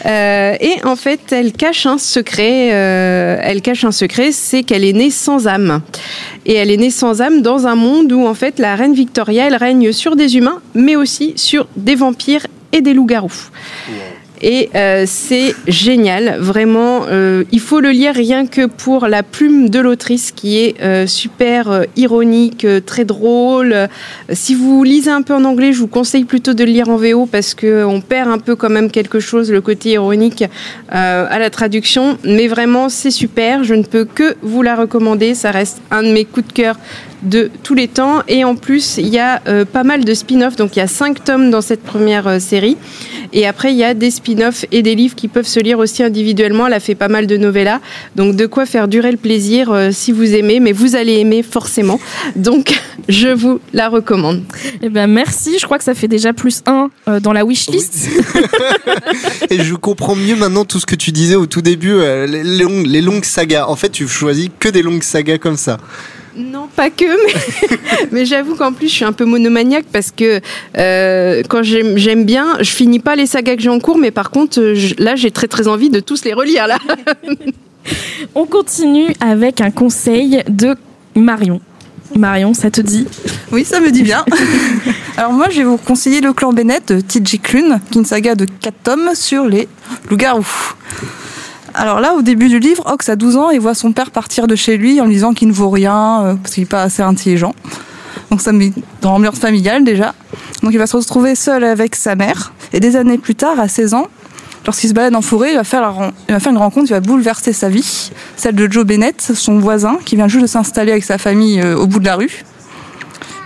Et 0.06 0.76
en 0.84 0.96
fait, 0.98 1.32
elle 1.32 1.54
cache 1.54 1.86
un 1.86 1.98
secret. 1.98 2.68
elle 2.68 3.62
cache 3.62 3.85
secret, 3.92 4.32
c'est 4.32 4.64
qu'elle 4.64 4.84
est 4.84 4.94
née 4.94 5.10
sans 5.10 5.48
âme. 5.48 5.82
Et 6.46 6.54
elle 6.54 6.72
est 6.72 6.78
née 6.78 6.92
sans 6.92 7.22
âme 7.22 7.42
dans 7.42 7.68
un 7.68 7.76
monde 7.76 8.12
où 8.12 8.26
en 8.26 8.34
fait 8.34 8.60
la 8.60 8.76
reine 8.76 8.94
Victoria, 8.94 9.48
règne 9.58 9.92
sur 9.92 10.16
des 10.16 10.38
humains, 10.38 10.62
mais 10.74 10.96
aussi 10.96 11.34
sur 11.36 11.68
des 11.76 11.96
vampires 11.96 12.46
et 12.72 12.82
des 12.82 12.94
loups-garous. 12.94 13.50
Et 14.48 14.70
euh, 14.76 15.06
c'est 15.08 15.56
génial, 15.68 16.38
vraiment. 16.40 17.06
euh, 17.10 17.46
il 17.52 17.60
faut 17.60 17.80
le 17.80 17.90
lire 17.90 18.14
rien 18.14 18.46
que 18.46 18.68
pour 18.68 19.08
la 19.08 19.24
plume 19.24 19.72
de 19.72 19.80
l'autrice 19.80 20.32
qui 20.32 20.60
est 20.60 20.76
euh, 20.84 21.08
super 21.08 21.86
ironique, 21.96 22.68
très 22.86 23.06
drôle. 23.06 23.76
Si 24.32 24.54
vous 24.54 24.84
lisez 24.84 25.10
un 25.10 25.24
peu 25.24 25.34
en 25.34 25.46
anglais, 25.46 25.74
je 25.74 25.80
vous 25.80 25.88
conseille 25.88 26.26
plutôt 26.26 26.54
de 26.54 26.64
le 26.64 26.72
lire 26.72 26.90
en 26.90 26.96
VO 26.96 27.26
parce 27.26 27.56
que 27.56 27.66
euh, 27.66 27.88
on 27.88 28.02
perd 28.02 28.30
un 28.30 28.38
peu 28.38 28.56
quand 28.56 28.70
même 28.70 28.92
quelque 28.92 29.20
chose, 29.20 29.52
le 29.52 29.62
côté 29.62 29.94
ironique 29.94 30.44
à 30.90 31.40
la 31.40 31.50
traduction. 31.50 32.20
Mais 32.24 32.48
vraiment, 32.48 32.88
c'est 32.88 33.10
super. 33.10 33.64
Je 33.64 33.74
ne 33.74 33.82
peux 33.82 34.06
que 34.06 34.36
vous 34.44 34.62
la 34.62 34.76
recommander. 34.76 35.34
Ça 35.34 35.50
reste 35.50 35.82
un 35.90 36.04
de 36.04 36.10
mes 36.10 36.24
coups 36.24 36.48
de 36.50 36.54
cœur 36.54 36.76
de 37.24 37.50
tous 37.64 37.74
les 37.74 37.88
temps. 37.88 38.22
Et 38.28 38.44
en 38.44 38.56
plus, 38.56 38.98
il 38.98 39.10
y 39.10 39.20
a 39.20 39.42
euh, 39.48 39.66
pas 39.66 39.84
mal 39.84 40.06
de 40.06 40.14
spin-offs. 40.14 40.56
Donc, 40.56 40.76
il 40.76 40.80
y 40.80 40.82
a 40.82 40.88
cinq 40.88 41.24
tomes 41.24 41.52
dans 41.52 41.62
cette 41.62 41.84
première 41.84 42.28
euh, 42.28 42.40
série. 42.40 42.78
Et 43.34 43.46
après, 43.46 43.74
il 43.74 43.78
y 43.78 43.84
a 43.84 43.94
des 43.94 44.12
spin-offs 44.12 44.66
et 44.72 44.82
des 44.82 44.96
livres 44.96 45.14
qui 45.14 45.28
peuvent 45.28 45.46
se 45.46 45.60
lire 45.60 45.80
aussi 45.80 46.04
individuellement. 46.04 46.68
Elle 46.68 46.74
a 46.74 46.80
fait 46.80 46.96
pas 46.96 47.10
mal 47.10 47.28
de 47.28 47.36
novellas. 47.36 47.82
Donc, 48.16 48.36
de 48.36 48.46
quoi 48.46 48.66
faire 48.66 48.88
durer 48.88 49.12
le 49.12 49.18
plaisir 49.18 49.72
euh, 49.72 49.90
si 49.92 50.14
vous 50.14 50.34
aimez. 50.34 50.60
Mais 50.60 50.72
vous 50.72 50.96
allez 50.96 51.20
aimer 51.20 51.44
forcément. 51.44 52.00
Donc, 52.38 52.80
je 53.10 53.28
vous 53.28 53.60
la 53.74 53.90
recommande. 53.90 54.44
Eh 54.82 54.90
ben 54.90 55.08
merci. 55.08 55.58
Je 55.60 55.66
crois 55.66 55.78
que 55.78 55.84
ça 55.84 55.94
fait 55.94 56.08
déjà 56.08 56.32
plus 56.32 56.62
un 56.66 56.90
euh, 57.08 57.20
dans 57.20 57.34
la 57.34 57.44
wishlist. 57.44 58.10
Et 59.50 59.62
je 59.62 59.76
comprends 59.76 60.16
mieux 60.16 60.36
maintenant 60.36 60.64
tout 60.64 60.80
ce 60.80 60.86
que 60.86 60.96
tu 60.96 61.12
disais 61.12 61.36
au 61.36 61.46
tout 61.46 61.62
début, 61.62 61.92
euh, 61.92 62.26
les, 62.26 62.44
les 62.44 62.64
longues, 62.64 62.86
les 62.86 63.02
longues 63.02 63.26
sagas. 63.26 63.66
En 63.68 63.76
fait, 63.76 63.90
tu 63.90 64.08
choisis 64.08 64.50
que 64.60 64.70
des 64.70 64.82
longues 64.82 65.04
sagas 65.04 65.40
comme 65.40 65.58
ça. 65.58 65.78
Non, 66.38 66.68
pas 66.76 66.90
que, 66.90 67.06
mais, 67.06 67.78
mais 68.12 68.26
j'avoue 68.26 68.56
qu'en 68.56 68.74
plus, 68.74 68.88
je 68.90 68.94
suis 68.94 69.06
un 69.06 69.14
peu 69.14 69.26
monomaniaque 69.26 69.86
parce 69.92 70.12
que 70.12 70.42
euh, 70.78 71.42
quand 71.48 71.64
j'aime 71.64 71.98
j'aime 71.98 72.26
bien, 72.26 72.58
je 72.60 72.70
finis 72.72 73.00
pas 73.00 73.16
les 73.16 73.26
sagas 73.26 73.56
que 73.56 73.62
j'ai 73.62 73.70
en 73.70 73.80
cours, 73.80 73.98
mais 73.98 74.12
par 74.12 74.32
contre, 74.32 74.74
je- 74.74 74.96
là, 74.98 75.16
j'ai 75.16 75.32
très 75.32 75.48
très 75.48 75.68
envie 75.68 75.90
de 75.90 76.00
tous 76.00 76.24
les 76.26 76.34
relire. 76.34 76.68
Là. 76.68 76.78
On 78.36 78.46
continue 78.46 79.14
avec 79.22 79.62
un 79.62 79.72
conseil 79.72 80.44
de 80.50 80.76
Marion. 81.16 81.62
Marion, 82.16 82.54
ça 82.54 82.70
te 82.72 82.82
dit? 82.82 83.08
Oui, 83.52 83.64
ça 83.66 83.80
me 83.80 83.92
dit 83.92 84.04
bien. 84.04 84.26
Alors 85.18 85.34
moi, 85.34 85.48
je 85.50 85.58
vais 85.58 85.64
vous 85.64 85.78
conseiller 85.78 86.22
Le 86.22 86.34
clan 86.34 86.52
Bennett 86.54 86.88
de 86.92 87.02
T.J. 87.02 87.40
Klune, 87.40 87.80
qui 87.90 87.98
est 87.98 88.02
une 88.02 88.06
saga 88.06 88.36
de 88.36 88.46
4 88.46 88.74
tomes 88.84 89.10
sur 89.16 89.46
les 89.46 89.68
loups-garous. 90.10 90.74
Alors 91.78 92.00
là, 92.00 92.14
au 92.14 92.22
début 92.22 92.48
du 92.48 92.60
livre, 92.60 92.84
Ox 92.90 93.10
a 93.10 93.18
12 93.18 93.36
ans 93.36 93.50
et 93.50 93.60
voit 93.60 93.76
son 93.76 93.92
père 93.92 94.12
partir 94.12 94.48
de 94.48 94.56
chez 94.56 94.78
lui 94.78 95.02
en 95.02 95.06
lui 95.06 95.16
disant 95.16 95.34
qu'il 95.34 95.50
ne 95.50 95.54
vaut 95.54 95.70
rien 95.70 96.24
euh, 96.24 96.36
parce 96.36 96.54
qu'il 96.54 96.64
n'est 96.64 96.70
pas 96.70 96.84
assez 96.84 97.02
intelligent. 97.02 97.54
Donc 98.32 98.40
ça 98.40 98.54
met 98.54 98.72
dans 99.02 99.12
l'ambiance 99.12 99.40
familiale 99.40 99.84
déjà. 99.84 100.16
Donc 100.64 100.72
il 100.72 100.78
va 100.78 100.88
se 100.88 100.96
retrouver 100.96 101.36
seul 101.36 101.66
avec 101.66 101.98
sa 101.98 102.16
mère. 102.16 102.54
Et 102.72 102.80
des 102.80 102.96
années 102.96 103.18
plus 103.18 103.36
tard, 103.36 103.60
à 103.60 103.68
16 103.68 103.94
ans, 103.94 104.08
lorsqu'il 104.66 104.90
se 104.90 104.94
balade 104.94 105.16
en 105.16 105.22
forêt, 105.22 105.52
il 105.52 105.58
va, 105.58 105.66
faire 105.66 106.14
il 106.30 106.50
une 106.50 106.58
rencontre 106.58 106.88
qui 106.88 106.94
va 106.94 107.02
bouleverser 107.02 107.52
sa 107.52 107.68
vie. 107.68 108.12
Celle 108.38 108.56
de 108.56 108.72
Joe 108.72 108.86
Bennett, 108.86 109.22
son 109.22 109.60
voisin, 109.60 109.98
qui 110.06 110.16
vient 110.16 110.30
juste 110.30 110.44
de 110.44 110.50
s'installer 110.50 110.94
avec 110.94 111.04
sa 111.04 111.18
famille 111.18 111.60
euh, 111.60 111.76
au 111.76 111.88
bout 111.88 112.00
de 112.00 112.06
la 112.06 112.16
rue. 112.16 112.46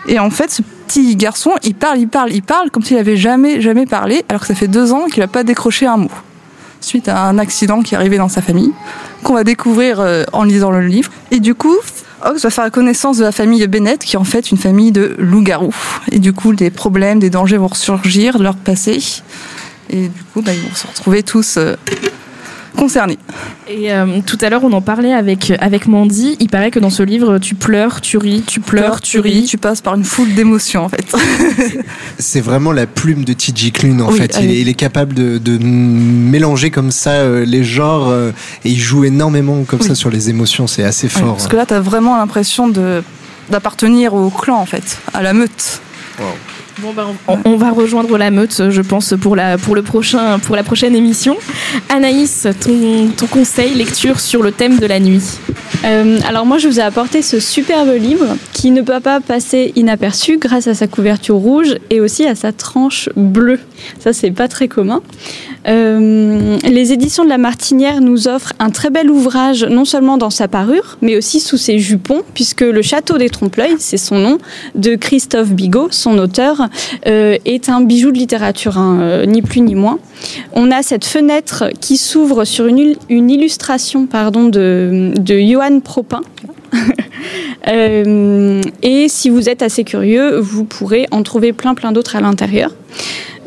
Et 0.08 0.20
en 0.20 0.30
fait, 0.30 0.52
ce 0.52 0.62
petit 0.62 1.16
garçon, 1.16 1.54
il 1.64 1.74
parle, 1.74 1.98
il 1.98 2.08
parle, 2.08 2.32
il 2.32 2.44
parle 2.44 2.70
comme 2.70 2.84
s'il 2.84 2.98
avait 2.98 3.18
jamais, 3.18 3.60
jamais 3.60 3.88
parlé, 3.88 4.24
alors 4.30 4.42
que 4.42 4.48
ça 4.48 4.56
fait 4.56 4.68
deux 4.68 4.94
ans 4.94 5.06
qu'il 5.08 5.22
n'a 5.22 5.28
pas 5.28 5.44
décroché 5.44 5.88
un 5.88 5.98
mot. 5.98 6.12
Suite 6.82 7.08
à 7.08 7.26
un 7.28 7.38
accident 7.38 7.82
qui 7.82 7.96
est 7.96 7.98
arrivé 7.98 8.18
dans 8.18 8.30
sa 8.30 8.42
famille, 8.42 8.72
qu'on 9.24 9.34
va 9.34 9.44
découvrir 9.44 10.00
euh, 10.00 10.24
en 10.34 10.44
lisant 10.44 10.72
le 10.72 10.82
livre. 10.82 11.12
Et 11.32 11.40
du 11.40 11.56
coup, 11.56 11.76
Ox 12.26 12.44
va 12.44 12.50
faire 12.50 12.64
la 12.64 12.70
connaissance 12.70 13.18
de 13.18 13.24
la 13.24 13.32
famille 13.32 13.66
Bennett, 13.68 14.04
qui 14.04 14.16
est 14.16 14.20
en 14.20 14.24
fait 14.24 14.52
une 14.52 14.58
famille 14.58 14.92
de 14.92 15.16
loups-garous. 15.18 15.76
Et 16.12 16.20
du 16.20 16.34
coup, 16.34 16.54
des 16.54 16.70
problèmes, 16.70 17.20
des 17.20 17.30
dangers 17.30 17.58
vont 17.58 17.68
ressurgir 17.68 18.38
de 18.38 18.44
leur 18.44 18.56
passé. 18.56 19.00
Et 19.90 20.08
du 20.08 20.24
coup, 20.34 20.42
bah, 20.42 20.54
ils 20.54 20.62
vont 20.62 20.76
se 20.76 20.88
retrouver 20.88 21.24
tous 21.24 21.58
euh, 21.58 21.76
concernés. 22.78 23.18
Et 23.68 23.92
euh, 23.92 24.20
tout 24.26 24.38
à 24.42 24.50
l'heure, 24.50 24.64
on 24.64 24.72
en 24.74 24.82
parlait 24.82 25.14
avec, 25.14 25.54
avec 25.60 25.88
Mandy. 25.88 26.38
Il 26.40 26.50
paraît 26.50 26.72
que 26.72 26.80
dans 26.80 26.90
ce 26.90 27.04
livre, 27.04 27.38
tu 27.38 27.56
pleures, 27.56 28.02
tu 28.02 28.18
ris, 28.18 28.44
tu 28.46 28.60
pleures, 28.60 29.02
tu 29.02 29.20
ris. 29.20 29.46
Tu 29.46 29.58
passes 29.58 29.82
par 29.82 29.96
une 29.96 30.04
foule 30.04 30.34
d'émotions, 30.34 30.86
en 30.86 30.90
fait. 30.90 31.16
C'est 32.20 32.42
vraiment 32.42 32.72
la 32.72 32.88
plume 32.88 33.26
de 33.26 33.34
T.J. 33.34 33.72
Klune, 33.72 34.02
en 34.02 34.12
fait. 34.12 34.38
Il 34.42 34.52
est, 34.52 34.62
il 34.62 34.70
est, 34.70 34.74
capable 34.74 35.14
de, 35.14 35.38
de, 35.38 35.58
mélanger 35.58 36.72
comme 36.72 36.92
ça 36.92 37.12
euh, 37.12 37.46
les 37.46 37.64
genres 37.64 38.10
euh, 38.10 38.32
et 38.64 38.70
il 38.70 38.80
joue 38.80 39.04
énormément 39.04 39.64
comme 39.64 39.80
oui. 39.82 39.88
ça 39.88 39.96
sur 39.96 40.10
les 40.10 40.30
émotions. 40.30 40.68
C'est 40.68 40.84
assez 40.84 41.10
fort. 41.10 41.24
Oui, 41.24 41.30
parce 41.32 41.48
que 41.48 41.56
là, 41.56 41.66
tu 41.66 41.74
as 41.74 41.82
vraiment 41.82 42.18
l'impression 42.18 42.72
d'appartenir 43.50 44.14
au 44.14 44.30
clan, 44.30 44.58
en 44.58 44.66
fait, 44.66 45.00
à 45.14 45.22
la 45.22 45.34
meute. 45.34 45.82
Wow. 46.20 46.26
Bon 46.78 46.94
ben, 46.94 47.08
on, 47.28 47.38
on, 47.46 47.58
va 47.58 47.72
rejoindre 47.72 48.18
la 48.18 48.32
meute, 48.32 48.70
je 48.70 48.82
pense, 48.82 49.14
pour 49.20 49.36
la, 49.36 49.58
pour 49.58 49.76
le 49.76 49.82
prochain, 49.82 50.40
pour 50.40 50.56
la 50.56 50.64
prochaine 50.64 50.96
émission. 50.96 51.36
Anaïs, 51.90 52.48
ton, 52.62 53.10
ton 53.18 53.28
conseil 53.28 53.74
lecture 53.74 54.20
sur 54.20 54.44
le 54.44 54.52
thème 54.52 54.80
de 54.80 54.86
la 54.86 55.00
nuit. 55.00 55.40
Euh, 55.86 56.20
alors 56.28 56.46
moi, 56.46 56.58
je 56.58 56.68
vous 56.68 56.80
ai 56.80 56.84
apporté 56.84 57.22
ce 57.22 57.40
superbe 57.40 57.90
livre 57.90 58.36
qui 58.54 58.72
ne 58.72 58.82
peut 58.82 59.00
pas 59.00 59.22
passer 59.22 59.72
inaperçu 59.76 60.38
grâce 60.38 60.68
à 60.68 60.74
sa 60.74 60.88
couverture 60.88 61.36
rouge 61.36 61.76
et 61.90 62.02
aussi 62.02 62.26
à 62.26 62.36
sa 62.36 62.52
tranche 62.52 63.10
bleue. 63.16 63.60
Ça, 64.00 64.12
c'est 64.12 64.32
pas 64.32 64.48
très 64.48 64.68
commun. 64.68 65.02
Euh, 65.68 66.58
les 66.64 66.92
éditions 66.92 67.24
de 67.24 67.30
la 67.30 67.38
Martinière 67.38 68.02
nous 68.02 68.28
offrent 68.28 68.54
un 68.60 68.70
très 68.70 68.90
bel 68.90 69.10
ouvrage, 69.10 69.64
non 69.64 69.86
seulement 69.86 70.18
dans 70.18 70.30
sa 70.30 70.48
parure, 70.48 70.98
mais 71.02 71.16
aussi 71.18 71.40
sous 71.40 71.58
ses 71.58 71.80
jupons, 71.80 72.24
puisque 72.34 72.62
le 72.62 72.82
Château 72.82 73.18
des 73.18 73.30
Trompe-l'œil, 73.30 73.76
c'est 73.80 73.98
son 73.98 74.18
nom, 74.18 74.38
de 74.76 74.96
Christophe 74.96 75.52
Bigot, 75.52 75.90
son 75.92 76.18
auteur, 76.18 76.69
euh, 77.08 77.38
est 77.46 77.70
un 77.70 77.82
bijou 77.82 78.12
de 78.12 78.18
littérature, 78.18 78.78
hein, 78.78 79.00
euh, 79.02 79.26
ni 79.26 79.42
plus 79.42 79.62
ni 79.62 79.76
moins. 79.76 80.00
On 80.54 80.72
a 80.72 80.82
cette 80.84 81.06
fenêtre 81.06 81.66
qui 81.80 81.98
s'ouvre 81.98 82.46
sur 82.46 82.68
une, 82.68 82.96
une, 83.10 83.30
illustration 83.30 84.06
pardon, 84.06 84.46
de, 84.46 85.12
de 85.18 85.40
Johann 85.40 85.82
Propin. 85.82 86.22
euh, 87.68 88.62
et 88.84 89.08
si 89.08 89.30
vous 89.30 89.50
êtes 89.50 89.62
assez 89.62 89.84
curieux, 89.84 90.38
vous 90.38 90.66
pourrez 90.66 91.08
en 91.12 91.24
trouver 91.24 91.54
plein 91.54 91.74
plein 91.74 91.92
d'autres 91.92 92.16
à 92.16 92.22
l'intérieur. 92.22 92.72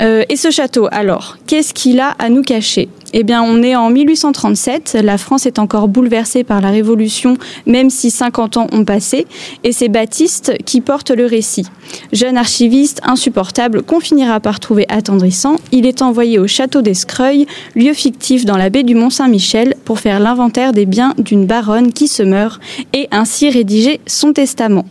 Euh, 0.00 0.24
et 0.28 0.36
ce 0.36 0.50
château, 0.50 0.88
alors, 0.90 1.36
qu'est-ce 1.46 1.74
qu'il 1.74 2.00
a 2.00 2.10
à 2.18 2.28
nous 2.28 2.42
cacher? 2.42 2.88
Eh 3.14 3.24
bien, 3.24 3.42
on 3.42 3.62
est 3.62 3.76
en 3.76 3.90
1837. 3.90 4.98
La 5.02 5.18
France 5.18 5.44
est 5.44 5.58
encore 5.58 5.88
bouleversée 5.88 6.44
par 6.44 6.60
la 6.62 6.70
Révolution, 6.70 7.36
même 7.66 7.90
si 7.90 8.10
50 8.10 8.56
ans 8.56 8.66
ont 8.72 8.84
passé. 8.84 9.26
Et 9.64 9.72
c'est 9.72 9.88
Baptiste 9.88 10.54
qui 10.64 10.80
porte 10.80 11.10
le 11.10 11.26
récit. 11.26 11.66
Jeune 12.12 12.38
archiviste 12.38 13.00
insupportable 13.04 13.82
qu'on 13.82 14.00
finira 14.00 14.40
par 14.40 14.60
trouver 14.60 14.86
attendrissant, 14.88 15.56
il 15.72 15.84
est 15.84 16.00
envoyé 16.00 16.38
au 16.38 16.46
château 16.46 16.80
d'Escreuil, 16.80 17.46
lieu 17.74 17.92
fictif 17.92 18.46
dans 18.46 18.56
la 18.56 18.70
baie 18.70 18.82
du 18.82 18.94
Mont-Saint-Michel, 18.94 19.74
pour 19.84 20.00
faire 20.00 20.18
l'inventaire 20.18 20.72
des 20.72 20.86
biens 20.86 21.14
d'une 21.18 21.44
baronne 21.44 21.92
qui 21.92 22.08
se 22.08 22.22
meurt 22.22 22.62
et 22.94 23.08
ainsi 23.10 23.50
rédiger 23.50 24.00
son 24.06 24.32
testament. 24.32 24.86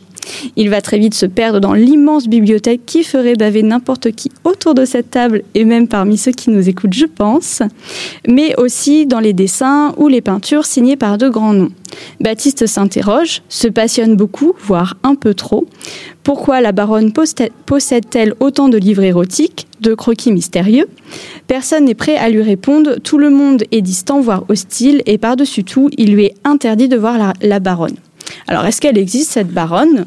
Il 0.55 0.69
va 0.69 0.81
très 0.81 0.99
vite 0.99 1.13
se 1.13 1.25
perdre 1.25 1.59
dans 1.59 1.73
l'immense 1.73 2.27
bibliothèque 2.27 2.81
qui 2.85 3.03
ferait 3.03 3.35
baver 3.35 3.63
n'importe 3.63 4.11
qui 4.11 4.31
autour 4.43 4.73
de 4.73 4.85
cette 4.85 5.11
table 5.11 5.43
et 5.55 5.65
même 5.65 5.87
parmi 5.87 6.17
ceux 6.17 6.31
qui 6.31 6.49
nous 6.49 6.69
écoutent, 6.69 6.93
je 6.93 7.05
pense, 7.05 7.61
mais 8.27 8.55
aussi 8.57 9.05
dans 9.05 9.19
les 9.19 9.33
dessins 9.33 9.93
ou 9.97 10.07
les 10.07 10.21
peintures 10.21 10.65
signées 10.65 10.97
par 10.97 11.17
de 11.17 11.29
grands 11.29 11.53
noms. 11.53 11.71
Baptiste 12.19 12.67
s'interroge, 12.67 13.41
se 13.49 13.67
passionne 13.67 14.15
beaucoup, 14.15 14.53
voire 14.59 14.95
un 15.03 15.15
peu 15.15 15.33
trop. 15.33 15.65
Pourquoi 16.23 16.61
la 16.61 16.71
baronne 16.71 17.11
possède-t-elle 17.11 18.35
autant 18.39 18.69
de 18.69 18.77
livres 18.77 19.03
érotiques, 19.03 19.67
de 19.81 19.93
croquis 19.93 20.31
mystérieux? 20.31 20.87
Personne 21.47 21.85
n'est 21.85 21.95
prêt 21.95 22.15
à 22.15 22.29
lui 22.29 22.41
répondre, 22.41 22.95
tout 23.03 23.17
le 23.17 23.29
monde 23.29 23.63
est 23.71 23.81
distant, 23.81 24.21
voire 24.21 24.45
hostile, 24.49 25.01
et 25.05 25.17
par-dessus 25.17 25.63
tout, 25.63 25.89
il 25.97 26.13
lui 26.13 26.25
est 26.25 26.35
interdit 26.43 26.87
de 26.87 26.97
voir 26.97 27.17
la, 27.17 27.33
la 27.41 27.59
baronne. 27.59 27.97
Alors, 28.47 28.65
est-ce 28.65 28.81
qu'elle 28.81 28.97
existe, 28.97 29.31
cette 29.31 29.49
baronne? 29.49 30.05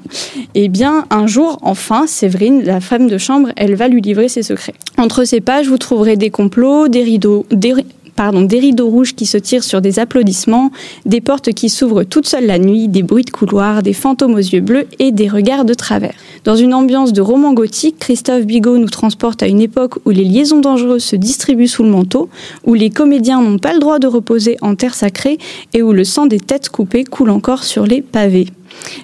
Eh 0.54 0.68
bien, 0.68 1.06
un 1.10 1.26
jour, 1.26 1.58
enfin, 1.62 2.06
Séverine, 2.06 2.62
la 2.62 2.80
femme 2.80 3.08
de 3.08 3.18
chambre, 3.18 3.50
elle 3.56 3.74
va 3.74 3.88
lui 3.88 4.00
livrer 4.00 4.28
ses 4.28 4.42
secrets. 4.42 4.74
Entre 4.98 5.24
ces 5.24 5.40
pages, 5.40 5.68
vous 5.68 5.78
trouverez 5.78 6.16
des 6.16 6.30
complots, 6.30 6.88
des 6.88 7.02
rideaux, 7.02 7.46
des, 7.50 7.74
pardon, 8.16 8.42
des 8.42 8.58
rideaux 8.58 8.88
rouges 8.88 9.14
qui 9.14 9.26
se 9.26 9.38
tirent 9.38 9.64
sur 9.64 9.80
des 9.80 9.98
applaudissements, 9.98 10.70
des 11.06 11.20
portes 11.20 11.52
qui 11.52 11.68
s'ouvrent 11.68 12.04
toutes 12.04 12.26
seules 12.26 12.46
la 12.46 12.58
nuit, 12.58 12.88
des 12.88 13.02
bruits 13.02 13.24
de 13.24 13.30
couloir, 13.30 13.82
des 13.82 13.92
fantômes 13.92 14.34
aux 14.34 14.38
yeux 14.38 14.60
bleus 14.60 14.86
et 14.98 15.12
des 15.12 15.28
regards 15.28 15.64
de 15.64 15.74
travers. 15.74 16.14
Dans 16.44 16.56
une 16.56 16.74
ambiance 16.74 17.12
de 17.12 17.20
roman 17.20 17.52
gothique, 17.52 17.98
Christophe 17.98 18.44
Bigot 18.44 18.78
nous 18.78 18.88
transporte 18.88 19.42
à 19.42 19.46
une 19.46 19.60
époque 19.60 19.98
où 20.04 20.10
les 20.10 20.24
liaisons 20.24 20.60
dangereuses 20.60 21.04
se 21.04 21.16
distribuent 21.16 21.68
sous 21.68 21.82
le 21.82 21.90
manteau, 21.90 22.28
où 22.64 22.74
les 22.74 22.90
comédiens 22.90 23.40
n'ont 23.40 23.58
pas 23.58 23.72
le 23.72 23.80
droit 23.80 23.98
de 23.98 24.06
reposer 24.06 24.56
en 24.60 24.74
terre 24.74 24.94
sacrée 24.94 25.38
et 25.72 25.82
où 25.82 25.92
le 25.92 26.04
sang 26.04 26.26
des 26.26 26.40
têtes 26.40 26.68
coupées 26.68 27.04
coule 27.04 27.30
encore 27.30 27.64
sur 27.64 27.86
les 27.86 28.02
pavés. 28.02 28.48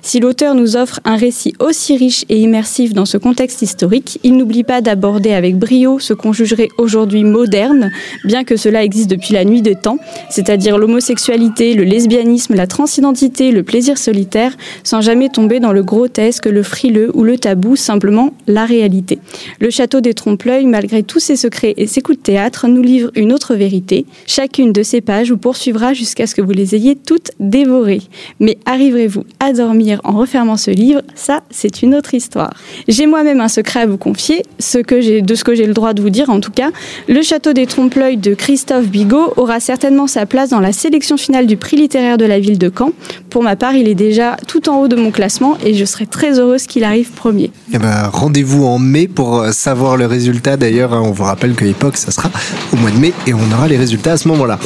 Si 0.03 0.21
l'auteur 0.21 0.55
nous 0.55 0.77
offre 0.77 1.01
un 1.05 1.17
récit 1.17 1.55
aussi 1.59 1.97
riche 1.97 2.25
et 2.29 2.39
immersif 2.39 2.93
dans 2.93 3.05
ce 3.05 3.19
contexte 3.19 3.63
historique, 3.63 4.19
il 4.23 4.37
n'oublie 4.37 4.65
pas 4.65 4.81
d'aborder 4.81 5.33
avec 5.33 5.59
brio 5.59 5.99
ce 5.99 6.15
qu'on 6.15 6.33
jugerait 6.33 6.69
aujourd'hui 6.79 7.25
moderne, 7.25 7.91
bien 8.25 8.45
que 8.45 8.57
cela 8.57 8.85
existe 8.85 9.11
depuis 9.11 9.35
la 9.35 9.45
nuit 9.45 9.63
des 9.63 9.77
temps, 9.77 9.99
c'est-à-dire 10.31 10.79
l'homosexualité, 10.79 11.75
le 11.75 11.85
lesbianisme, 11.85 12.55
la 12.55 12.67
transidentité, 12.67 13.53
le 13.53 13.63
plaisir 13.63 13.99
solitaire, 13.99 14.57
sans 14.85 15.01
jamais 15.01 15.29
tomber 15.29 15.61
dans 15.61 15.73
le 15.73 15.83
grotesque, 15.83 16.47
le 16.47 16.63
frileux 16.63 17.11
ou 17.15 17.25
le 17.25 17.39
tabou, 17.39 17.77
simplement 17.77 18.33
la 18.47 18.65
réalité. 18.65 19.19
Le 19.61 19.71
château 19.71 20.01
des 20.01 20.15
trompe-l'œil, 20.15 20.67
malgré 20.67 21.03
tous 21.03 21.21
ses 21.21 21.37
secrets 21.37 21.75
et 21.77 21.87
ses 21.87 22.01
coups 22.01 22.19
de 22.19 22.23
théâtre, 22.23 22.69
nous 22.69 22.83
livre 22.83 23.11
une 23.15 23.33
autre 23.33 23.55
vérité. 23.55 24.07
Chacune 24.27 24.73
de 24.73 24.83
ces 24.83 25.01
pages 25.01 25.31
vous 25.31 25.37
poursuivra 25.37 25.95
jusqu'à 25.95 26.27
ce 26.27 26.35
que 26.35 26.43
vous 26.43 26.53
les 26.53 26.75
ayez 26.75 26.97
toutes 26.97 27.33
dévorées. 27.41 28.03
Mais 28.39 28.59
arriverez-vous 28.67 29.25
à 29.39 29.53
en 29.61 30.13
refermant 30.13 30.57
ce 30.57 30.71
livre, 30.71 31.03
ça, 31.15 31.41
c'est 31.51 31.83
une 31.83 31.95
autre 31.95 32.15
histoire. 32.15 32.53
J'ai 32.89 33.07
moi-même 33.07 33.41
un 33.41 33.49
secret 33.49 33.81
à 33.81 33.87
vous 33.87 33.99
confier, 33.99 34.43
ce 34.59 34.79
que 34.79 35.01
j'ai, 35.01 35.23
de 35.23 35.35
ce 35.35 35.45
que 35.45 35.55
j'ai 35.55 35.67
le 35.67 35.75
droit 35.75 35.93
de 35.93 36.03
vous 36.03 36.11
dire 36.11 36.31
en 36.31 36.41
tout 36.41 36.51
cas. 36.51 36.71
Le 37.09 37.23
Château 37.23 37.53
des 37.53 37.67
Trompe-l'œil 37.67 38.17
de 38.17 38.35
Christophe 38.35 38.87
Bigot 38.87 39.35
aura 39.37 39.61
certainement 39.61 40.07
sa 40.07 40.27
place 40.27 40.51
dans 40.51 40.61
la 40.61 40.73
sélection 40.73 41.17
finale 41.17 41.47
du 41.47 41.57
prix 41.57 41.77
littéraire 41.77 42.19
de 42.19 42.25
la 42.25 42.41
ville 42.41 42.59
de 42.59 42.71
Caen. 42.77 42.93
Pour 43.29 43.43
ma 43.43 43.57
part, 43.57 43.75
il 43.75 43.89
est 43.89 43.95
déjà 43.95 44.37
tout 44.47 44.69
en 44.69 44.81
haut 44.81 44.89
de 44.89 44.97
mon 44.97 45.11
classement 45.11 45.57
et 45.65 45.75
je 45.75 45.85
serai 45.85 46.07
très 46.07 46.39
heureuse 46.39 46.67
qu'il 46.67 46.85
arrive 46.85 47.11
premier. 47.11 47.51
Eh 47.73 47.79
ben, 47.79 48.09
rendez-vous 48.13 48.65
en 48.65 48.79
mai 48.79 49.09
pour 49.09 49.47
savoir 49.53 49.97
le 49.97 50.07
résultat. 50.07 50.57
D'ailleurs, 50.57 50.93
on 50.93 51.13
vous 51.13 51.25
rappelle 51.25 51.55
que 51.55 51.65
Époque, 51.65 51.97
ça 51.97 52.11
sera 52.11 52.31
au 52.73 52.77
mois 52.77 52.91
de 52.91 52.99
mai 52.99 53.13
et 53.27 53.35
on 53.35 53.53
aura 53.53 53.69
les 53.69 53.77
résultats 53.77 54.13
à 54.13 54.17
ce 54.17 54.29
moment-là. 54.29 54.59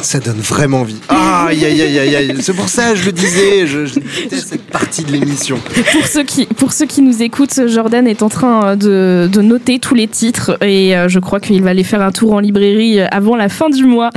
Ça 0.00 0.20
donne 0.20 0.38
vraiment 0.38 0.80
envie. 0.80 0.96
Aïe, 1.08 1.64
aïe, 1.64 1.82
aïe, 1.82 1.98
aïe, 1.98 2.16
aïe. 2.16 2.34
C'est 2.40 2.54
pour 2.54 2.68
ça, 2.68 2.94
je 2.94 3.04
le 3.04 3.12
disais, 3.12 3.66
je, 3.66 3.86
je 3.86 3.94
déteste 3.94 4.48
cette 4.48 4.66
partie 4.66 5.04
de 5.04 5.12
l'émission. 5.12 5.58
Pour 5.92 6.06
ceux, 6.06 6.24
qui, 6.24 6.46
pour 6.46 6.72
ceux 6.72 6.86
qui 6.86 7.02
nous 7.02 7.22
écoutent, 7.22 7.66
Jordan 7.66 8.06
est 8.06 8.22
en 8.22 8.28
train 8.28 8.76
de, 8.76 9.28
de 9.30 9.42
noter 9.42 9.78
tous 9.78 9.94
les 9.94 10.08
titres 10.08 10.62
et 10.62 10.94
je 11.08 11.18
crois 11.18 11.40
qu'il 11.40 11.62
va 11.62 11.70
aller 11.70 11.84
faire 11.84 12.02
un 12.02 12.12
tour 12.12 12.34
en 12.34 12.40
librairie 12.40 13.00
avant 13.00 13.36
la 13.36 13.48
fin 13.48 13.70
du 13.70 13.84
mois. 13.84 14.10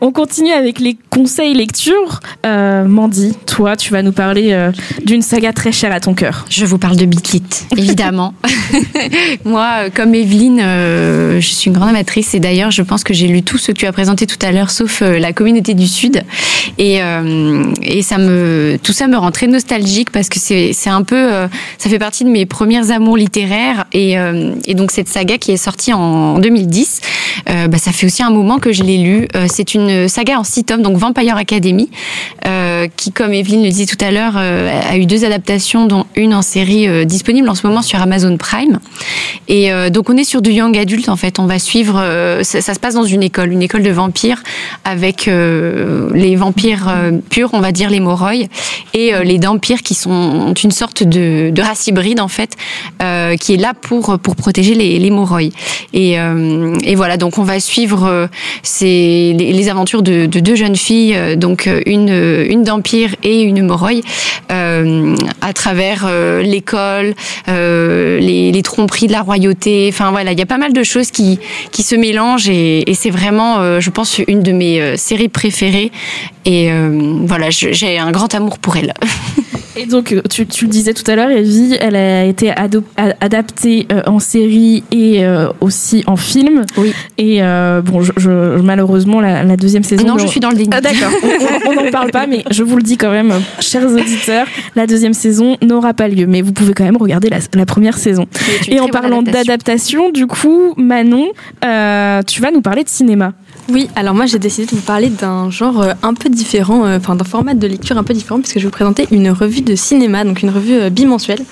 On 0.00 0.12
continue 0.12 0.52
avec 0.52 0.80
les 0.80 0.96
conseils 1.10 1.54
lecture. 1.54 2.20
Euh, 2.46 2.84
Mandy, 2.84 3.34
toi, 3.46 3.76
tu 3.76 3.92
vas 3.92 4.02
nous 4.02 4.12
parler 4.12 4.52
euh, 4.52 4.72
d'une 5.04 5.22
saga 5.22 5.52
très 5.52 5.72
chère 5.72 5.92
à 5.92 6.00
ton 6.00 6.14
cœur. 6.14 6.44
Je 6.50 6.64
vous 6.66 6.78
parle 6.78 6.96
de 6.96 7.04
Bitlit, 7.04 7.42
évidemment. 7.76 8.34
Moi, 9.44 9.90
comme 9.94 10.14
Evelyne, 10.14 10.60
euh, 10.60 11.40
je 11.40 11.48
suis 11.48 11.68
une 11.68 11.76
grande 11.76 11.90
amatrice 11.90 12.34
et 12.34 12.40
d'ailleurs, 12.40 12.70
je 12.70 12.82
pense 12.82 13.04
que 13.04 13.14
j'ai 13.14 13.28
lu 13.28 13.42
tout 13.42 13.58
ce 13.58 13.68
que 13.68 13.72
tu 13.72 13.86
as 13.86 13.92
présenté 13.92 14.26
tout 14.26 14.38
à 14.42 14.52
l'heure, 14.52 14.70
sauf 14.70 15.00
la 15.00 15.23
communauté 15.32 15.74
du 15.74 15.86
Sud. 15.86 16.22
Et, 16.78 17.02
euh, 17.02 17.64
et 17.82 18.02
ça 18.02 18.18
me, 18.18 18.78
tout 18.82 18.92
ça 18.92 19.06
me 19.06 19.16
rend 19.16 19.30
très 19.30 19.46
nostalgique 19.46 20.10
parce 20.10 20.28
que 20.28 20.38
c'est 20.38 20.90
un 20.90 21.02
peu, 21.02 21.32
euh, 21.32 21.48
ça 21.78 21.90
fait 21.90 21.98
partie 21.98 22.24
de 22.24 22.30
mes 22.30 22.46
premières 22.46 22.90
amours 22.90 23.16
littéraires. 23.16 23.84
Et, 23.92 24.18
euh, 24.18 24.54
et 24.66 24.74
donc 24.74 24.90
cette 24.90 25.08
saga 25.08 25.38
qui 25.38 25.52
est 25.52 25.56
sortie 25.56 25.92
en 25.92 26.38
2010, 26.38 27.00
euh, 27.48 27.68
bah, 27.68 27.78
ça 27.78 27.92
fait 27.92 28.06
aussi 28.06 28.22
un 28.22 28.30
moment 28.30 28.58
que 28.58 28.72
je 28.72 28.82
l'ai 28.82 28.98
lu. 28.98 29.28
Euh, 29.36 29.46
c'est 29.48 29.74
une 29.74 30.08
saga 30.08 30.38
en 30.38 30.44
six 30.44 30.64
tomes, 30.64 30.82
donc 30.82 30.96
Vampire 30.96 31.36
Academy, 31.36 31.90
qui, 32.96 33.12
comme 33.12 33.32
Evelyne 33.32 33.62
le 33.62 33.70
disait 33.70 33.86
tout 33.86 34.02
à 34.04 34.10
l'heure, 34.10 34.36
a 34.36 34.96
eu 34.96 35.06
deux 35.06 35.24
adaptations, 35.24 35.86
dont 35.86 36.04
une 36.16 36.34
en 36.34 36.42
série 36.42 37.06
disponible 37.06 37.48
en 37.48 37.54
ce 37.54 37.66
moment 37.66 37.82
sur 37.82 38.00
Amazon 38.00 38.36
Prime. 38.36 38.78
Et 39.48 39.70
donc 39.90 40.10
on 40.10 40.16
est 40.16 40.24
sur 40.24 40.42
du 40.42 40.50
young 40.50 40.76
adulte 40.76 41.08
en 41.08 41.16
fait. 41.16 41.38
On 41.38 41.46
va 41.46 41.58
suivre, 41.58 41.94
ça, 42.42 42.60
ça 42.60 42.74
se 42.74 42.78
passe 42.78 42.94
dans 42.94 43.04
une 43.04 43.22
école, 43.22 43.52
une 43.52 43.62
école 43.62 43.82
de 43.82 43.90
vampires 43.90 44.42
avec 44.84 45.13
euh, 45.28 46.10
les 46.14 46.36
vampires 46.36 46.88
euh, 46.88 47.12
purs, 47.30 47.50
on 47.52 47.60
va 47.60 47.72
dire 47.72 47.90
les 47.90 48.00
Moroi, 48.00 48.46
et 48.92 49.14
euh, 49.14 49.22
les 49.22 49.38
dampires 49.38 49.82
qui 49.82 49.94
sont 49.94 50.54
une 50.54 50.70
sorte 50.70 51.02
de, 51.02 51.50
de 51.50 51.62
race 51.62 51.86
hybride 51.86 52.20
en 52.20 52.28
fait, 52.28 52.56
qui 53.40 53.54
est 53.54 53.60
là 53.60 53.72
pour 53.74 54.18
pour 54.18 54.36
protéger 54.36 54.74
les, 54.74 54.98
les. 54.98 55.14
Et, 55.92 56.94
voilà, 56.96 57.16
donc 57.16 57.38
on 57.38 57.42
va 57.42 57.60
suivre 57.60 58.28
ces, 58.62 59.34
les, 59.38 59.68
aventures 59.68 60.02
de, 60.02 60.26
de 60.26 60.40
deux 60.40 60.56
jeunes 60.56 60.76
filles, 60.76 61.36
donc 61.36 61.68
une 61.86 62.44
une 62.48 62.62
dampire 62.62 63.14
et 63.22 63.42
une 63.42 63.64
Moroi, 63.64 64.00
euh, 64.50 65.16
à 65.40 65.52
travers 65.52 66.08
l'école, 66.42 67.14
les, 67.46 68.62
tromperies 68.64 69.06
de 69.06 69.12
la 69.12 69.22
royauté. 69.22 69.88
Enfin 69.92 70.10
voilà, 70.10 70.32
il 70.32 70.38
y 70.38 70.42
a 70.42 70.46
pas 70.46 70.58
mal 70.58 70.72
de 70.72 70.82
choses 70.82 71.10
qui 71.10 71.38
qui 71.70 71.82
se 71.82 71.94
mélangent 71.94 72.48
et, 72.48 72.84
c'est 72.94 73.10
vraiment, 73.10 73.80
je 73.80 73.90
pense, 73.90 74.18
une 74.26 74.42
de 74.42 74.52
mes 74.52 74.96
séries 75.04 75.28
préférées. 75.28 75.92
Et 76.44 76.70
euh, 76.72 77.18
voilà, 77.26 77.50
j'ai 77.50 77.98
un 77.98 78.10
grand 78.10 78.34
amour 78.34 78.58
pour 78.58 78.76
elle. 78.76 78.92
Et 79.76 79.86
donc, 79.86 80.14
tu, 80.30 80.46
tu 80.46 80.66
le 80.66 80.70
disais 80.70 80.94
tout 80.94 81.02
à 81.10 81.16
l'heure, 81.16 81.30
Evie, 81.30 81.76
elle 81.80 81.96
a 81.96 82.24
été 82.26 82.52
adaptée 83.20 83.88
euh, 83.92 84.02
en 84.06 84.20
série 84.20 84.84
et 84.92 85.24
euh, 85.24 85.48
aussi 85.60 86.04
en 86.06 86.14
film. 86.14 86.64
Oui. 86.76 86.92
Et 87.18 87.42
euh, 87.42 87.82
bon, 87.82 88.00
je, 88.00 88.12
je- 88.16 88.60
malheureusement, 88.60 89.20
la, 89.20 89.42
la 89.42 89.56
deuxième 89.56 89.82
saison. 89.82 90.06
non, 90.06 90.16
je 90.16 90.28
suis 90.28 90.38
dans 90.38 90.50
le 90.50 90.56
déni. 90.56 90.70
Ah, 90.72 90.80
D'accord, 90.80 91.10
on- 91.66 91.72
n'en 91.74 91.90
parle 91.90 92.12
pas, 92.12 92.28
mais 92.28 92.44
je 92.52 92.62
vous 92.62 92.76
le 92.76 92.84
dis 92.84 92.96
quand 92.96 93.10
même, 93.10 93.32
chers 93.58 93.84
auditeurs, 93.90 94.46
la 94.76 94.86
deuxième 94.86 95.12
saison 95.12 95.56
n'aura 95.60 95.92
pas 95.92 96.06
lieu. 96.06 96.26
Mais 96.28 96.40
vous 96.40 96.52
pouvez 96.52 96.72
quand 96.72 96.84
même 96.84 96.96
regarder 96.96 97.28
la, 97.28 97.38
la 97.52 97.66
première 97.66 97.98
saison. 97.98 98.26
Et 98.68 98.78
en 98.78 98.86
parlant 98.86 99.22
d'adaptation, 99.22 100.10
du 100.10 100.28
coup, 100.28 100.74
Manon, 100.76 101.26
euh, 101.64 102.22
tu 102.22 102.40
vas 102.40 102.52
nous 102.52 102.62
parler 102.62 102.84
de 102.84 102.88
cinéma. 102.88 103.32
Oui, 103.70 103.88
alors 103.96 104.14
moi 104.14 104.26
j'ai 104.26 104.38
décidé 104.38 104.66
de 104.66 104.76
vous 104.76 104.82
parler 104.82 105.08
d'un 105.08 105.50
genre 105.50 105.80
euh, 105.80 105.92
un 106.02 106.12
peu 106.12 106.28
différent, 106.28 106.84
euh, 106.84 106.98
enfin 106.98 107.14
d'un 107.16 107.24
format 107.24 107.54
de 107.54 107.66
lecture 107.66 107.96
un 107.96 108.04
peu 108.04 108.12
différent, 108.12 108.38
puisque 108.40 108.56
je 108.56 108.60
vais 108.60 108.66
vous 108.66 108.70
présenter 108.70 109.08
une 109.10 109.30
revue 109.30 109.62
de 109.62 109.74
cinéma, 109.74 110.22
donc 110.24 110.42
une 110.42 110.50
revue 110.50 110.74
euh, 110.74 110.90
bimensuelle. 110.90 111.42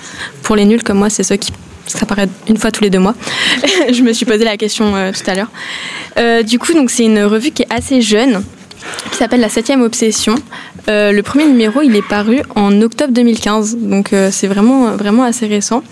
Pour 0.43 0.55
les 0.55 0.65
nuls 0.65 0.83
comme 0.83 0.99
moi, 0.99 1.09
c'est 1.09 1.23
ceux 1.23 1.37
qui 1.37 1.51
ça 1.87 2.05
paraît 2.05 2.29
une 2.47 2.57
fois 2.57 2.71
tous 2.71 2.83
les 2.83 2.91
deux 2.91 2.99
mois. 2.99 3.15
je 3.91 4.01
me 4.03 4.13
suis 4.13 4.25
posé 4.25 4.45
la 4.45 4.57
question 4.57 4.93
tout 5.11 5.29
à 5.29 5.35
l'heure. 5.35 6.43
Du 6.43 6.57
coup, 6.57 6.73
donc 6.73 6.89
c'est 6.89 7.03
une 7.03 7.21
revue 7.23 7.51
qui 7.51 7.63
est 7.63 7.73
assez 7.73 8.01
jeune, 8.01 8.41
qui 9.11 9.17
s'appelle 9.17 9.41
La 9.41 9.49
Septième 9.49 9.81
Obsession. 9.81 10.35
Le 10.87 11.19
premier 11.21 11.45
numéro, 11.45 11.81
il 11.81 11.93
est 11.97 12.07
paru 12.07 12.39
en 12.55 12.81
octobre 12.81 13.11
2015, 13.11 13.79
donc 13.79 14.11
c'est 14.31 14.47
vraiment 14.47 14.95
vraiment 14.95 15.23
assez 15.23 15.45
récent. 15.45 15.83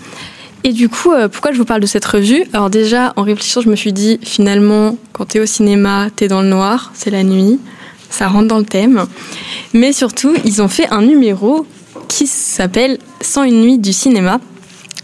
Et 0.64 0.72
du 0.72 0.88
coup, 0.88 1.12
euh, 1.12 1.28
pourquoi 1.28 1.52
je 1.52 1.58
vous 1.58 1.64
parle 1.64 1.80
de 1.80 1.86
cette 1.86 2.04
revue 2.04 2.44
Alors 2.52 2.70
déjà, 2.70 3.12
en 3.16 3.22
réfléchissant, 3.22 3.62
je 3.62 3.68
me 3.68 3.74
suis 3.76 3.92
dit, 3.92 4.20
finalement, 4.22 4.96
quand 5.12 5.26
t'es 5.26 5.40
au 5.40 5.46
cinéma, 5.46 6.08
t'es 6.14 6.28
dans 6.28 6.42
le 6.42 6.48
noir, 6.48 6.92
c'est 6.94 7.10
la 7.10 7.24
nuit, 7.24 7.58
ça 8.10 8.28
rentre 8.28 8.46
dans 8.46 8.58
le 8.58 8.64
thème. 8.64 9.06
Mais 9.72 9.92
surtout, 9.92 10.34
ils 10.44 10.62
ont 10.62 10.68
fait 10.68 10.88
un 10.90 11.02
numéro 11.02 11.66
qui 12.06 12.26
s'appelle 12.26 12.98
101 13.20 13.50
nuits 13.50 13.78
du 13.78 13.92
cinéma. 13.92 14.38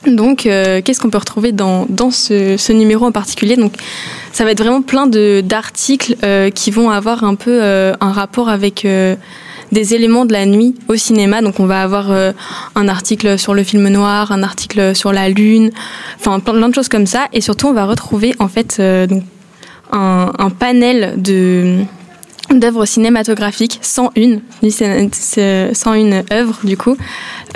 Donc, 0.06 0.46
euh, 0.46 0.80
qu'est-ce 0.80 1.00
qu'on 1.00 1.10
peut 1.10 1.18
retrouver 1.18 1.50
dans, 1.50 1.88
ce, 2.12 2.72
numéro 2.72 3.06
en 3.06 3.12
particulier? 3.12 3.56
Donc, 3.56 3.74
ça 4.32 4.44
va 4.44 4.52
être 4.52 4.62
vraiment 4.62 4.82
plein 4.82 5.08
d'articles 5.08 6.16
euh, 6.22 6.50
qui 6.50 6.70
vont 6.70 6.90
avoir 6.90 7.24
un 7.24 7.34
peu 7.34 7.62
un 7.62 8.12
rapport 8.12 8.48
avec 8.48 8.86
des 9.72 9.94
éléments 9.94 10.24
de 10.24 10.32
la 10.32 10.46
nuit 10.46 10.74
au 10.88 10.96
cinéma. 10.96 11.42
Donc, 11.42 11.60
on 11.60 11.66
va 11.66 11.82
avoir 11.82 12.10
euh, 12.10 12.32
un 12.74 12.88
article 12.88 13.38
sur 13.38 13.54
le 13.54 13.62
film 13.62 13.88
noir, 13.88 14.32
un 14.32 14.42
article 14.42 14.94
sur 14.94 15.12
la 15.12 15.28
lune, 15.28 15.70
enfin 16.18 16.40
plein, 16.40 16.54
plein 16.54 16.68
de 16.68 16.74
choses 16.74 16.88
comme 16.88 17.06
ça. 17.06 17.26
Et 17.32 17.40
surtout, 17.40 17.68
on 17.68 17.74
va 17.74 17.86
retrouver 17.86 18.34
en 18.38 18.48
fait 18.48 18.76
euh, 18.80 19.06
un 19.92 20.50
panel 20.58 21.14
de 21.16 21.84
d'œuvres 22.54 22.86
cinématographiques, 22.86 23.78
101, 23.82 24.38
c'est- 24.70 25.08
c'est 25.12 25.74
101 25.74 26.24
œuvres 26.32 26.58
du 26.64 26.76
coup. 26.76 26.96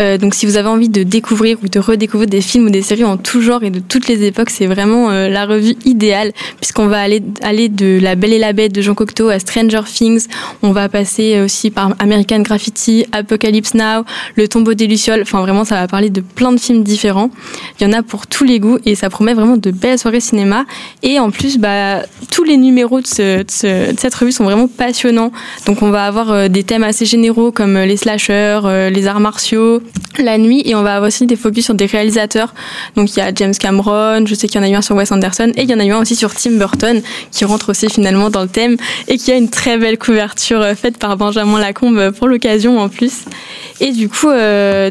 Euh, 0.01 0.17
donc 0.19 0.35
si 0.35 0.47
vous 0.47 0.57
avez 0.57 0.69
envie 0.69 0.89
de 0.89 1.03
découvrir 1.03 1.59
ou 1.63 1.69
de 1.69 1.79
redécouvrir 1.79 2.29
des 2.29 2.41
films 2.41 2.67
ou 2.67 2.71
des 2.71 2.83
séries 2.83 3.05
en 3.05 3.17
tout 3.17 3.41
genre 3.43 3.63
et 3.63 3.71
de 3.71 3.79
toutes 3.81 4.09
les 4.09 4.25
époques, 4.25 4.51
c'est 4.51 4.67
vraiment 4.67 5.11
euh, 5.11 5.29
la 5.29 5.45
revue 5.47 5.75
idéale 5.85 6.33
puisqu'on 6.61 6.87
va 6.87 7.01
aller, 7.01 7.23
aller 7.43 7.69
de 7.69 7.99
La 8.01 8.15
Belle 8.15 8.33
et 8.33 8.39
la 8.39 8.53
Bête 8.53 8.73
de 8.73 8.81
Jean 8.81 8.95
Cocteau 8.95 9.29
à 9.29 9.39
Stranger 9.39 9.81
Things, 9.87 10.27
on 10.63 10.73
va 10.73 10.89
passer 10.89 11.41
aussi 11.41 11.71
par 11.71 11.95
American 11.99 12.41
Graffiti, 12.41 13.05
Apocalypse 13.13 13.75
Now, 13.75 14.05
Le 14.37 14.49
tombeau 14.49 14.75
des 14.75 14.87
Lucioles, 14.87 15.23
enfin 15.23 15.41
vraiment 15.41 15.65
ça 15.65 15.77
va 15.81 15.89
parler 15.89 16.11
de 16.11 16.21
plein 16.21 16.53
de 16.53 16.61
films 16.61 16.83
différents. 16.83 17.31
Il 17.81 17.85
y 17.85 17.87
en 17.87 17.93
a 17.93 18.03
pour 18.03 18.27
tous 18.27 18.45
les 18.45 18.61
goûts 18.61 18.79
et 18.87 18.95
ça 18.95 19.11
promet 19.11 19.35
vraiment 19.35 19.57
de 19.57 19.71
belles 19.71 19.99
soirées 19.99 20.21
cinéma 20.21 20.65
et 21.03 21.19
en 21.19 21.31
plus 21.31 21.59
bah, 21.59 22.03
tous 22.31 22.45
les 22.45 22.57
numéros 22.57 23.01
de, 23.01 23.43
de 23.43 23.95
cette 23.99 24.15
revue 24.15 24.33
sont 24.33 24.45
vraiment 24.45 24.69
Donc 25.67 25.83
on 25.83 25.91
va 25.91 26.07
avoir 26.07 26.33
euh, 26.33 26.49
des 26.49 26.65
thèmes 26.65 26.83
assez 26.83 27.07
généraux 27.07 27.53
comme 27.53 27.77
euh, 27.77 27.87
les 27.87 27.97
slashers, 27.97 28.61
euh, 28.65 28.91
les 28.91 29.07
arts 29.07 29.21
martiaux, 29.21 29.81
la 30.19 30.39
nuit 30.39 30.63
et 30.65 30.75
on 30.75 30.83
va 30.83 30.97
avoir 30.97 31.09
aussi 31.09 31.27
des 31.27 31.37
focus 31.37 31.67
sur 31.67 31.75
des 31.75 31.87
réalisateurs. 31.87 32.53
Donc 32.97 33.15
il 33.15 33.21
y 33.21 33.23
a 33.23 33.33
James 33.33 33.55
Cameron, 33.55 34.27
je 34.27 34.35
sais 34.35 34.49
qu'il 34.49 34.61
y 34.61 34.65
en 34.65 34.67
a 34.67 34.69
eu 34.69 34.75
un 34.75 34.83
sur 34.83 34.97
Wes 34.97 35.13
Anderson 35.13 35.53
et 35.55 35.63
il 35.63 35.71
y 35.71 35.75
en 35.75 35.79
a 35.79 35.85
eu 35.85 35.93
un 35.93 36.01
aussi 36.01 36.17
sur 36.17 36.35
Tim 36.35 36.53
Burton 36.53 37.01
qui 37.31 37.45
rentre 37.45 37.71
aussi 37.71 37.89
finalement 37.89 38.29
dans 38.29 38.43
le 38.43 38.49
thème 38.49 38.77
et 39.07 39.19
qui 39.19 39.31
a 39.31 39.37
une 39.37 39.51
très 39.51 39.79
belle 39.79 39.99
couverture 39.99 40.65
faite 40.77 40.99
par 40.99 41.17
Benjamin 41.17 41.61
Lacombe 41.61 42.11
pour 42.11 42.27
l'occasion 42.27 42.81
en 42.81 42.89
plus. 42.89 43.25
Et 43.81 43.93
du 43.93 44.09
coup 44.09 44.31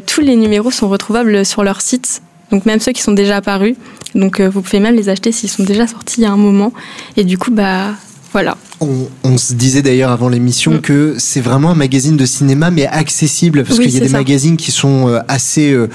tous 0.05 0.21
les 0.21 0.35
numéros 0.37 0.71
sont 0.71 0.87
retrouvables 0.87 1.45
sur 1.45 1.63
leur 1.63 1.81
site. 1.81 2.21
Donc 2.51 2.65
même 2.65 2.79
ceux 2.79 2.93
qui 2.93 3.01
sont 3.01 3.13
déjà 3.13 3.37
apparus. 3.37 3.75
Donc 4.15 4.39
vous 4.39 4.61
pouvez 4.61 4.79
même 4.79 4.95
les 4.95 5.09
acheter 5.09 5.33
s'ils 5.33 5.49
sont 5.49 5.63
déjà 5.63 5.85
sortis 5.85 6.21
il 6.21 6.23
y 6.23 6.27
a 6.27 6.31
un 6.31 6.37
moment. 6.37 6.71
Et 7.17 7.25
du 7.25 7.37
coup 7.37 7.51
bah 7.51 7.93
voilà. 8.33 8.57
On, 8.79 9.07
on 9.23 9.37
se 9.37 9.53
disait 9.53 9.81
d'ailleurs 9.81 10.11
avant 10.11 10.29
l'émission 10.29 10.73
Mm. 10.75 10.81
que 10.81 11.15
c'est 11.17 11.41
vraiment 11.41 11.71
un 11.71 11.75
magazine 11.75 12.17
de 12.17 12.25
cinéma, 12.25 12.71
mais 12.71 12.87
accessible, 12.87 13.63
parce 13.63 13.77
Oui, 13.79 13.85
qu'il 13.85 13.93
y 13.93 13.97
a 13.97 14.01
des 14.01 14.09
ça. 14.09 14.17
magazines 14.17 14.57
qui 14.57 14.71
sont 14.71 15.07
euh, 15.09 15.19
assez 15.27 15.71
euh, 15.73 15.89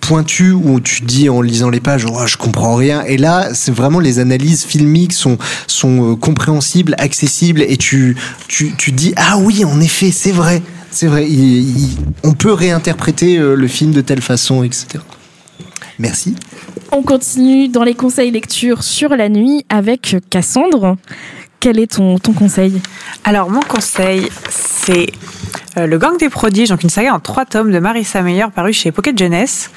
pointus, 0.00 0.52
où 0.54 0.80
tu 0.80 1.02
dis 1.02 1.28
en 1.28 1.40
lisant 1.42 1.70
les 1.70 1.80
pages, 1.80 2.06
oh, 2.08 2.26
je 2.26 2.36
comprends 2.36 2.74
rien. 2.74 3.02
Et 3.02 3.16
là, 3.16 3.50
c'est 3.54 3.72
vraiment 3.72 4.00
les 4.00 4.18
analyses 4.18 4.64
filmiques 4.64 5.12
sont, 5.12 5.38
sont 5.66 6.12
euh, 6.12 6.16
compréhensibles, 6.16 6.94
accessibles, 6.98 7.62
et 7.62 7.76
tu, 7.76 8.16
tu, 8.48 8.72
tu 8.76 8.92
dis, 8.92 9.12
ah 9.16 9.38
oui, 9.38 9.64
en 9.64 9.80
effet, 9.80 10.10
c'est 10.12 10.32
vrai. 10.32 10.62
C'est 10.90 11.06
vrai, 11.06 11.26
il- 11.28 11.78
il- 11.78 11.96
on 12.22 12.32
peut 12.34 12.52
réinterpréter 12.52 13.38
euh, 13.38 13.54
le 13.54 13.66
film 13.68 13.92
de 13.92 14.00
telle 14.02 14.20
façon, 14.22 14.62
etc. 14.62 14.86
Merci. 15.98 16.34
On 16.90 17.02
continue 17.02 17.68
dans 17.68 17.84
les 17.84 17.94
conseils 17.94 18.30
lecture 18.30 18.82
sur 18.82 19.10
la 19.10 19.28
nuit 19.28 19.64
avec 19.68 20.16
Cassandre. 20.30 20.96
Quel 21.62 21.78
est 21.78 21.94
ton, 21.94 22.18
conseil? 22.18 22.82
Alors, 23.22 23.48
mon 23.48 23.60
conseil, 23.60 24.28
c'est 24.50 25.06
euh, 25.76 25.86
Le 25.86 25.98
Gang 25.98 26.18
des 26.18 26.28
Prodiges, 26.28 26.68
donc 26.68 26.82
une 26.82 26.90
saga 26.90 27.14
en 27.14 27.20
trois 27.20 27.44
tomes 27.44 27.72
de 27.72 27.78
Marissa 27.78 28.22
Meyer 28.22 28.46
parue 28.54 28.72
chez 28.72 28.92
Pocket 28.92 29.18
Jeunesse. 29.18 29.70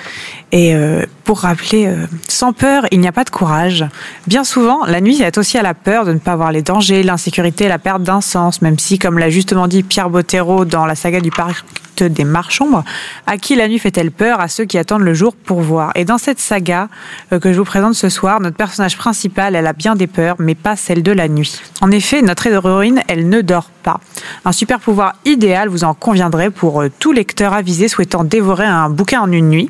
Et 0.52 0.76
euh, 0.76 1.06
pour 1.24 1.40
rappeler, 1.40 1.88
euh, 1.88 2.06
sans 2.28 2.54
peur, 2.54 2.86
il 2.92 3.00
n'y 3.00 3.08
a 3.08 3.12
pas 3.12 3.24
de 3.24 3.30
courage. 3.30 3.86
Bien 4.28 4.44
souvent, 4.44 4.86
la 4.86 5.02
nuit 5.02 5.22
est 5.22 5.38
aussi 5.38 5.58
à 5.58 5.62
la 5.62 5.74
peur 5.74 6.06
de 6.06 6.14
ne 6.14 6.20
pas 6.20 6.36
voir 6.36 6.52
les 6.52 6.62
dangers, 6.62 7.04
l'insécurité, 7.04 7.68
la 7.68 7.80
perte 7.80 8.04
d'un 8.04 8.22
sens, 8.22 8.62
même 8.62 8.80
si, 8.80 9.00
comme 9.00 9.18
l'a 9.18 9.30
justement 9.30 9.68
dit 9.68 9.84
Pierre 9.84 10.10
Bottero 10.10 10.66
dans 10.66 10.86
la 10.86 10.96
saga 10.96 11.20
du 11.20 11.32
parc 11.32 11.66
des 12.04 12.26
marchombres, 12.26 12.84
à 13.26 13.38
qui 13.38 13.56
la 13.56 13.68
nuit 13.68 13.80
fait-elle 13.80 14.12
peur 14.12 14.42
À 14.42 14.48
ceux 14.48 14.66
qui 14.66 14.78
attendent 14.78 15.04
le 15.04 15.14
jour 15.14 15.36
pour 15.36 15.62
voir. 15.62 15.92
Et 15.96 16.06
dans 16.06 16.18
cette 16.18 16.40
saga 16.40 16.90
euh, 17.32 17.40
que 17.40 17.54
je 17.54 17.58
vous 17.58 17.64
présente 17.64 17.96
ce 17.96 18.10
soir, 18.10 18.42
notre 18.42 18.58
personnage 18.58 18.98
principal, 18.98 19.56
elle 19.56 19.68
a 19.68 19.74
bien 19.74 19.96
des 19.96 20.08
peurs, 20.08 20.36
mais 20.40 20.56
pas 20.56 20.76
celle 20.76 21.04
de 21.04 21.12
la 21.12 21.28
nuit. 21.28 21.62
En 21.82 21.92
effet, 21.92 22.22
notre 22.22 22.48
héroïne, 22.48 23.02
elle 23.08 23.30
ne 23.30 23.42
dort 23.42 23.70
pas. 23.84 24.00
Un 24.44 24.52
super 24.52 24.80
pouvoir 24.80 25.16
idéal, 25.26 25.70
vous 25.70 25.85
en 25.86 25.96
pour 26.54 26.82
euh, 26.82 26.92
tout 27.00 27.12
lecteur 27.12 27.54
avisé 27.54 27.88
souhaitant 27.88 28.24
dévorer 28.24 28.66
un 28.66 28.90
bouquin 28.90 29.22
en 29.22 29.32
une 29.32 29.50
nuit. 29.50 29.70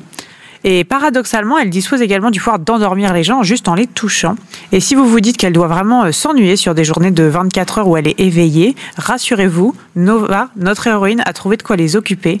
Et 0.64 0.82
paradoxalement, 0.82 1.58
elle 1.58 1.70
dispose 1.70 2.02
également 2.02 2.32
du 2.32 2.40
pouvoir 2.40 2.58
d'endormir 2.58 3.12
les 3.12 3.22
gens 3.22 3.44
juste 3.44 3.68
en 3.68 3.76
les 3.76 3.86
touchant. 3.86 4.34
Et 4.72 4.80
si 4.80 4.96
vous 4.96 5.06
vous 5.06 5.20
dites 5.20 5.36
qu'elle 5.36 5.52
doit 5.52 5.68
vraiment 5.68 6.04
euh, 6.04 6.10
s'ennuyer 6.10 6.56
sur 6.56 6.74
des 6.74 6.82
journées 6.82 7.12
de 7.12 7.22
24 7.22 7.78
heures 7.78 7.88
où 7.88 7.96
elle 7.96 8.08
est 8.08 8.18
éveillée, 8.18 8.74
rassurez-vous, 8.96 9.76
Nova, 9.94 10.48
notre 10.56 10.88
héroïne, 10.88 11.22
a 11.24 11.32
trouvé 11.32 11.56
de 11.56 11.62
quoi 11.62 11.76
les 11.76 11.94
occuper. 11.94 12.40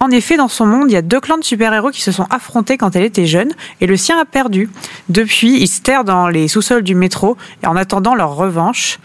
En 0.00 0.10
effet, 0.10 0.36
dans 0.36 0.48
son 0.48 0.66
monde, 0.66 0.90
il 0.90 0.94
y 0.94 0.96
a 0.96 1.02
deux 1.02 1.20
clans 1.20 1.38
de 1.38 1.44
super-héros 1.44 1.90
qui 1.90 2.02
se 2.02 2.10
sont 2.10 2.26
affrontés 2.30 2.76
quand 2.76 2.96
elle 2.96 3.04
était 3.04 3.26
jeune, 3.26 3.52
et 3.80 3.86
le 3.86 3.96
sien 3.96 4.18
a 4.18 4.24
perdu. 4.24 4.68
Depuis, 5.08 5.60
ils 5.60 5.68
se 5.68 5.80
terrent 5.80 6.04
dans 6.04 6.26
les 6.26 6.48
sous-sols 6.48 6.82
du 6.82 6.96
métro, 6.96 7.36
en 7.64 7.76
attendant 7.76 8.16
leur 8.16 8.34
revanche. 8.34 8.98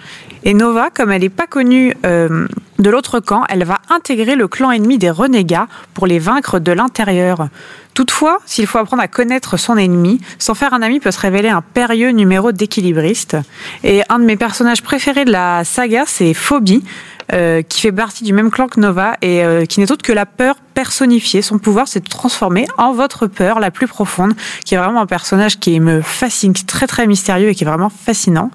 Et 0.48 0.54
Nova, 0.54 0.92
comme 0.92 1.12
elle 1.12 1.24
n'est 1.24 1.30
pas 1.30 1.48
connue 1.48 1.96
euh, 2.06 2.48
de 2.78 2.90
l'autre 2.92 3.20
camp, 3.20 3.46
elle 3.50 3.64
va 3.64 3.80
intégrer 3.90 4.36
le 4.36 4.48
clan 4.48 4.70
ennemi 4.70 5.00
des 5.00 5.10
renégats 5.10 5.68
pour 5.96 6.06
les 6.06 6.20
vaincre 6.20 6.60
de 6.60 6.72
l'intérieur. 6.72 7.48
Toutefois, 7.96 8.38
s'il 8.46 8.68
faut 8.68 8.78
apprendre 8.78 9.02
à 9.02 9.08
connaître 9.08 9.58
son 9.58 9.76
ennemi, 9.76 10.22
s'en 10.38 10.54
faire 10.54 10.76
un 10.76 10.84
ami 10.84 11.00
peut 11.00 11.10
se 11.10 11.20
révéler 11.20 11.50
un 11.50 11.62
périlleux 11.62 12.12
numéro 12.12 12.52
d'équilibriste. 12.52 13.38
Et 13.84 14.04
un 14.10 14.20
de 14.20 14.26
mes 14.26 14.36
personnages 14.36 14.84
préférés 14.84 15.26
de 15.26 15.32
la 15.32 15.64
saga, 15.64 16.04
c'est 16.06 16.36
Phobie, 16.36 16.84
euh, 17.34 17.64
qui 17.64 17.82
fait 17.82 17.92
partie 17.92 18.24
du 18.24 18.34
même 18.34 18.52
clan 18.52 18.68
que 18.68 18.80
Nova 18.80 19.18
et 19.24 19.44
euh, 19.44 19.66
qui 19.66 19.80
n'est 19.80 19.92
autre 19.92 20.04
que 20.04 20.14
la 20.14 20.28
peur 20.28 20.58
personnifiée. 20.76 21.42
Son 21.42 21.58
pouvoir, 21.58 21.88
c'est 21.88 22.02
de 22.02 22.10
transformer 22.10 22.68
en 22.78 22.94
votre 22.94 23.26
peur 23.26 23.60
la 23.60 23.72
plus 23.72 23.88
profonde, 23.88 24.34
qui 24.64 24.76
est 24.76 24.78
vraiment 24.78 25.02
un 25.02 25.08
personnage 25.08 25.60
qui 25.60 25.80
me 25.80 26.02
fascine, 26.02 26.54
qui 26.54 26.62
est 26.62 26.68
très 26.68 26.86
très 26.86 27.08
mystérieux 27.08 27.50
et 27.50 27.56
qui 27.56 27.64
est 27.64 27.68
vraiment 27.68 27.90
fascinant. 27.90 28.52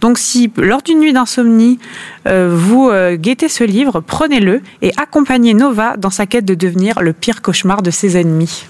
Donc 0.00 0.18
si 0.18 0.52
lors 0.56 0.82
d'une 0.82 0.98
nuit 0.98 1.12
d'insomnie, 1.12 1.78
euh, 2.26 2.52
vous 2.52 2.90
guettez 3.14 3.48
ce 3.48 3.62
livre, 3.62 4.00
prenez-le 4.00 4.62
et 4.82 4.92
accompagnez 4.96 5.54
Nova 5.54 5.96
dans 5.96 6.10
sa 6.10 6.26
quête 6.26 6.44
de 6.44 6.54
devenir 6.54 7.00
le 7.00 7.12
pire 7.12 7.40
cauchemar 7.40 7.82
de 7.82 7.92
ses 7.92 8.16
ennemis. 8.16 8.64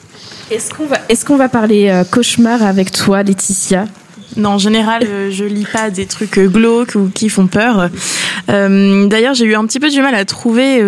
Est-ce 0.50 0.74
qu'on 0.74 0.86
va, 0.86 0.96
est 1.08 1.24
qu'on 1.24 1.36
va 1.36 1.48
parler 1.48 2.02
cauchemar 2.10 2.62
avec 2.62 2.92
toi, 2.92 3.22
Laetitia? 3.22 3.86
Non, 4.36 4.50
en 4.50 4.58
général, 4.58 5.02
euh, 5.06 5.30
je 5.30 5.44
lis 5.44 5.66
pas 5.70 5.90
des 5.90 6.06
trucs 6.06 6.38
euh, 6.38 6.48
glauques 6.48 6.94
ou 6.94 7.10
qui 7.12 7.28
font 7.28 7.46
peur. 7.46 7.88
Euh, 8.50 9.06
d'ailleurs, 9.06 9.34
j'ai 9.34 9.46
eu 9.46 9.54
un 9.54 9.64
petit 9.66 9.80
peu 9.80 9.88
du 9.88 10.00
mal 10.02 10.14
à 10.14 10.24
trouver 10.24 10.80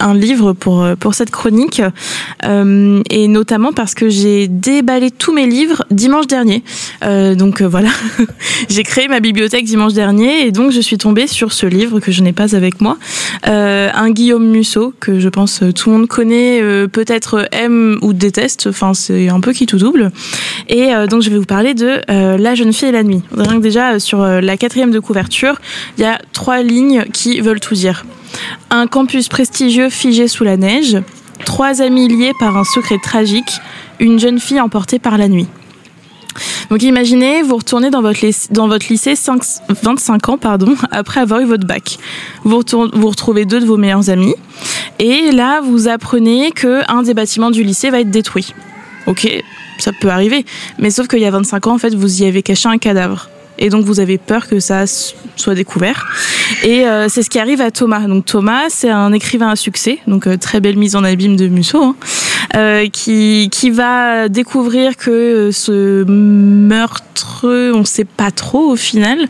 un 0.00 0.14
livre 0.14 0.52
pour 0.52 0.86
pour 0.98 1.14
cette 1.14 1.30
chronique, 1.30 1.82
et 2.42 3.28
notamment 3.28 3.72
parce 3.72 3.94
que 3.94 4.08
j'ai 4.08 4.48
déballé 4.48 5.10
tous 5.10 5.32
mes 5.32 5.46
livres 5.46 5.84
dimanche 5.90 6.26
dernier. 6.26 6.62
donc 7.36 7.62
voilà, 7.62 7.90
j'ai 8.68 8.82
créé 8.82 9.08
ma 9.08 9.20
bibliothèque 9.20 9.64
dimanche 9.64 9.92
dernier, 9.92 10.46
et 10.46 10.52
donc 10.52 10.72
je 10.72 10.80
suis 10.80 10.98
tombée 10.98 11.26
sur 11.26 11.52
ce 11.52 11.66
livre 11.66 12.00
que 12.00 12.10
je 12.10 12.22
n'ai 12.22 12.32
pas 12.32 12.56
avec 12.56 12.80
moi, 12.80 12.98
un 13.44 14.10
Guillaume 14.10 14.48
Musso 14.48 14.92
que 14.98 15.20
je 15.20 15.28
pense 15.28 15.62
tout 15.74 15.90
le 15.90 15.98
monde 15.98 16.08
connaît, 16.08 16.60
peut-être 16.88 17.48
aime 17.52 17.98
ou 18.02 18.12
déteste. 18.12 18.66
Enfin, 18.68 18.94
c'est 18.94 19.28
un 19.28 19.40
peu 19.40 19.52
qui 19.52 19.66
tout 19.66 19.78
double. 19.78 20.10
Et 20.68 20.90
donc 21.08 21.22
je 21.22 21.30
vais 21.30 21.38
vous 21.38 21.44
parler 21.44 21.74
de 21.74 22.00
La 22.08 22.54
jeune 22.54 22.72
fille 22.72 22.83
la 22.90 23.02
nuit. 23.02 23.22
Rien 23.36 23.56
que 23.56 23.62
déjà, 23.62 23.92
euh, 23.92 23.98
sur 23.98 24.22
euh, 24.22 24.40
la 24.40 24.56
quatrième 24.56 24.90
de 24.90 25.00
couverture, 25.00 25.60
il 25.98 26.02
y 26.02 26.06
a 26.06 26.20
trois 26.32 26.62
lignes 26.62 27.04
qui 27.12 27.40
veulent 27.40 27.60
tout 27.60 27.74
dire. 27.74 28.04
Un 28.70 28.86
campus 28.86 29.28
prestigieux 29.28 29.90
figé 29.90 30.28
sous 30.28 30.44
la 30.44 30.56
neige, 30.56 30.98
trois 31.44 31.82
amis 31.82 32.08
liés 32.08 32.32
par 32.38 32.56
un 32.56 32.64
secret 32.64 32.98
tragique, 33.02 33.60
une 34.00 34.18
jeune 34.18 34.40
fille 34.40 34.60
emportée 34.60 34.98
par 34.98 35.18
la 35.18 35.28
nuit. 35.28 35.46
Donc 36.70 36.82
imaginez, 36.82 37.42
vous 37.42 37.56
retournez 37.56 37.90
dans 37.90 38.02
votre, 38.02 38.24
lycée, 38.24 38.48
dans 38.50 38.66
votre 38.66 38.86
lycée 38.88 39.14
25 39.68 40.28
ans 40.28 40.38
pardon, 40.38 40.74
après 40.90 41.20
avoir 41.20 41.40
eu 41.40 41.44
votre 41.44 41.66
bac. 41.66 41.98
Vous, 42.44 42.62
vous 42.92 43.08
retrouvez 43.08 43.44
deux 43.44 43.60
de 43.60 43.66
vos 43.66 43.76
meilleurs 43.76 44.10
amis 44.10 44.34
et 44.98 45.30
là 45.32 45.60
vous 45.60 45.88
apprenez 45.88 46.50
que 46.52 46.80
un 46.90 47.02
des 47.02 47.14
bâtiments 47.14 47.50
du 47.50 47.62
lycée 47.62 47.90
va 47.90 48.00
être 48.00 48.10
détruit. 48.10 48.54
Ok, 49.06 49.28
ça 49.78 49.92
peut 49.92 50.08
arriver. 50.08 50.44
Mais 50.78 50.90
sauf 50.90 51.08
qu'il 51.08 51.20
y 51.20 51.26
a 51.26 51.30
25 51.30 51.66
ans, 51.66 51.74
en 51.74 51.78
fait, 51.78 51.94
vous 51.94 52.22
y 52.22 52.26
avez 52.26 52.42
caché 52.42 52.68
un 52.68 52.78
cadavre. 52.78 53.28
Et 53.58 53.68
donc 53.68 53.84
vous 53.84 54.00
avez 54.00 54.18
peur 54.18 54.48
que 54.48 54.58
ça 54.58 54.84
soit 55.36 55.54
découvert. 55.54 56.06
Et 56.64 56.86
euh, 56.86 57.08
c'est 57.08 57.22
ce 57.22 57.30
qui 57.30 57.38
arrive 57.38 57.60
à 57.60 57.70
Thomas. 57.70 58.00
Donc 58.00 58.24
Thomas, 58.24 58.64
c'est 58.68 58.90
un 58.90 59.12
écrivain 59.12 59.48
à 59.48 59.56
succès, 59.56 59.98
donc 60.06 60.26
euh, 60.26 60.36
très 60.36 60.60
belle 60.60 60.76
mise 60.76 60.96
en 60.96 61.04
abîme 61.04 61.36
de 61.36 61.46
Musso, 61.46 61.82
hein, 61.82 61.96
euh, 62.56 62.88
qui 62.88 63.70
va 63.70 64.28
découvrir 64.28 64.96
que 64.96 65.50
ce 65.52 66.04
meurtre, 66.04 67.46
on 67.74 67.80
ne 67.80 67.84
sait 67.84 68.04
pas 68.04 68.30
trop 68.30 68.70
au 68.70 68.76
final, 68.76 69.28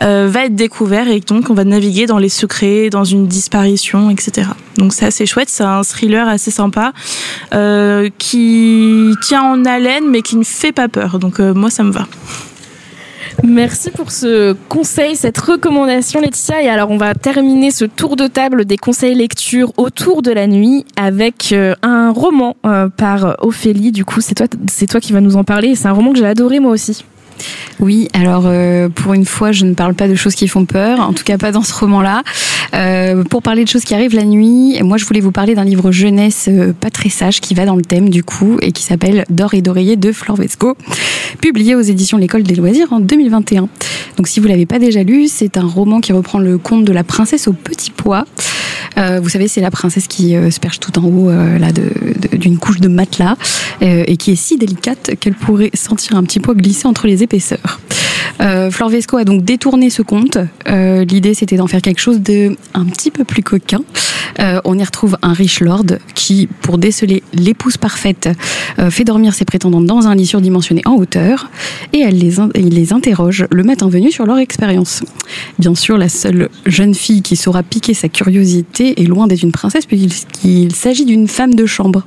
va 0.00 0.44
être 0.44 0.54
découvert 0.54 1.08
et 1.08 1.20
donc 1.20 1.50
on 1.50 1.54
va 1.54 1.64
naviguer 1.64 2.06
dans 2.06 2.18
les 2.18 2.28
secrets, 2.28 2.90
dans 2.90 3.04
une 3.04 3.26
disparition, 3.26 4.10
etc. 4.10 4.48
Donc 4.76 4.92
c'est 4.92 5.06
assez 5.06 5.26
chouette, 5.26 5.48
c'est 5.48 5.64
un 5.64 5.82
thriller 5.82 6.28
assez 6.28 6.50
sympa 6.50 6.92
qui 8.18 9.14
tient 9.22 9.42
en 9.42 9.64
haleine 9.64 10.08
mais 10.10 10.22
qui 10.22 10.36
ne 10.36 10.44
fait 10.44 10.72
pas 10.72 10.88
peur. 10.88 11.18
Donc 11.18 11.38
moi 11.38 11.70
ça 11.70 11.82
me 11.82 11.92
va. 11.92 12.06
Merci 13.44 13.90
pour 13.90 14.10
ce 14.10 14.54
conseil, 14.68 15.16
cette 15.16 15.38
recommandation 15.38 16.20
Laetitia. 16.20 16.62
Et 16.62 16.68
alors 16.68 16.90
on 16.90 16.96
va 16.96 17.14
terminer 17.14 17.70
ce 17.70 17.84
tour 17.84 18.16
de 18.16 18.26
table 18.26 18.64
des 18.64 18.76
conseils 18.76 19.14
lecture 19.14 19.72
autour 19.76 20.22
de 20.22 20.30
la 20.30 20.46
nuit 20.46 20.84
avec 20.96 21.52
euh, 21.52 21.74
un 21.82 22.10
roman 22.10 22.56
euh, 22.64 22.88
par 22.88 23.36
Ophélie. 23.40 23.92
Du 23.92 24.04
coup, 24.04 24.20
c'est 24.20 24.34
toi, 24.34 24.46
c'est 24.68 24.86
toi 24.86 25.00
qui 25.00 25.12
vas 25.12 25.20
nous 25.20 25.36
en 25.36 25.44
parler. 25.44 25.74
C'est 25.74 25.88
un 25.88 25.92
roman 25.92 26.12
que 26.12 26.18
j'ai 26.18 26.26
adoré 26.26 26.60
moi 26.60 26.72
aussi. 26.72 27.04
Oui, 27.80 28.08
alors 28.14 28.44
euh, 28.46 28.88
pour 28.88 29.14
une 29.14 29.24
fois, 29.24 29.52
je 29.52 29.64
ne 29.64 29.74
parle 29.74 29.94
pas 29.94 30.08
de 30.08 30.14
choses 30.14 30.34
qui 30.34 30.48
font 30.48 30.64
peur, 30.64 31.00
en 31.00 31.12
tout 31.12 31.24
cas 31.24 31.38
pas 31.38 31.52
dans 31.52 31.62
ce 31.62 31.74
roman-là. 31.74 32.22
Euh, 32.74 33.22
pour 33.24 33.42
parler 33.42 33.64
de 33.64 33.68
choses 33.68 33.84
qui 33.84 33.94
arrivent 33.94 34.14
la 34.14 34.24
nuit, 34.24 34.78
moi 34.82 34.96
je 34.96 35.04
voulais 35.04 35.20
vous 35.20 35.32
parler 35.32 35.54
d'un 35.54 35.64
livre 35.64 35.92
jeunesse 35.92 36.46
euh, 36.48 36.72
pas 36.72 36.90
très 36.90 37.08
sage 37.08 37.40
qui 37.40 37.54
va 37.54 37.64
dans 37.64 37.76
le 37.76 37.82
thème 37.82 38.08
du 38.08 38.24
coup 38.24 38.58
et 38.60 38.72
qui 38.72 38.82
s'appelle 38.82 39.24
D'or 39.30 39.54
et 39.54 39.62
d'oreiller 39.62 39.96
de 39.96 40.12
Flore 40.12 40.36
Vesco, 40.36 40.76
publié 41.40 41.74
aux 41.74 41.80
éditions 41.80 42.18
L'École 42.18 42.42
des 42.42 42.54
loisirs 42.54 42.92
en 42.92 43.00
2021. 43.00 43.68
Donc 44.16 44.28
si 44.28 44.40
vous 44.40 44.48
l'avez 44.48 44.66
pas 44.66 44.78
déjà 44.78 45.02
lu, 45.02 45.28
c'est 45.28 45.56
un 45.58 45.66
roman 45.66 46.00
qui 46.00 46.12
reprend 46.12 46.38
le 46.38 46.58
conte 46.58 46.84
de 46.84 46.92
la 46.92 47.04
princesse 47.04 47.46
au 47.48 47.52
petit 47.52 47.90
pois. 47.90 48.24
Euh, 48.98 49.20
vous 49.22 49.28
savez, 49.28 49.48
c'est 49.48 49.60
la 49.60 49.70
princesse 49.70 50.06
qui 50.06 50.36
euh, 50.36 50.50
se 50.50 50.60
perche 50.60 50.80
tout 50.80 50.98
en 50.98 51.04
haut 51.04 51.30
euh, 51.30 51.58
là 51.58 51.68
d'une 52.32 52.58
couche 52.58 52.80
de 52.80 52.88
matelas 52.88 53.36
et 53.80 54.16
qui 54.16 54.32
est 54.32 54.36
si 54.36 54.56
délicate 54.56 55.12
qu'elle 55.20 55.34
pourrait 55.34 55.70
sentir 55.74 56.16
un 56.16 56.22
petit 56.22 56.40
poids 56.40 56.54
glisser 56.54 56.86
entre 56.86 57.06
les 57.06 57.22
épaisseurs. 57.22 57.80
Euh, 58.40 58.70
Flore 58.70 58.90
Vesco 58.90 59.16
a 59.16 59.24
donc 59.24 59.44
détourné 59.44 59.90
ce 59.90 60.02
conte. 60.02 60.38
Euh, 60.68 61.04
L'idée, 61.04 61.34
c'était 61.34 61.56
d'en 61.56 61.66
faire 61.66 61.82
quelque 61.82 62.00
chose 62.00 62.20
de 62.20 62.56
un 62.74 62.84
petit 62.84 63.10
peu 63.10 63.24
plus 63.24 63.42
coquin. 63.42 63.80
Euh, 64.40 64.60
on 64.64 64.78
y 64.78 64.84
retrouve 64.84 65.16
un 65.22 65.32
riche 65.32 65.60
lord 65.60 65.86
qui, 66.14 66.48
pour 66.62 66.78
déceler 66.78 67.22
l'épouse 67.32 67.76
parfaite, 67.76 68.28
euh, 68.78 68.90
fait 68.90 69.04
dormir 69.04 69.34
ses 69.34 69.44
prétendantes 69.44 69.86
dans 69.86 70.06
un 70.06 70.14
lit 70.14 70.26
surdimensionné 70.26 70.82
en 70.84 70.94
hauteur 70.94 71.50
et 71.92 72.00
elle 72.00 72.16
il 72.22 72.68
les 72.74 72.92
interroge 72.92 73.46
le 73.50 73.62
matin 73.62 73.88
venu 73.88 74.10
sur 74.10 74.26
leur 74.26 74.38
expérience. 74.38 75.04
Bien 75.58 75.74
sûr, 75.74 75.96
la 75.96 76.08
seule 76.08 76.48
jeune 76.66 76.94
fille 76.94 77.22
qui 77.22 77.36
saura 77.36 77.62
piquer 77.62 77.94
sa 77.94 78.08
curiosité 78.08 79.00
est 79.00 79.06
loin 79.06 79.26
d'être 79.26 79.42
une 79.42 79.52
princesse 79.52 79.86
puisqu'il 79.86 80.74
s'agit 80.74 81.04
d'une 81.04 81.28
femme 81.28 81.54
de 81.54 81.66
chambre. 81.66 82.06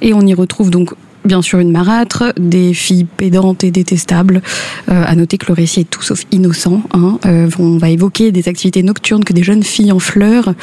Et 0.00 0.14
on 0.14 0.22
y 0.22 0.34
retrouve 0.34 0.70
donc 0.70 0.92
bien 1.28 1.42
sûr 1.42 1.60
une 1.60 1.70
marâtre, 1.70 2.32
des 2.40 2.74
filles 2.74 3.04
pédantes 3.04 3.62
et 3.62 3.70
détestables. 3.70 4.42
Euh, 4.90 5.04
à 5.06 5.14
noter 5.14 5.38
que 5.38 5.46
le 5.46 5.54
récit 5.54 5.80
est 5.80 5.90
tout 5.90 6.02
sauf 6.02 6.24
innocent. 6.32 6.82
Hein. 6.94 7.18
Euh, 7.26 7.48
on 7.58 7.76
va 7.76 7.90
évoquer 7.90 8.32
des 8.32 8.48
activités 8.48 8.82
nocturnes 8.82 9.22
que 9.22 9.32
des 9.32 9.44
jeunes 9.44 9.62
filles 9.62 9.92
en 9.92 9.98
fleurs 9.98 10.54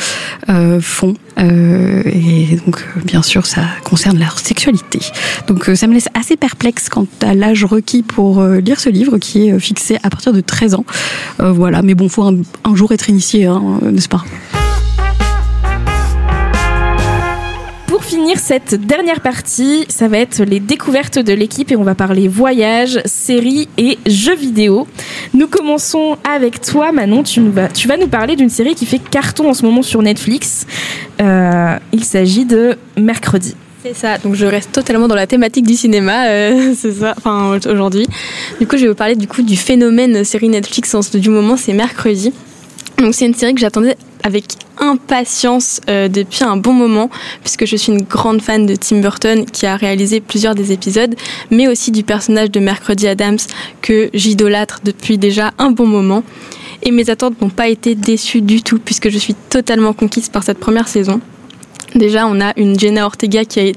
euh, 0.49 0.81
font. 0.81 1.13
Et 1.37 2.57
donc, 2.65 2.83
bien 3.03 3.21
sûr, 3.21 3.45
ça 3.45 3.63
concerne 3.83 4.17
leur 4.17 4.39
sexualité. 4.39 4.99
Donc, 5.47 5.69
ça 5.75 5.85
me 5.85 5.93
laisse 5.93 6.07
assez 6.13 6.37
perplexe 6.37 6.87
quant 6.87 7.07
à 7.21 7.35
l'âge 7.35 7.65
requis 7.65 8.03
pour 8.03 8.41
lire 8.41 8.79
ce 8.79 8.89
livre, 8.89 9.17
qui 9.17 9.49
est 9.49 9.59
fixé 9.59 9.97
à 10.01 10.09
partir 10.09 10.31
de 10.31 10.39
13 10.39 10.75
ans. 10.75 10.85
voilà, 11.39 11.81
mais 11.81 11.93
bon, 11.93 12.07
faut 12.07 12.23
un, 12.23 12.37
un 12.63 12.75
jour 12.75 12.93
être 12.93 13.09
initié, 13.09 13.45
hein, 13.45 13.61
n'est-ce 13.83 14.09
pas? 14.09 14.23
Finir 18.05 18.37
cette 18.37 18.75
dernière 18.75 19.19
partie, 19.19 19.85
ça 19.89 20.07
va 20.07 20.19
être 20.19 20.43
les 20.43 20.59
découvertes 20.59 21.17
de 21.17 21.33
l'équipe 21.33 21.71
et 21.71 21.75
on 21.75 21.83
va 21.83 21.95
parler 21.95 22.27
voyage, 22.27 22.99
séries 23.05 23.67
et 23.79 23.97
jeux 24.05 24.35
vidéo. 24.35 24.87
Nous 25.33 25.47
commençons 25.47 26.15
avec 26.23 26.61
toi, 26.61 26.91
Manon. 26.91 27.23
Tu, 27.23 27.41
vas, 27.41 27.97
nous 27.97 28.07
parler 28.07 28.35
d'une 28.35 28.49
série 28.49 28.75
qui 28.75 28.85
fait 28.85 28.99
carton 28.99 29.49
en 29.49 29.55
ce 29.55 29.65
moment 29.65 29.81
sur 29.81 30.03
Netflix. 30.03 30.67
Euh, 31.19 31.77
il 31.93 32.03
s'agit 32.03 32.45
de 32.45 32.77
Mercredi. 32.95 33.55
C'est 33.81 33.95
ça, 33.95 34.19
donc 34.19 34.35
je 34.35 34.45
reste 34.45 34.71
totalement 34.71 35.07
dans 35.07 35.15
la 35.15 35.27
thématique 35.27 35.65
du 35.65 35.75
cinéma, 35.75 36.27
euh, 36.27 36.73
c'est 36.77 36.93
ça, 36.93 37.15
enfin 37.17 37.59
aujourd'hui. 37.67 38.07
Du 38.59 38.67
coup, 38.67 38.77
je 38.77 38.83
vais 38.83 38.89
vous 38.89 38.95
parler 38.95 39.15
du 39.15 39.27
coup 39.27 39.41
du 39.41 39.57
phénomène 39.57 40.23
série 40.23 40.49
Netflix 40.49 40.95
du 41.15 41.29
moment, 41.29 41.57
c'est 41.57 41.73
mercredi. 41.73 42.33
Donc 42.99 43.15
c'est 43.15 43.25
une 43.25 43.33
série 43.33 43.53
que 43.53 43.61
j'attendais 43.61 43.97
avec 44.25 44.45
impatience 44.79 45.81
euh, 45.87 46.07
depuis 46.07 46.43
un 46.43 46.57
bon 46.57 46.73
moment, 46.73 47.11
puisque 47.41 47.65
je 47.65 47.75
suis 47.75 47.91
une 47.91 48.01
grande 48.01 48.41
fan 48.41 48.65
de 48.65 48.75
Tim 48.75 48.99
Burton 48.99 49.45
qui 49.45 49.67
a 49.67 49.77
réalisé 49.77 50.19
plusieurs 50.19 50.55
des 50.55 50.71
épisodes, 50.71 51.15
mais 51.51 51.67
aussi 51.67 51.91
du 51.91 52.03
personnage 52.03 52.49
de 52.49 52.59
Mercredi 52.59 53.07
Adams 53.07 53.37
que 53.83 54.09
j'idolâtre 54.15 54.81
depuis 54.83 55.19
déjà 55.19 55.53
un 55.59 55.69
bon 55.69 55.85
moment. 55.85 56.23
Et 56.81 56.91
mes 56.91 57.11
attentes 57.11 57.39
n'ont 57.39 57.49
pas 57.49 57.69
été 57.69 57.93
déçues 57.93 58.41
du 58.41 58.63
tout, 58.63 58.79
puisque 58.79 59.09
je 59.09 59.17
suis 59.19 59.35
totalement 59.35 59.93
conquise 59.93 60.29
par 60.29 60.43
cette 60.43 60.57
première 60.57 60.87
saison. 60.87 61.21
Déjà, 61.93 62.25
on 62.27 62.41
a 62.41 62.51
une 62.57 62.79
Jenna 62.79 63.05
Ortega 63.05 63.45
qui 63.45 63.59
a 63.59 63.71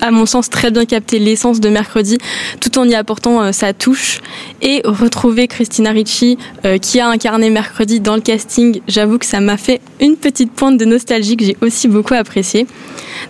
à 0.00 0.10
mon 0.10 0.26
sens, 0.26 0.50
très 0.50 0.70
bien 0.70 0.84
capté 0.84 1.18
l'essence 1.18 1.60
de 1.60 1.68
mercredi, 1.68 2.18
tout 2.60 2.78
en 2.78 2.88
y 2.88 2.94
apportant 2.94 3.42
euh, 3.42 3.52
sa 3.52 3.72
touche. 3.72 4.20
Et 4.62 4.82
retrouver 4.84 5.48
Christina 5.48 5.90
Ricci, 5.90 6.38
euh, 6.64 6.78
qui 6.78 7.00
a 7.00 7.08
incarné 7.08 7.50
mercredi 7.50 8.00
dans 8.00 8.14
le 8.14 8.20
casting, 8.20 8.80
j'avoue 8.88 9.18
que 9.18 9.26
ça 9.26 9.40
m'a 9.40 9.56
fait 9.56 9.80
une 10.00 10.16
petite 10.16 10.52
pointe 10.52 10.78
de 10.78 10.84
nostalgie 10.84 11.36
que 11.36 11.44
j'ai 11.44 11.56
aussi 11.60 11.88
beaucoup 11.88 12.14
appréciée. 12.14 12.66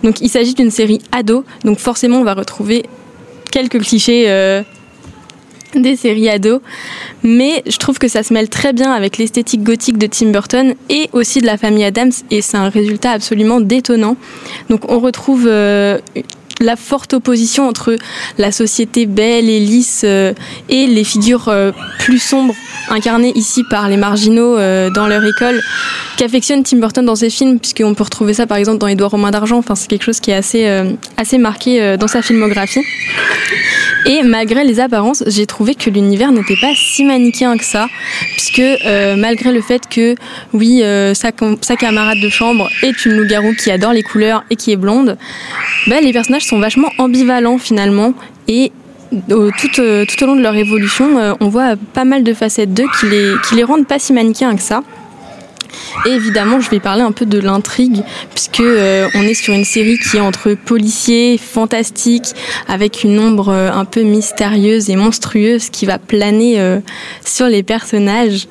Donc 0.03 0.21
il 0.21 0.29
s'agit 0.29 0.53
d'une 0.53 0.71
série 0.71 1.01
ado, 1.11 1.43
donc 1.63 1.79
forcément 1.79 2.19
on 2.19 2.23
va 2.23 2.33
retrouver 2.33 2.83
quelques 3.51 3.81
clichés. 3.81 4.25
Euh, 4.27 4.63
des 5.75 5.97
séries 5.97 6.29
ados, 6.29 6.61
mais 7.23 7.61
je 7.67 7.77
trouve 7.77 7.99
que 7.99 8.07
ça 8.07 8.23
se 8.23 8.33
mêle 8.33 8.47
très 8.47 8.71
bien 8.71 8.91
avec 8.93 9.17
l'esthétique 9.17 9.63
gothique 9.63 9.97
de 9.97 10.07
Tim 10.07 10.31
Burton 10.31 10.73
et 10.89 11.09
aussi 11.11 11.41
de 11.41 11.45
la 11.45 11.57
famille 11.57 11.83
Adams, 11.83 12.11
et 12.31 12.41
c'est 12.41 12.55
un 12.57 12.69
résultat 12.69 13.11
absolument 13.11 13.59
détonnant. 13.59 14.15
Donc 14.69 14.89
on 14.89 14.99
retrouve 14.99 15.45
la 16.59 16.75
forte 16.75 17.13
opposition 17.13 17.67
entre 17.67 17.97
la 18.37 18.51
société 18.51 19.05
belle 19.05 19.49
et 19.49 19.59
lisse 19.59 20.01
euh, 20.03 20.33
et 20.69 20.87
les 20.87 21.03
figures 21.03 21.49
euh, 21.49 21.71
plus 21.99 22.19
sombres 22.19 22.55
incarnées 22.89 23.33
ici 23.35 23.63
par 23.69 23.89
les 23.89 23.97
marginaux 23.97 24.57
euh, 24.57 24.89
dans 24.89 25.07
leur 25.07 25.23
école 25.23 25.61
qu'affectionne 26.17 26.63
Tim 26.63 26.77
Burton 26.77 27.05
dans 27.05 27.15
ses 27.15 27.29
films 27.29 27.59
puisqu'on 27.59 27.93
peut 27.93 28.03
retrouver 28.03 28.33
ça 28.33 28.47
par 28.47 28.57
exemple 28.57 28.79
dans 28.79 28.87
Édouard 28.87 29.11
Romain 29.11 29.31
d'argent. 29.31 29.57
Enfin 29.57 29.75
c'est 29.75 29.87
quelque 29.87 30.03
chose 30.03 30.19
qui 30.19 30.31
est 30.31 30.35
assez 30.35 30.67
assez 31.15 31.37
marqué 31.37 31.95
dans 31.97 32.07
sa 32.07 32.21
filmographie. 32.21 32.81
Et 34.05 34.23
malgré 34.23 34.63
les 34.63 34.79
apparences 34.79 35.23
j'ai 35.27 35.45
trouvé 35.45 35.75
que 35.75 35.89
l'univers 35.89 36.31
n'était 36.31 36.55
pas 36.55 36.73
si 36.75 37.03
manichéen 37.03 37.57
que 37.57 37.65
ça 37.65 37.87
puisque 38.35 38.63
malgré 39.17 39.51
le 39.51 39.61
fait 39.61 39.83
que 39.87 40.15
oui 40.53 40.81
sa, 41.13 41.31
camarade 41.75 42.19
de 42.19 42.29
chambre 42.29 42.67
est 42.81 43.05
une 43.05 43.17
loup-garou 43.17 43.53
qui 43.53 43.69
adore 43.69 43.93
les 43.93 44.03
couleurs 44.03 44.43
et 44.49 44.55
qui 44.55 44.71
est 44.71 44.77
blonde 44.77 45.17
ben, 45.87 46.03
les 46.03 46.13
personnages 46.13 46.46
sont 46.47 46.59
vachement 46.59 46.91
ambivalents 46.97 47.57
finalement 47.57 48.13
et 48.47 48.71
tout, 49.11 49.81
euh, 49.81 50.05
tout, 50.05 50.23
au 50.23 50.27
long 50.27 50.35
de 50.35 50.41
leur 50.41 50.55
évolution, 50.55 51.17
euh, 51.17 51.33
on 51.39 51.47
voit 51.49 51.75
pas 51.93 52.05
mal 52.05 52.23
de 52.23 52.33
facettes 52.33 52.73
d'eux 52.73 52.87
qui 52.99 53.55
les, 53.55 53.63
rendent 53.63 53.87
pas 53.87 53.99
si 53.99 54.13
manichéens 54.13 54.55
que 54.55 54.61
ça. 54.61 54.83
Et 56.05 56.09
évidemment, 56.09 56.59
je 56.59 56.69
vais 56.69 56.79
parler 56.79 57.01
un 57.01 57.11
peu 57.11 57.25
de 57.25 57.39
l'intrigue, 57.39 58.03
puisque 58.33 58.59
euh, 58.59 59.07
on 59.15 59.21
est 59.21 59.33
sur 59.33 59.53
une 59.53 59.65
série 59.65 59.97
qui 59.97 60.17
est 60.17 60.21
entre 60.21 60.53
policiers, 60.53 61.37
fantastique, 61.37 62.33
avec 62.67 63.03
une 63.03 63.19
ombre 63.19 63.49
un 63.49 63.85
peu 63.85 64.01
mystérieuse 64.01 64.89
et 64.89 64.95
monstrueuse 64.95 65.69
qui 65.69 65.85
va 65.85 65.99
planer 65.99 66.59
sur 67.23 67.47
les 67.47 67.63
personnages 67.63 68.47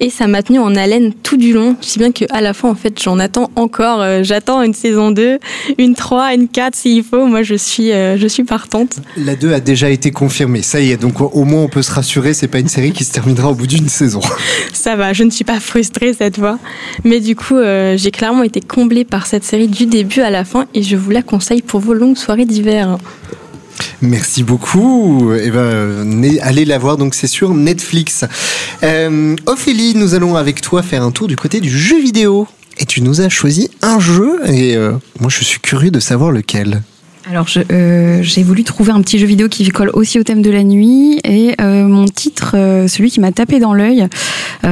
et 0.00 0.10
ça 0.10 0.26
m'a 0.26 0.42
tenu 0.42 0.58
en 0.58 0.74
haleine 0.74 1.12
tout 1.22 1.36
du 1.36 1.52
long. 1.52 1.76
Sais 1.80 1.98
bien 1.98 2.12
qu'à 2.12 2.40
la 2.40 2.52
fin, 2.52 2.68
en 2.68 2.74
fait, 2.74 3.00
j'en 3.02 3.18
attends 3.18 3.50
encore. 3.56 4.00
Euh, 4.02 4.22
j'attends 4.22 4.62
une 4.62 4.74
saison 4.74 5.10
2, 5.10 5.38
une 5.78 5.94
3, 5.94 6.34
une 6.34 6.48
4 6.48 6.74
s'il 6.74 7.02
faut. 7.02 7.26
Moi, 7.26 7.42
je 7.42 7.54
suis, 7.54 7.92
euh, 7.92 8.18
je 8.18 8.26
suis 8.26 8.44
partante. 8.44 8.96
La 9.16 9.36
2 9.36 9.52
a 9.52 9.60
déjà 9.60 9.88
été 9.90 10.10
confirmée. 10.10 10.62
Ça 10.62 10.80
y 10.80 10.90
est, 10.90 10.96
donc 10.96 11.20
au 11.20 11.44
moins 11.44 11.62
on 11.62 11.68
peut 11.68 11.82
se 11.82 11.92
rassurer, 11.92 12.34
c'est 12.34 12.48
pas 12.48 12.58
une 12.58 12.68
série 12.68 12.92
qui 12.92 13.04
se 13.04 13.12
terminera 13.12 13.50
au 13.50 13.54
bout 13.54 13.66
d'une 13.66 13.88
saison. 13.88 14.20
Ça 14.72 14.96
va, 14.96 15.12
je 15.12 15.24
ne 15.24 15.30
suis 15.30 15.44
pas 15.44 15.60
frustrée 15.60 16.12
cette 16.12 16.36
fois. 16.36 16.58
Mais 17.04 17.20
du 17.20 17.34
coup, 17.34 17.56
euh, 17.56 17.96
j'ai 17.96 18.10
clairement 18.10 18.42
été 18.42 18.60
comblée 18.60 19.04
par 19.04 19.26
cette 19.26 19.44
série 19.44 19.68
du 19.68 19.86
début 19.86 20.20
à 20.20 20.30
la 20.30 20.44
fin 20.44 20.66
et 20.74 20.82
je 20.82 20.96
vous 20.96 21.10
la 21.10 21.22
conseille 21.22 21.62
pour 21.62 21.80
vos 21.80 21.94
longues 21.94 22.16
soirées 22.16 22.44
d'hiver. 22.44 22.98
Merci 24.02 24.42
beaucoup. 24.42 25.32
Eh 25.32 25.50
ben, 25.50 26.38
allez 26.42 26.64
la 26.64 26.78
voir, 26.78 26.96
donc 26.96 27.14
c'est 27.14 27.26
sur 27.26 27.54
Netflix. 27.54 28.24
Euh, 28.82 29.36
Ophélie, 29.46 29.94
nous 29.94 30.14
allons 30.14 30.36
avec 30.36 30.60
toi 30.60 30.82
faire 30.82 31.02
un 31.02 31.10
tour 31.10 31.28
du 31.28 31.36
côté 31.36 31.60
du 31.60 31.70
jeu 31.70 32.00
vidéo. 32.00 32.46
Et 32.78 32.84
tu 32.84 33.00
nous 33.00 33.22
as 33.22 33.30
choisi 33.30 33.70
un 33.80 33.98
jeu, 33.98 34.40
et 34.46 34.76
euh, 34.76 34.92
moi 35.18 35.30
je 35.30 35.42
suis 35.44 35.60
curieux 35.60 35.90
de 35.90 36.00
savoir 36.00 36.30
lequel. 36.30 36.82
Alors 37.28 37.48
euh, 37.72 38.22
j'ai 38.22 38.44
voulu 38.44 38.62
trouver 38.62 38.92
un 38.92 39.00
petit 39.00 39.18
jeu 39.18 39.26
vidéo 39.26 39.48
qui 39.48 39.68
colle 39.70 39.90
aussi 39.94 40.20
au 40.20 40.22
thème 40.22 40.42
de 40.42 40.50
la 40.50 40.62
nuit 40.62 41.18
et 41.24 41.56
euh, 41.60 41.88
mon 41.88 42.04
titre, 42.04 42.52
euh, 42.54 42.86
celui 42.86 43.10
qui 43.10 43.18
m'a 43.18 43.32
tapé 43.32 43.58
dans 43.58 43.74
l'œil 43.74 44.06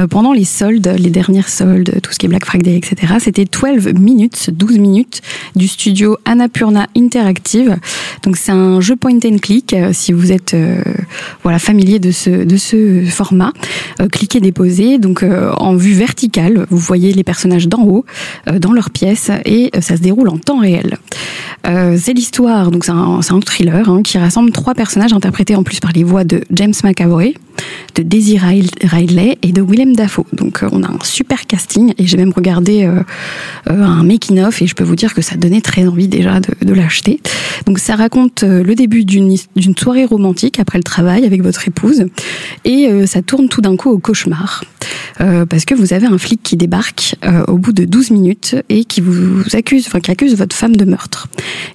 pendant 0.09 0.33
les 0.33 0.43
soldes, 0.43 0.93
les 0.97 1.09
dernières 1.09 1.47
soldes, 1.47 2.01
tout 2.01 2.11
ce 2.11 2.17
qui 2.17 2.25
est 2.25 2.29
Black 2.29 2.43
Friday, 2.43 2.75
etc. 2.75 3.13
C'était 3.19 3.45
12 3.45 3.93
minutes, 3.93 4.49
12 4.51 4.77
minutes 4.77 5.21
du 5.55 5.69
studio 5.69 6.17
Annapurna 6.25 6.87
Interactive. 6.97 7.77
Donc 8.23 8.35
c'est 8.35 8.51
un 8.51 8.81
jeu 8.81 8.97
point 8.97 9.19
and 9.23 9.37
click. 9.41 9.73
si 9.93 10.11
vous 10.11 10.33
êtes 10.33 10.53
voilà 11.43 11.59
familier 11.59 11.99
de 11.99 12.11
ce 12.11 12.29
de 12.29 12.57
ce 12.57 13.05
format, 13.05 13.53
cliquez 14.11 14.41
déposer. 14.41 14.97
Donc 14.97 15.23
en 15.23 15.75
vue 15.75 15.93
verticale, 15.93 16.65
vous 16.69 16.77
voyez 16.77 17.13
les 17.13 17.23
personnages 17.23 17.69
d'en 17.69 17.83
haut 17.83 18.05
dans 18.51 18.73
leur 18.73 18.89
pièce 18.89 19.31
et 19.45 19.71
ça 19.79 19.95
se 19.95 20.01
déroule 20.01 20.27
en 20.27 20.37
temps 20.37 20.59
réel. 20.59 20.97
C'est 21.97 22.13
l'histoire 22.13 22.71
donc 22.71 22.85
c'est 22.85 22.91
un, 22.91 23.39
thriller 23.45 23.89
hein, 23.89 24.01
qui 24.03 24.17
rassemble 24.17 24.51
trois 24.51 24.73
personnages 24.73 25.13
interprétés 25.13 25.55
en 25.55 25.63
plus 25.63 25.79
par 25.79 25.91
les 25.91 26.03
voix 26.03 26.23
de 26.23 26.41
James 26.51 26.73
McAvoy, 26.83 27.35
de 27.95 28.03
Daisy 28.03 28.37
Ridley 28.37 29.37
et 29.41 29.51
de 29.51 29.61
Willem 29.61 29.95
Dafoe. 29.95 30.25
Donc 30.33 30.61
euh, 30.61 30.69
on 30.71 30.83
a 30.83 30.87
un 30.87 30.99
super 31.03 31.47
casting 31.47 31.93
et 31.97 32.05
j'ai 32.05 32.17
même 32.17 32.33
regardé 32.35 32.83
euh, 32.83 33.01
euh, 33.69 33.83
un 33.83 34.03
making 34.03 34.41
of 34.41 34.61
et 34.61 34.67
je 34.67 34.75
peux 34.75 34.83
vous 34.83 34.95
dire 34.95 35.13
que 35.13 35.21
ça 35.21 35.35
donnait 35.35 35.61
très 35.61 35.87
envie 35.87 36.07
déjà 36.07 36.39
de, 36.39 36.73
l'acheter. 36.73 37.21
Donc 37.65 37.79
ça 37.79 37.95
raconte 37.95 38.43
le 38.43 38.75
début 38.75 39.05
d'une 39.05 39.37
soirée 39.77 40.03
romantique 40.03 40.59
après 40.59 40.77
le 40.77 40.83
travail 40.83 41.25
avec 41.25 41.41
votre 41.41 41.65
épouse 41.67 42.05
et 42.65 42.89
ça 43.05 43.21
tourne 43.21 43.47
tout 43.47 43.61
d'un 43.61 43.77
coup 43.77 43.89
au 43.89 43.97
cauchemar. 43.97 44.65
parce 45.17 45.63
que 45.63 45.73
vous 45.73 45.93
avez 45.93 46.05
un 46.05 46.17
flic 46.17 46.43
qui 46.43 46.57
débarque 46.57 47.15
au 47.47 47.57
bout 47.57 47.71
de 47.71 47.85
12 47.85 48.11
minutes 48.11 48.57
et 48.67 48.83
qui 48.83 48.99
vous 48.99 49.41
accuse, 49.53 49.85
enfin 49.87 50.01
qui 50.01 50.11
accuse 50.11 50.35
votre 50.35 50.55
femme 50.55 50.75
de 50.75 50.83
meurtre. 50.83 51.29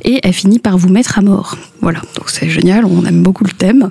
Et 0.05 0.21
elle 0.23 0.35
finit 0.35 0.59
par 0.59 0.77
vous 0.77 0.91
mettre 0.91 1.19
à 1.19 1.23
mort. 1.23 1.57
Voilà, 1.81 2.03
donc 2.17 2.29
c'est 2.29 2.51
génial, 2.51 2.85
on 2.85 3.07
aime 3.07 3.23
beaucoup 3.23 3.45
le 3.45 3.53
thème. 3.53 3.91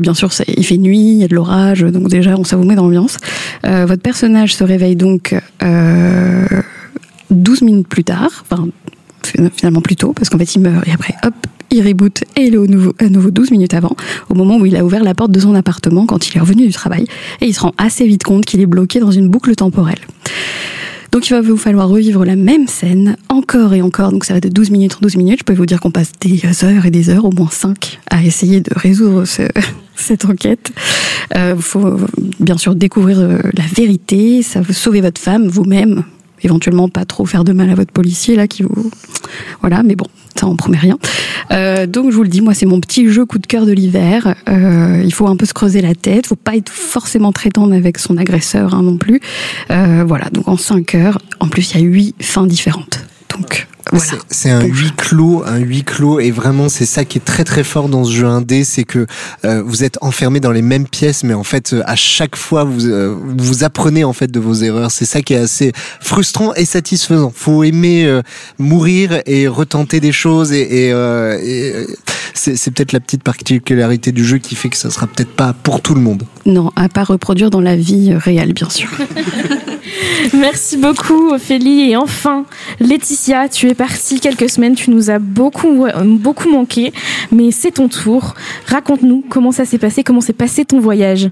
bien 0.00 0.14
sûr, 0.14 0.30
il 0.46 0.64
fait 0.64 0.78
nuit, 0.78 1.15
il 1.16 1.20
y 1.20 1.24
a 1.24 1.28
de 1.28 1.34
l'orage, 1.34 1.80
donc 1.80 2.08
déjà, 2.08 2.34
on, 2.36 2.64
met 2.64 2.74
dans 2.74 2.84
l'ambiance. 2.84 3.16
Euh, 3.64 3.86
votre 3.86 4.02
personnage 4.02 4.54
se 4.54 4.64
réveille 4.64 4.96
donc 4.96 5.34
euh, 5.62 6.46
12 7.30 7.62
minutes 7.62 7.88
plus 7.88 8.04
tard, 8.04 8.44
enfin, 8.48 8.68
finalement 9.56 9.80
plus 9.80 9.96
tôt, 9.96 10.12
parce 10.12 10.28
qu'en 10.28 10.38
fait, 10.38 10.54
il 10.54 10.60
meurt 10.60 10.86
et 10.86 10.92
après, 10.92 11.14
hop, 11.24 11.34
il 11.70 11.86
reboot 11.86 12.22
et 12.36 12.42
il 12.42 12.54
est 12.54 12.58
au 12.58 12.66
nouveau, 12.66 12.94
à 13.00 13.08
nouveau 13.08 13.30
12 13.30 13.50
minutes 13.50 13.74
avant, 13.74 13.96
au 14.28 14.34
moment 14.34 14.56
où 14.56 14.66
il 14.66 14.76
a 14.76 14.84
ouvert 14.84 15.02
la 15.02 15.14
porte 15.14 15.32
de 15.32 15.40
son 15.40 15.54
appartement 15.54 16.06
quand 16.06 16.28
il 16.28 16.36
est 16.36 16.40
revenu 16.40 16.66
du 16.66 16.72
travail, 16.72 17.06
et 17.40 17.46
il 17.46 17.54
se 17.54 17.60
rend 17.60 17.72
assez 17.78 18.06
vite 18.06 18.22
compte 18.22 18.44
qu'il 18.44 18.60
est 18.60 18.66
bloqué 18.66 19.00
dans 19.00 19.10
une 19.10 19.28
boucle 19.28 19.54
temporelle. 19.54 19.98
Donc 21.12 21.28
il 21.28 21.32
va 21.32 21.40
vous 21.40 21.56
falloir 21.56 21.88
revivre 21.88 22.26
la 22.26 22.36
même 22.36 22.68
scène 22.68 23.16
encore 23.30 23.72
et 23.72 23.80
encore. 23.80 24.12
Donc 24.12 24.26
ça 24.26 24.34
va 24.34 24.40
de 24.40 24.50
12 24.50 24.70
minutes 24.70 24.96
en 24.96 24.98
12 25.00 25.16
minutes. 25.16 25.38
Je 25.38 25.44
peux 25.44 25.54
vous 25.54 25.64
dire 25.64 25.80
qu'on 25.80 25.90
passe 25.90 26.12
des 26.20 26.42
heures 26.62 26.84
et 26.84 26.90
des 26.90 27.08
heures, 27.08 27.24
au 27.24 27.30
moins 27.30 27.48
5, 27.50 28.00
à 28.10 28.22
essayer 28.22 28.60
de 28.60 28.70
résoudre 28.76 29.24
ce, 29.24 29.42
cette 30.00 30.24
enquête. 30.24 30.72
Il 31.34 31.38
euh, 31.38 31.56
faut 31.56 31.96
bien 32.38 32.58
sûr 32.58 32.74
découvrir 32.74 33.18
euh, 33.18 33.38
la 33.56 33.64
vérité, 33.74 34.42
ça 34.42 34.60
veut 34.60 34.74
sauver 34.74 35.00
votre 35.00 35.20
femme, 35.20 35.48
vous-même, 35.48 36.04
éventuellement 36.42 36.88
pas 36.88 37.04
trop 37.04 37.26
faire 37.26 37.44
de 37.44 37.52
mal 37.52 37.70
à 37.70 37.74
votre 37.74 37.92
policier 37.92 38.36
là 38.36 38.46
qui 38.46 38.62
vous 38.62 38.90
voilà 39.62 39.82
mais 39.82 39.96
bon 39.96 40.06
ça 40.38 40.46
en 40.46 40.54
promet 40.54 40.76
rien. 40.76 40.98
Euh, 41.50 41.86
donc 41.86 42.10
je 42.10 42.16
vous 42.16 42.22
le 42.22 42.28
dis 42.28 42.42
moi 42.42 42.52
c'est 42.52 42.66
mon 42.66 42.78
petit 42.78 43.08
jeu 43.10 43.24
coup 43.24 43.38
de 43.38 43.46
cœur 43.46 43.64
de 43.64 43.72
l'hiver. 43.72 44.34
Il 44.46 45.12
faut 45.12 45.26
un 45.26 45.36
peu 45.36 45.46
se 45.46 45.54
creuser 45.54 45.80
la 45.80 45.94
tête 45.94 46.26
faut 46.26 46.36
pas 46.36 46.56
être 46.56 46.70
forcément 46.70 47.32
très 47.32 47.48
tendre 47.48 47.74
avec 47.74 47.98
son 47.98 48.18
agresseur 48.18 48.74
hein, 48.74 48.82
non 48.82 48.98
plus. 48.98 49.20
Voilà 49.70 50.28
donc 50.30 50.46
en 50.46 50.58
5 50.58 50.94
heures 50.94 51.18
en 51.40 51.48
plus 51.48 51.72
il 51.72 51.80
y 51.80 51.82
a 51.82 51.86
8 51.86 52.16
fins 52.20 52.46
différentes 52.46 53.00
donc 53.38 53.66
c'est 54.30 54.50
un 54.50 54.64
huis 54.64 54.92
clos, 54.96 55.44
un 55.46 55.58
huis 55.58 55.84
clos, 55.84 56.18
et 56.18 56.30
vraiment 56.30 56.68
c'est 56.68 56.86
ça 56.86 57.04
qui 57.04 57.18
est 57.18 57.24
très 57.24 57.44
très 57.44 57.62
fort 57.62 57.88
dans 57.88 58.04
ce 58.04 58.12
jeu 58.12 58.26
indé, 58.26 58.64
c'est 58.64 58.84
que 58.84 59.06
euh, 59.44 59.62
vous 59.64 59.84
êtes 59.84 59.98
enfermé 60.00 60.40
dans 60.40 60.50
les 60.50 60.62
mêmes 60.62 60.88
pièces, 60.88 61.22
mais 61.22 61.34
en 61.34 61.44
fait 61.44 61.72
euh, 61.72 61.82
à 61.86 61.94
chaque 61.94 62.36
fois 62.36 62.64
vous 62.64 62.86
euh, 62.86 63.16
vous 63.38 63.64
apprenez 63.64 64.04
en 64.04 64.12
fait 64.12 64.30
de 64.30 64.40
vos 64.40 64.54
erreurs. 64.54 64.90
C'est 64.90 65.04
ça 65.04 65.22
qui 65.22 65.34
est 65.34 65.38
assez 65.38 65.72
frustrant 66.00 66.52
et 66.54 66.64
satisfaisant. 66.64 67.32
Faut 67.34 67.62
aimer 67.62 68.20
mourir 68.58 69.20
et 69.24 69.46
retenter 69.46 70.00
des 70.00 70.12
choses, 70.12 70.52
et, 70.52 70.88
et, 70.88 71.86
c'est 72.38 72.70
peut-être 72.70 72.92
la 72.92 73.00
petite 73.00 73.22
particularité 73.22 74.12
du 74.12 74.24
jeu 74.24 74.38
qui 74.38 74.54
fait 74.54 74.68
que 74.68 74.76
ça 74.76 74.90
sera 74.90 75.06
peut-être 75.06 75.32
pas 75.32 75.52
pour 75.52 75.80
tout 75.80 75.94
le 75.94 76.00
monde. 76.00 76.24
Non, 76.44 76.70
à 76.76 76.88
pas 76.88 77.04
reproduire 77.04 77.50
dans 77.50 77.60
la 77.60 77.76
vie 77.76 78.14
réelle, 78.14 78.52
bien 78.52 78.70
sûr. 78.70 78.90
Merci 80.34 80.76
beaucoup 80.76 81.30
Ophélie 81.30 81.90
et 81.90 81.96
enfin 81.96 82.44
Laetitia, 82.80 83.48
tu 83.48 83.68
es 83.68 83.74
partie 83.74 84.20
quelques 84.20 84.50
semaines, 84.50 84.74
tu 84.74 84.90
nous 84.90 85.10
as 85.10 85.18
beaucoup 85.18 85.86
beaucoup 86.04 86.50
manqué, 86.50 86.92
mais 87.30 87.50
c'est 87.50 87.72
ton 87.72 87.88
tour. 87.88 88.34
Raconte-nous 88.66 89.24
comment 89.28 89.52
ça 89.52 89.64
s'est 89.64 89.78
passé, 89.78 90.02
comment 90.02 90.20
s'est 90.20 90.32
passé 90.32 90.64
ton 90.64 90.80
voyage. 90.80 91.30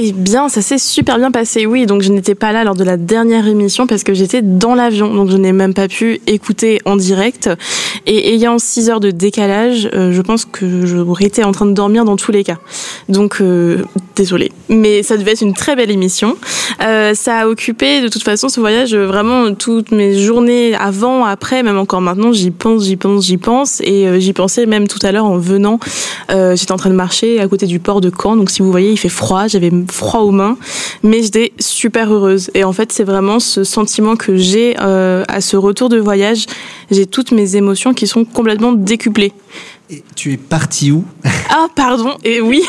Eh 0.00 0.12
bien, 0.12 0.48
ça 0.48 0.62
s'est 0.62 0.78
super 0.78 1.18
bien 1.18 1.32
passé, 1.32 1.66
oui. 1.66 1.84
Donc, 1.84 2.02
je 2.02 2.12
n'étais 2.12 2.36
pas 2.36 2.52
là 2.52 2.62
lors 2.62 2.76
de 2.76 2.84
la 2.84 2.96
dernière 2.96 3.48
émission 3.48 3.88
parce 3.88 4.04
que 4.04 4.14
j'étais 4.14 4.42
dans 4.42 4.76
l'avion. 4.76 5.12
Donc, 5.12 5.28
je 5.28 5.36
n'ai 5.36 5.50
même 5.50 5.74
pas 5.74 5.88
pu 5.88 6.20
écouter 6.28 6.78
en 6.84 6.94
direct. 6.94 7.50
Et 8.06 8.32
ayant 8.32 8.60
6 8.60 8.90
heures 8.90 9.00
de 9.00 9.10
décalage, 9.10 9.90
euh, 9.94 10.12
je 10.12 10.22
pense 10.22 10.44
que 10.44 10.86
j'aurais 10.86 11.24
été 11.24 11.42
en 11.42 11.50
train 11.50 11.66
de 11.66 11.72
dormir 11.72 12.04
dans 12.04 12.14
tous 12.14 12.30
les 12.30 12.44
cas. 12.44 12.58
Donc, 13.08 13.40
euh, 13.40 13.82
désolée. 14.14 14.52
Mais 14.68 15.02
ça 15.02 15.16
devait 15.16 15.32
être 15.32 15.40
une 15.40 15.52
très 15.52 15.74
belle 15.74 15.90
émission. 15.90 16.36
Euh, 16.80 17.14
ça 17.14 17.38
a 17.38 17.48
occupé, 17.48 18.00
de 18.00 18.06
toute 18.06 18.22
façon, 18.22 18.48
ce 18.48 18.60
voyage, 18.60 18.94
vraiment 18.94 19.52
toutes 19.52 19.90
mes 19.90 20.16
journées 20.16 20.76
avant, 20.76 21.24
après, 21.24 21.64
même 21.64 21.76
encore 21.76 22.02
maintenant, 22.02 22.32
j'y 22.32 22.52
pense, 22.52 22.84
j'y 22.84 22.96
pense, 22.96 23.24
j'y 23.24 23.36
pense. 23.36 23.80
Et 23.80 24.20
j'y 24.20 24.32
pensais 24.32 24.64
même 24.66 24.86
tout 24.86 25.00
à 25.02 25.10
l'heure 25.10 25.26
en 25.26 25.38
venant. 25.38 25.80
J'étais 26.30 26.70
en 26.70 26.76
train 26.76 26.90
de 26.90 26.94
marcher 26.94 27.40
à 27.40 27.48
côté 27.48 27.66
du 27.66 27.80
port 27.80 28.00
de 28.00 28.12
Caen. 28.16 28.36
Donc, 28.36 28.50
si 28.50 28.62
vous 28.62 28.70
voyez, 28.70 28.92
il 28.92 28.96
fait 28.96 29.08
froid. 29.08 29.48
J'avais 29.48 29.72
froid 29.90 30.20
aux 30.20 30.30
mains, 30.30 30.56
mais 31.02 31.22
j'étais 31.22 31.52
super 31.58 32.12
heureuse. 32.12 32.50
Et 32.54 32.64
en 32.64 32.72
fait, 32.72 32.92
c'est 32.92 33.04
vraiment 33.04 33.40
ce 33.40 33.64
sentiment 33.64 34.16
que 34.16 34.36
j'ai 34.36 34.76
euh, 34.80 35.24
à 35.28 35.40
ce 35.40 35.56
retour 35.56 35.88
de 35.88 35.98
voyage. 35.98 36.46
J'ai 36.90 37.06
toutes 37.06 37.32
mes 37.32 37.56
émotions 37.56 37.94
qui 37.94 38.06
sont 38.06 38.24
complètement 38.24 38.72
décuplées. 38.72 39.32
Et 39.90 40.04
tu 40.14 40.34
es 40.34 40.36
parti 40.36 40.92
où 40.92 41.02
Ah, 41.50 41.66
pardon, 41.74 42.14
et 42.22 42.42
oui, 42.42 42.62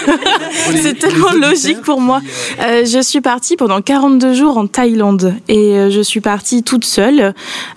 c'est 0.82 0.98
tellement 0.98 1.34
logique 1.34 1.82
pour 1.82 2.00
moi. 2.00 2.22
Euh, 2.62 2.86
je 2.86 3.02
suis 3.02 3.20
partie 3.20 3.58
pendant 3.58 3.82
42 3.82 4.34
jours 4.34 4.58
en 4.58 4.68
Thaïlande 4.68 5.36
et 5.50 5.78
euh, 5.78 5.90
je 5.90 6.00
suis 6.00 6.22
partie 6.22 6.64
toute 6.64 6.86
seule 6.86 7.34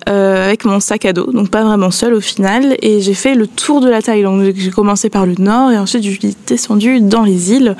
euh, 0.09 0.47
avec 0.47 0.65
mon 0.65 0.79
sac 0.79 1.05
à 1.05 1.13
dos, 1.13 1.33
donc 1.33 1.51
pas 1.51 1.65
vraiment 1.65 1.91
seule 1.91 2.15
au 2.15 2.21
final. 2.21 2.77
Et 2.83 3.01
j'ai 3.01 3.15
fait 3.15 3.35
le 3.35 3.49
tour 3.49 3.81
de 3.81 3.89
la 3.89 4.01
Thaïlande. 4.01 4.53
J'ai 4.55 4.71
commencé 4.71 5.11
par 5.11 5.27
le 5.27 5.35
nord 5.39 5.73
et 5.73 5.79
ensuite 5.79 6.05
je 6.05 6.11
suis 6.11 6.37
descendue 6.47 7.01
dans 7.01 7.23
les 7.23 7.53
îles, 7.53 7.77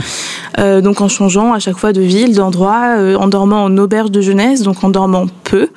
euh, 0.59 0.81
donc 0.81 1.01
en 1.01 1.09
changeant 1.09 1.53
à 1.53 1.61
chaque 1.61 1.77
fois 1.77 1.93
de 1.93 2.01
ville, 2.01 2.35
d'endroit, 2.35 2.97
euh, 2.99 3.15
en 3.17 3.29
dormant 3.29 3.63
en 3.63 3.79
auberge 3.79 4.11
de 4.11 4.21
jeunesse, 4.21 4.63
donc 4.63 4.83
en 4.83 4.91
dormant 4.91 5.27
peu, 5.45 5.69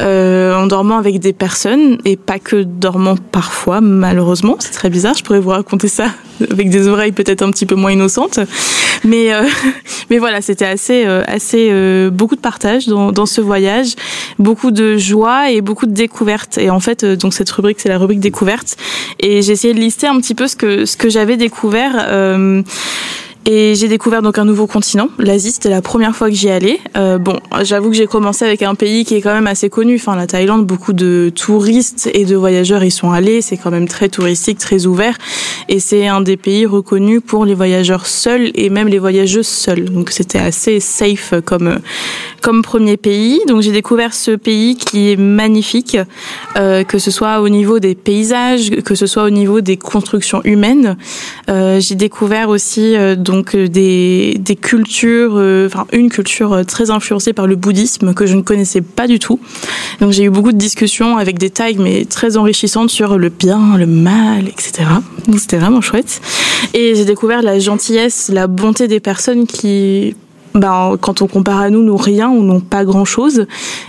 euh, 0.00 0.54
en 0.56 0.66
dormant 0.66 0.98
avec 0.98 1.20
des 1.20 1.32
personnes 1.32 1.98
et 2.04 2.16
pas 2.16 2.38
que 2.38 2.62
dormant 2.62 3.14
parfois, 3.16 3.80
malheureusement. 3.80 4.56
C'est 4.58 4.72
très 4.72 4.90
bizarre, 4.90 5.14
je 5.20 5.24
pourrais 5.24 5.40
vous 5.40 5.50
raconter 5.50 5.88
ça 5.88 6.06
avec 6.50 6.70
des 6.70 6.88
oreilles 6.88 7.12
peut-être 7.12 7.42
un 7.42 7.50
petit 7.50 7.66
peu 7.66 7.74
moins 7.74 7.92
innocentes. 7.92 8.40
Mais, 9.04 9.34
euh, 9.34 9.44
mais 10.10 10.16
voilà, 10.16 10.40
c'était 10.40 10.64
assez, 10.64 11.04
euh, 11.04 11.22
assez 11.26 11.68
euh, 11.70 12.08
beaucoup 12.08 12.36
de 12.36 12.40
partage 12.40 12.86
dans, 12.86 13.26
ce 13.26 13.42
voyage, 13.42 13.96
beaucoup 14.38 14.70
de 14.70 14.96
joie 14.96 15.50
et 15.50 15.60
beaucoup 15.60 15.84
de 15.84 15.92
découvertes. 15.92 16.56
Et 16.56 16.70
en 16.70 16.80
fait, 16.80 17.04
donc 17.04 17.34
cette 17.34 17.50
rubrique, 17.50 17.80
c'est 17.80 17.90
la 17.90 17.98
rubrique 17.98 18.20
découverte. 18.20 18.78
Et 19.18 19.42
j'ai 19.42 19.52
essayé 19.52 19.74
de 19.74 19.78
lister 19.78 20.06
un 20.06 20.18
petit 20.18 20.34
peu 20.34 20.48
ce 20.48 20.56
que, 20.56 20.86
ce 20.86 20.96
que 20.96 21.10
j'avais 21.10 21.36
découvert. 21.36 22.08
J'ai 23.74 23.88
découvert 23.88 24.22
donc 24.22 24.38
un 24.38 24.44
nouveau 24.44 24.66
continent, 24.66 25.08
l'Asie. 25.18 25.52
C'était 25.52 25.70
la 25.70 25.82
première 25.82 26.14
fois 26.14 26.28
que 26.28 26.34
j'y 26.34 26.50
allais. 26.50 26.78
Euh, 26.96 27.18
bon, 27.18 27.38
j'avoue 27.62 27.90
que 27.90 27.96
j'ai 27.96 28.06
commencé 28.06 28.44
avec 28.44 28.62
un 28.62 28.74
pays 28.74 29.04
qui 29.04 29.14
est 29.14 29.20
quand 29.20 29.32
même 29.32 29.46
assez 29.46 29.68
connu. 29.68 29.96
Enfin, 29.96 30.14
la 30.14 30.26
Thaïlande, 30.26 30.66
beaucoup 30.66 30.92
de 30.92 31.32
touristes 31.34 32.10
et 32.12 32.24
de 32.24 32.36
voyageurs 32.36 32.84
y 32.84 32.90
sont 32.90 33.12
allés. 33.12 33.40
C'est 33.40 33.56
quand 33.56 33.70
même 33.70 33.88
très 33.88 34.08
touristique, 34.08 34.58
très 34.58 34.86
ouvert. 34.86 35.16
Et 35.68 35.80
c'est 35.80 36.06
un 36.06 36.20
des 36.20 36.36
pays 36.36 36.66
reconnus 36.66 37.20
pour 37.26 37.44
les 37.44 37.54
voyageurs 37.54 38.06
seuls 38.06 38.50
et 38.54 38.70
même 38.70 38.88
les 38.88 38.98
voyageuses 38.98 39.48
seules. 39.48 39.86
Donc 39.86 40.10
c'était 40.10 40.38
assez 40.38 40.80
safe 40.80 41.34
comme 41.44 41.78
comme 42.40 42.62
premier 42.62 42.96
pays. 42.96 43.40
Donc 43.46 43.62
j'ai 43.62 43.72
découvert 43.72 44.14
ce 44.14 44.32
pays 44.32 44.76
qui 44.76 45.10
est 45.10 45.16
magnifique, 45.16 45.96
euh, 46.56 46.84
que 46.84 46.98
ce 46.98 47.10
soit 47.10 47.40
au 47.40 47.48
niveau 47.48 47.78
des 47.78 47.94
paysages, 47.94 48.70
que 48.84 48.94
ce 48.94 49.06
soit 49.06 49.24
au 49.24 49.30
niveau 49.30 49.60
des 49.60 49.76
constructions 49.76 50.42
humaines. 50.44 50.96
Euh, 51.48 51.80
j'ai 51.80 51.94
découvert 51.94 52.48
aussi 52.48 52.96
euh, 52.96 53.14
donc 53.40 53.54
euh, 53.54 53.68
des, 53.68 54.36
des 54.38 54.54
cultures, 54.54 55.32
euh, 55.36 55.66
enfin 55.66 55.86
une 55.92 56.10
culture 56.10 56.52
euh, 56.52 56.62
très 56.62 56.90
influencée 56.90 57.32
par 57.32 57.46
le 57.46 57.56
bouddhisme 57.56 58.12
que 58.12 58.26
je 58.26 58.36
ne 58.36 58.42
connaissais 58.42 58.82
pas 58.82 59.06
du 59.06 59.18
tout. 59.18 59.40
Donc 59.98 60.12
j'ai 60.12 60.24
eu 60.24 60.30
beaucoup 60.30 60.52
de 60.52 60.58
discussions 60.58 61.16
avec 61.16 61.38
des 61.38 61.48
tags 61.48 61.70
mais 61.78 62.04
très 62.04 62.36
enrichissantes 62.36 62.90
sur 62.90 63.16
le 63.16 63.30
bien, 63.30 63.78
le 63.78 63.86
mal, 63.86 64.46
etc. 64.46 64.82
Donc 65.26 65.40
c'était 65.40 65.56
vraiment 65.56 65.80
chouette. 65.80 66.20
Et 66.74 66.94
j'ai 66.94 67.06
découvert 67.06 67.40
la 67.40 67.58
gentillesse, 67.58 68.28
la 68.30 68.46
bonté 68.46 68.88
des 68.88 69.00
personnes 69.00 69.46
qui 69.46 70.14
ben, 70.52 70.96
quand 71.00 71.22
on 71.22 71.26
compare 71.26 71.60
à 71.60 71.70
nous, 71.70 71.82
n'ont 71.82 71.96
rien 71.96 72.28
ou 72.28 72.42
n'ont 72.42 72.60
pas 72.60 72.84
grand 72.84 73.06
chose. 73.06 73.46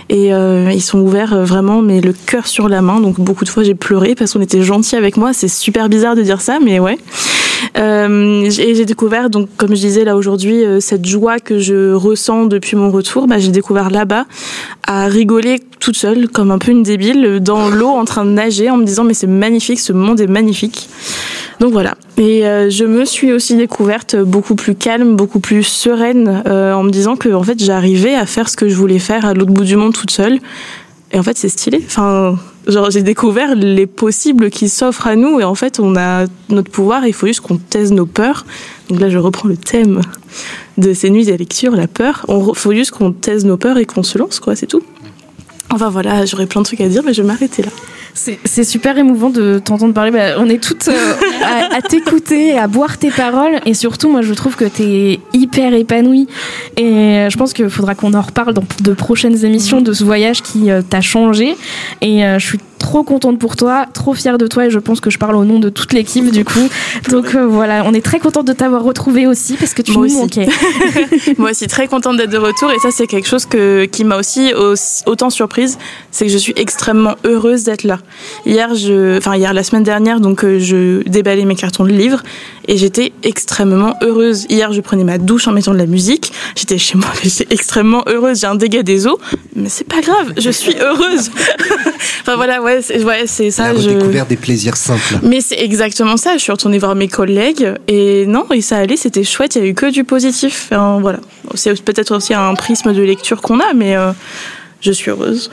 Et 0.08 0.28
ils 0.28 0.82
sont 0.82 1.00
ouverts 1.00 1.44
vraiment, 1.44 1.82
mais 1.82 2.00
le 2.00 2.12
cœur 2.12 2.46
sur 2.46 2.68
la 2.68 2.82
main. 2.82 3.00
Donc 3.00 3.18
beaucoup 3.18 3.44
de 3.44 3.48
fois, 3.48 3.64
j'ai 3.64 3.74
pleuré 3.74 4.14
parce 4.14 4.32
qu'on 4.32 4.40
était 4.40 4.62
gentils 4.62 4.94
avec 4.94 5.16
moi. 5.16 5.32
C'est 5.32 5.48
super 5.48 5.88
bizarre 5.88 6.14
de 6.14 6.22
dire 6.22 6.40
ça, 6.40 6.58
mais 6.64 6.78
ouais. 6.78 6.98
Euh, 7.78 8.44
et 8.44 8.74
j'ai 8.74 8.84
découvert, 8.84 9.30
donc 9.30 9.48
comme 9.56 9.70
je 9.70 9.80
disais 9.80 10.04
là 10.04 10.16
aujourd'hui, 10.16 10.64
euh, 10.64 10.80
cette 10.80 11.06
joie 11.06 11.38
que 11.38 11.58
je 11.58 11.92
ressens 11.92 12.46
depuis 12.46 12.76
mon 12.76 12.90
retour. 12.90 13.26
Bah, 13.26 13.38
j'ai 13.38 13.50
découvert 13.50 13.90
là-bas 13.90 14.26
à 14.86 15.06
rigoler 15.06 15.60
toute 15.80 15.96
seule, 15.96 16.28
comme 16.28 16.50
un 16.50 16.58
peu 16.58 16.70
une 16.70 16.82
débile, 16.82 17.40
dans 17.40 17.68
l'eau 17.68 17.88
en 17.88 18.04
train 18.04 18.24
de 18.24 18.30
nager, 18.30 18.70
en 18.70 18.76
me 18.76 18.84
disant 18.84 19.04
mais 19.04 19.14
c'est 19.14 19.26
magnifique, 19.26 19.80
ce 19.80 19.92
monde 19.92 20.20
est 20.20 20.26
magnifique. 20.26 20.88
Donc 21.60 21.72
voilà. 21.72 21.94
Et 22.18 22.46
euh, 22.46 22.70
je 22.70 22.84
me 22.84 23.04
suis 23.04 23.32
aussi 23.32 23.56
découverte 23.56 24.16
beaucoup 24.16 24.54
plus 24.54 24.74
calme, 24.74 25.16
beaucoup 25.16 25.40
plus 25.40 25.62
sereine, 25.62 26.42
euh, 26.46 26.72
en 26.72 26.82
me 26.82 26.90
disant 26.90 27.16
que 27.16 27.32
en 27.32 27.42
fait 27.42 27.62
j'arrivais 27.62 28.14
à 28.14 28.26
faire 28.26 28.48
ce 28.48 28.56
que 28.56 28.68
je 28.68 28.74
voulais 28.74 28.98
faire 28.98 29.24
à 29.24 29.34
l'autre 29.34 29.52
bout 29.52 29.64
du 29.64 29.76
monde 29.76 29.94
toute 29.94 30.10
seule. 30.10 30.38
Et 31.12 31.18
en 31.18 31.22
fait 31.22 31.36
c'est 31.36 31.48
stylé. 31.48 31.80
Enfin, 31.86 32.36
genre 32.66 32.90
j'ai 32.90 33.02
découvert 33.02 33.54
les 33.54 33.86
possibles 33.86 34.50
qui 34.50 34.68
s'offrent 34.68 35.06
à 35.06 35.16
nous 35.16 35.40
et 35.40 35.44
en 35.44 35.54
fait 35.54 35.80
on 35.80 35.96
a 35.96 36.26
notre 36.48 36.70
pouvoir. 36.70 37.06
Il 37.06 37.12
faut 37.12 37.26
juste 37.26 37.40
qu'on 37.40 37.58
taise 37.58 37.92
nos 37.92 38.06
peurs. 38.06 38.44
Donc 38.88 39.00
là 39.00 39.08
je 39.08 39.18
reprends 39.18 39.48
le 39.48 39.56
thème 39.56 40.00
de 40.78 40.92
ces 40.92 41.10
nuits 41.10 41.30
à 41.30 41.36
lecture, 41.36 41.74
la 41.74 41.86
peur. 41.86 42.26
Il 42.28 42.54
faut 42.54 42.72
juste 42.72 42.92
qu'on 42.92 43.12
taise 43.12 43.44
nos 43.44 43.56
peurs 43.56 43.78
et 43.78 43.84
qu'on 43.84 44.02
se 44.02 44.18
lance 44.18 44.40
quoi, 44.40 44.56
c'est 44.56 44.66
tout. 44.66 44.82
Enfin 45.70 45.88
voilà, 45.88 46.26
j'aurais 46.26 46.46
plein 46.46 46.60
de 46.60 46.66
trucs 46.66 46.82
à 46.82 46.88
dire, 46.88 47.02
mais 47.04 47.14
je 47.14 47.22
vais 47.22 47.28
m'arrêter 47.28 47.62
là. 47.62 47.70
C'est 48.14 48.38
c'est 48.44 48.64
super 48.64 48.98
émouvant 48.98 49.30
de 49.30 49.58
t'entendre 49.58 49.94
parler. 49.94 50.10
Bah, 50.10 50.34
on 50.38 50.48
est 50.50 50.62
toutes 50.62 50.88
euh, 50.88 51.14
à, 51.42 51.76
à 51.76 51.80
t'écouter, 51.80 52.58
à 52.58 52.66
boire 52.66 52.98
tes 52.98 53.10
paroles. 53.10 53.60
Et 53.64 53.72
surtout, 53.72 54.10
moi, 54.10 54.20
je 54.20 54.34
trouve 54.34 54.54
que 54.54 54.66
t'es 54.66 55.18
hyper 55.52 55.74
épanouie. 55.74 56.28
Et 56.76 56.82
euh, 56.82 57.30
je 57.30 57.36
pense 57.36 57.52
qu'il 57.52 57.68
faudra 57.68 57.94
qu'on 57.94 58.14
en 58.14 58.20
reparle 58.20 58.54
dans 58.54 58.64
de 58.80 58.92
prochaines 58.92 59.44
émissions 59.44 59.80
de 59.80 59.92
ce 59.92 60.04
voyage 60.04 60.42
qui 60.42 60.70
euh, 60.70 60.82
t'a 60.82 61.00
changé. 61.00 61.56
Et 62.00 62.24
euh, 62.24 62.38
je 62.38 62.46
suis 62.46 62.58
trop 62.78 63.04
contente 63.04 63.38
pour 63.38 63.54
toi, 63.54 63.86
trop 63.92 64.12
fière 64.14 64.38
de 64.38 64.46
toi. 64.46 64.66
Et 64.66 64.70
je 64.70 64.78
pense 64.78 65.00
que 65.00 65.10
je 65.10 65.18
parle 65.18 65.36
au 65.36 65.44
nom 65.44 65.58
de 65.58 65.68
toute 65.68 65.92
l'équipe, 65.92 66.30
du 66.30 66.44
coup. 66.44 66.68
Donc 67.10 67.34
euh, 67.34 67.46
voilà, 67.46 67.84
on 67.86 67.92
est 67.92 68.00
très 68.00 68.18
contente 68.18 68.46
de 68.46 68.52
t'avoir 68.52 68.82
retrouvée 68.82 69.26
aussi 69.26 69.54
parce 69.54 69.74
que 69.74 69.82
tu 69.82 69.92
Moi 69.92 70.06
nous 70.06 70.12
aussi. 70.12 70.20
manquais. 70.20 70.48
Moi 71.38 71.50
aussi, 71.50 71.66
très 71.66 71.86
contente 71.86 72.16
d'être 72.16 72.30
de 72.30 72.38
retour. 72.38 72.70
Et 72.72 72.78
ça, 72.78 72.88
c'est 72.90 73.06
quelque 73.06 73.28
chose 73.28 73.46
que, 73.46 73.84
qui 73.84 74.04
m'a 74.04 74.16
aussi 74.16 74.52
autant 75.06 75.30
surprise. 75.30 75.78
C'est 76.10 76.26
que 76.26 76.32
je 76.32 76.38
suis 76.38 76.54
extrêmement 76.56 77.14
heureuse 77.24 77.64
d'être 77.64 77.84
là. 77.84 77.98
Hier, 78.46 78.74
je, 78.74 79.18
enfin, 79.18 79.36
hier, 79.36 79.52
la 79.52 79.62
semaine 79.62 79.84
dernière, 79.84 80.20
donc, 80.20 80.44
je 80.44 81.02
déballais 81.08 81.44
mes 81.44 81.54
cartons 81.54 81.84
de 81.84 81.90
livres 81.90 82.22
et 82.68 82.76
j'étais 82.76 83.12
extrêmement 83.22 83.96
heureuse. 84.02 84.46
Hier, 84.48 84.72
je 84.72 84.80
prenais 84.80 85.04
ma 85.04 85.18
douche 85.18 85.48
en 85.48 85.52
mettant 85.52 85.72
de 85.72 85.78
la 85.78 85.86
musique. 85.86 86.32
J'étais 86.56 86.78
chez 86.78 86.96
moi, 86.98 87.08
j'étais 87.22 87.52
extrêmement 87.52 88.02
heureuse. 88.06 88.40
J'ai 88.40 88.46
un 88.46 88.54
dégât 88.54 88.82
des 88.82 89.06
eaux, 89.06 89.18
mais 89.56 89.68
c'est 89.68 89.86
pas 89.86 90.00
grave. 90.00 90.32
Je 90.38 90.50
suis 90.50 90.74
heureuse. 90.80 91.30
enfin, 92.22 92.36
voilà, 92.36 92.62
ouais, 92.62 92.80
c'est, 92.82 93.02
ouais, 93.02 93.24
c'est 93.26 93.50
ça. 93.50 93.72
La 93.72 93.80
je- 93.80 93.88
redécouverte 93.90 94.28
des 94.28 94.36
plaisirs 94.36 94.76
simples. 94.76 95.18
mais 95.22 95.40
c'est 95.40 95.58
exactement 95.60 96.16
ça. 96.16 96.34
Je 96.36 96.42
suis 96.42 96.52
retournée 96.52 96.78
voir 96.78 96.94
mes 96.94 97.08
collègues 97.08 97.72
et 97.88 98.26
non, 98.26 98.46
et 98.52 98.60
ça 98.60 98.76
allait, 98.78 98.96
c'était 98.96 99.24
chouette. 99.24 99.56
Il 99.56 99.62
y 99.62 99.64
a 99.64 99.68
eu 99.68 99.74
que 99.74 99.90
du 99.90 100.04
positif. 100.04 100.68
Enfin, 100.70 100.98
voilà. 101.00 101.18
C'est 101.54 101.80
peut-être 101.82 102.16
aussi 102.16 102.34
un 102.34 102.54
prisme 102.54 102.92
de 102.92 103.02
lecture 103.02 103.40
qu'on 103.42 103.60
a, 103.60 103.72
mais 103.74 103.96
euh, 103.96 104.12
je 104.80 104.92
suis 104.92 105.10
heureuse. 105.10 105.50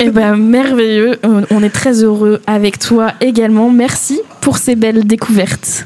Eh 0.00 0.10
ben 0.10 0.36
merveilleux, 0.36 1.18
on 1.50 1.62
est 1.62 1.70
très 1.70 2.02
heureux 2.02 2.40
avec 2.46 2.78
toi 2.78 3.12
également. 3.20 3.70
Merci 3.70 4.20
pour 4.40 4.58
ces 4.58 4.74
belles 4.76 5.04
découvertes. 5.06 5.84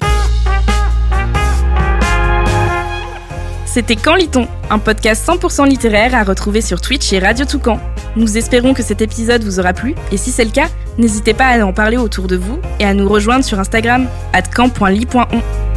C'était 3.75 3.97
Quand 3.97 4.15
lit-on 4.15 4.47
Un 4.71 4.79
podcast 4.79 5.29
100% 5.29 5.69
littéraire 5.69 6.15
à 6.15 6.23
retrouver 6.23 6.61
sur 6.61 6.81
Twitch 6.81 7.13
et 7.13 7.19
Radio 7.19 7.45
Toucan. 7.45 7.81
Nous 8.15 8.39
espérons 8.39 8.73
que 8.73 8.85
cet 8.85 9.03
épisode 9.03 9.43
vous 9.43 9.59
aura 9.59 9.73
plu 9.73 9.97
et 10.13 10.17
si 10.17 10.31
c'est 10.31 10.45
le 10.45 10.53
cas, 10.53 10.69
n'hésitez 10.97 11.35
pas 11.35 11.47
à 11.47 11.65
en 11.65 11.73
parler 11.73 11.97
autour 11.97 12.29
de 12.29 12.37
vous 12.37 12.61
et 12.79 12.85
à 12.85 12.95
nous 12.95 13.09
rejoindre 13.09 13.45
sur 13.45 13.59
Instagram 13.59 14.07
at 14.33 14.43
camp.ly.on. 14.43 15.74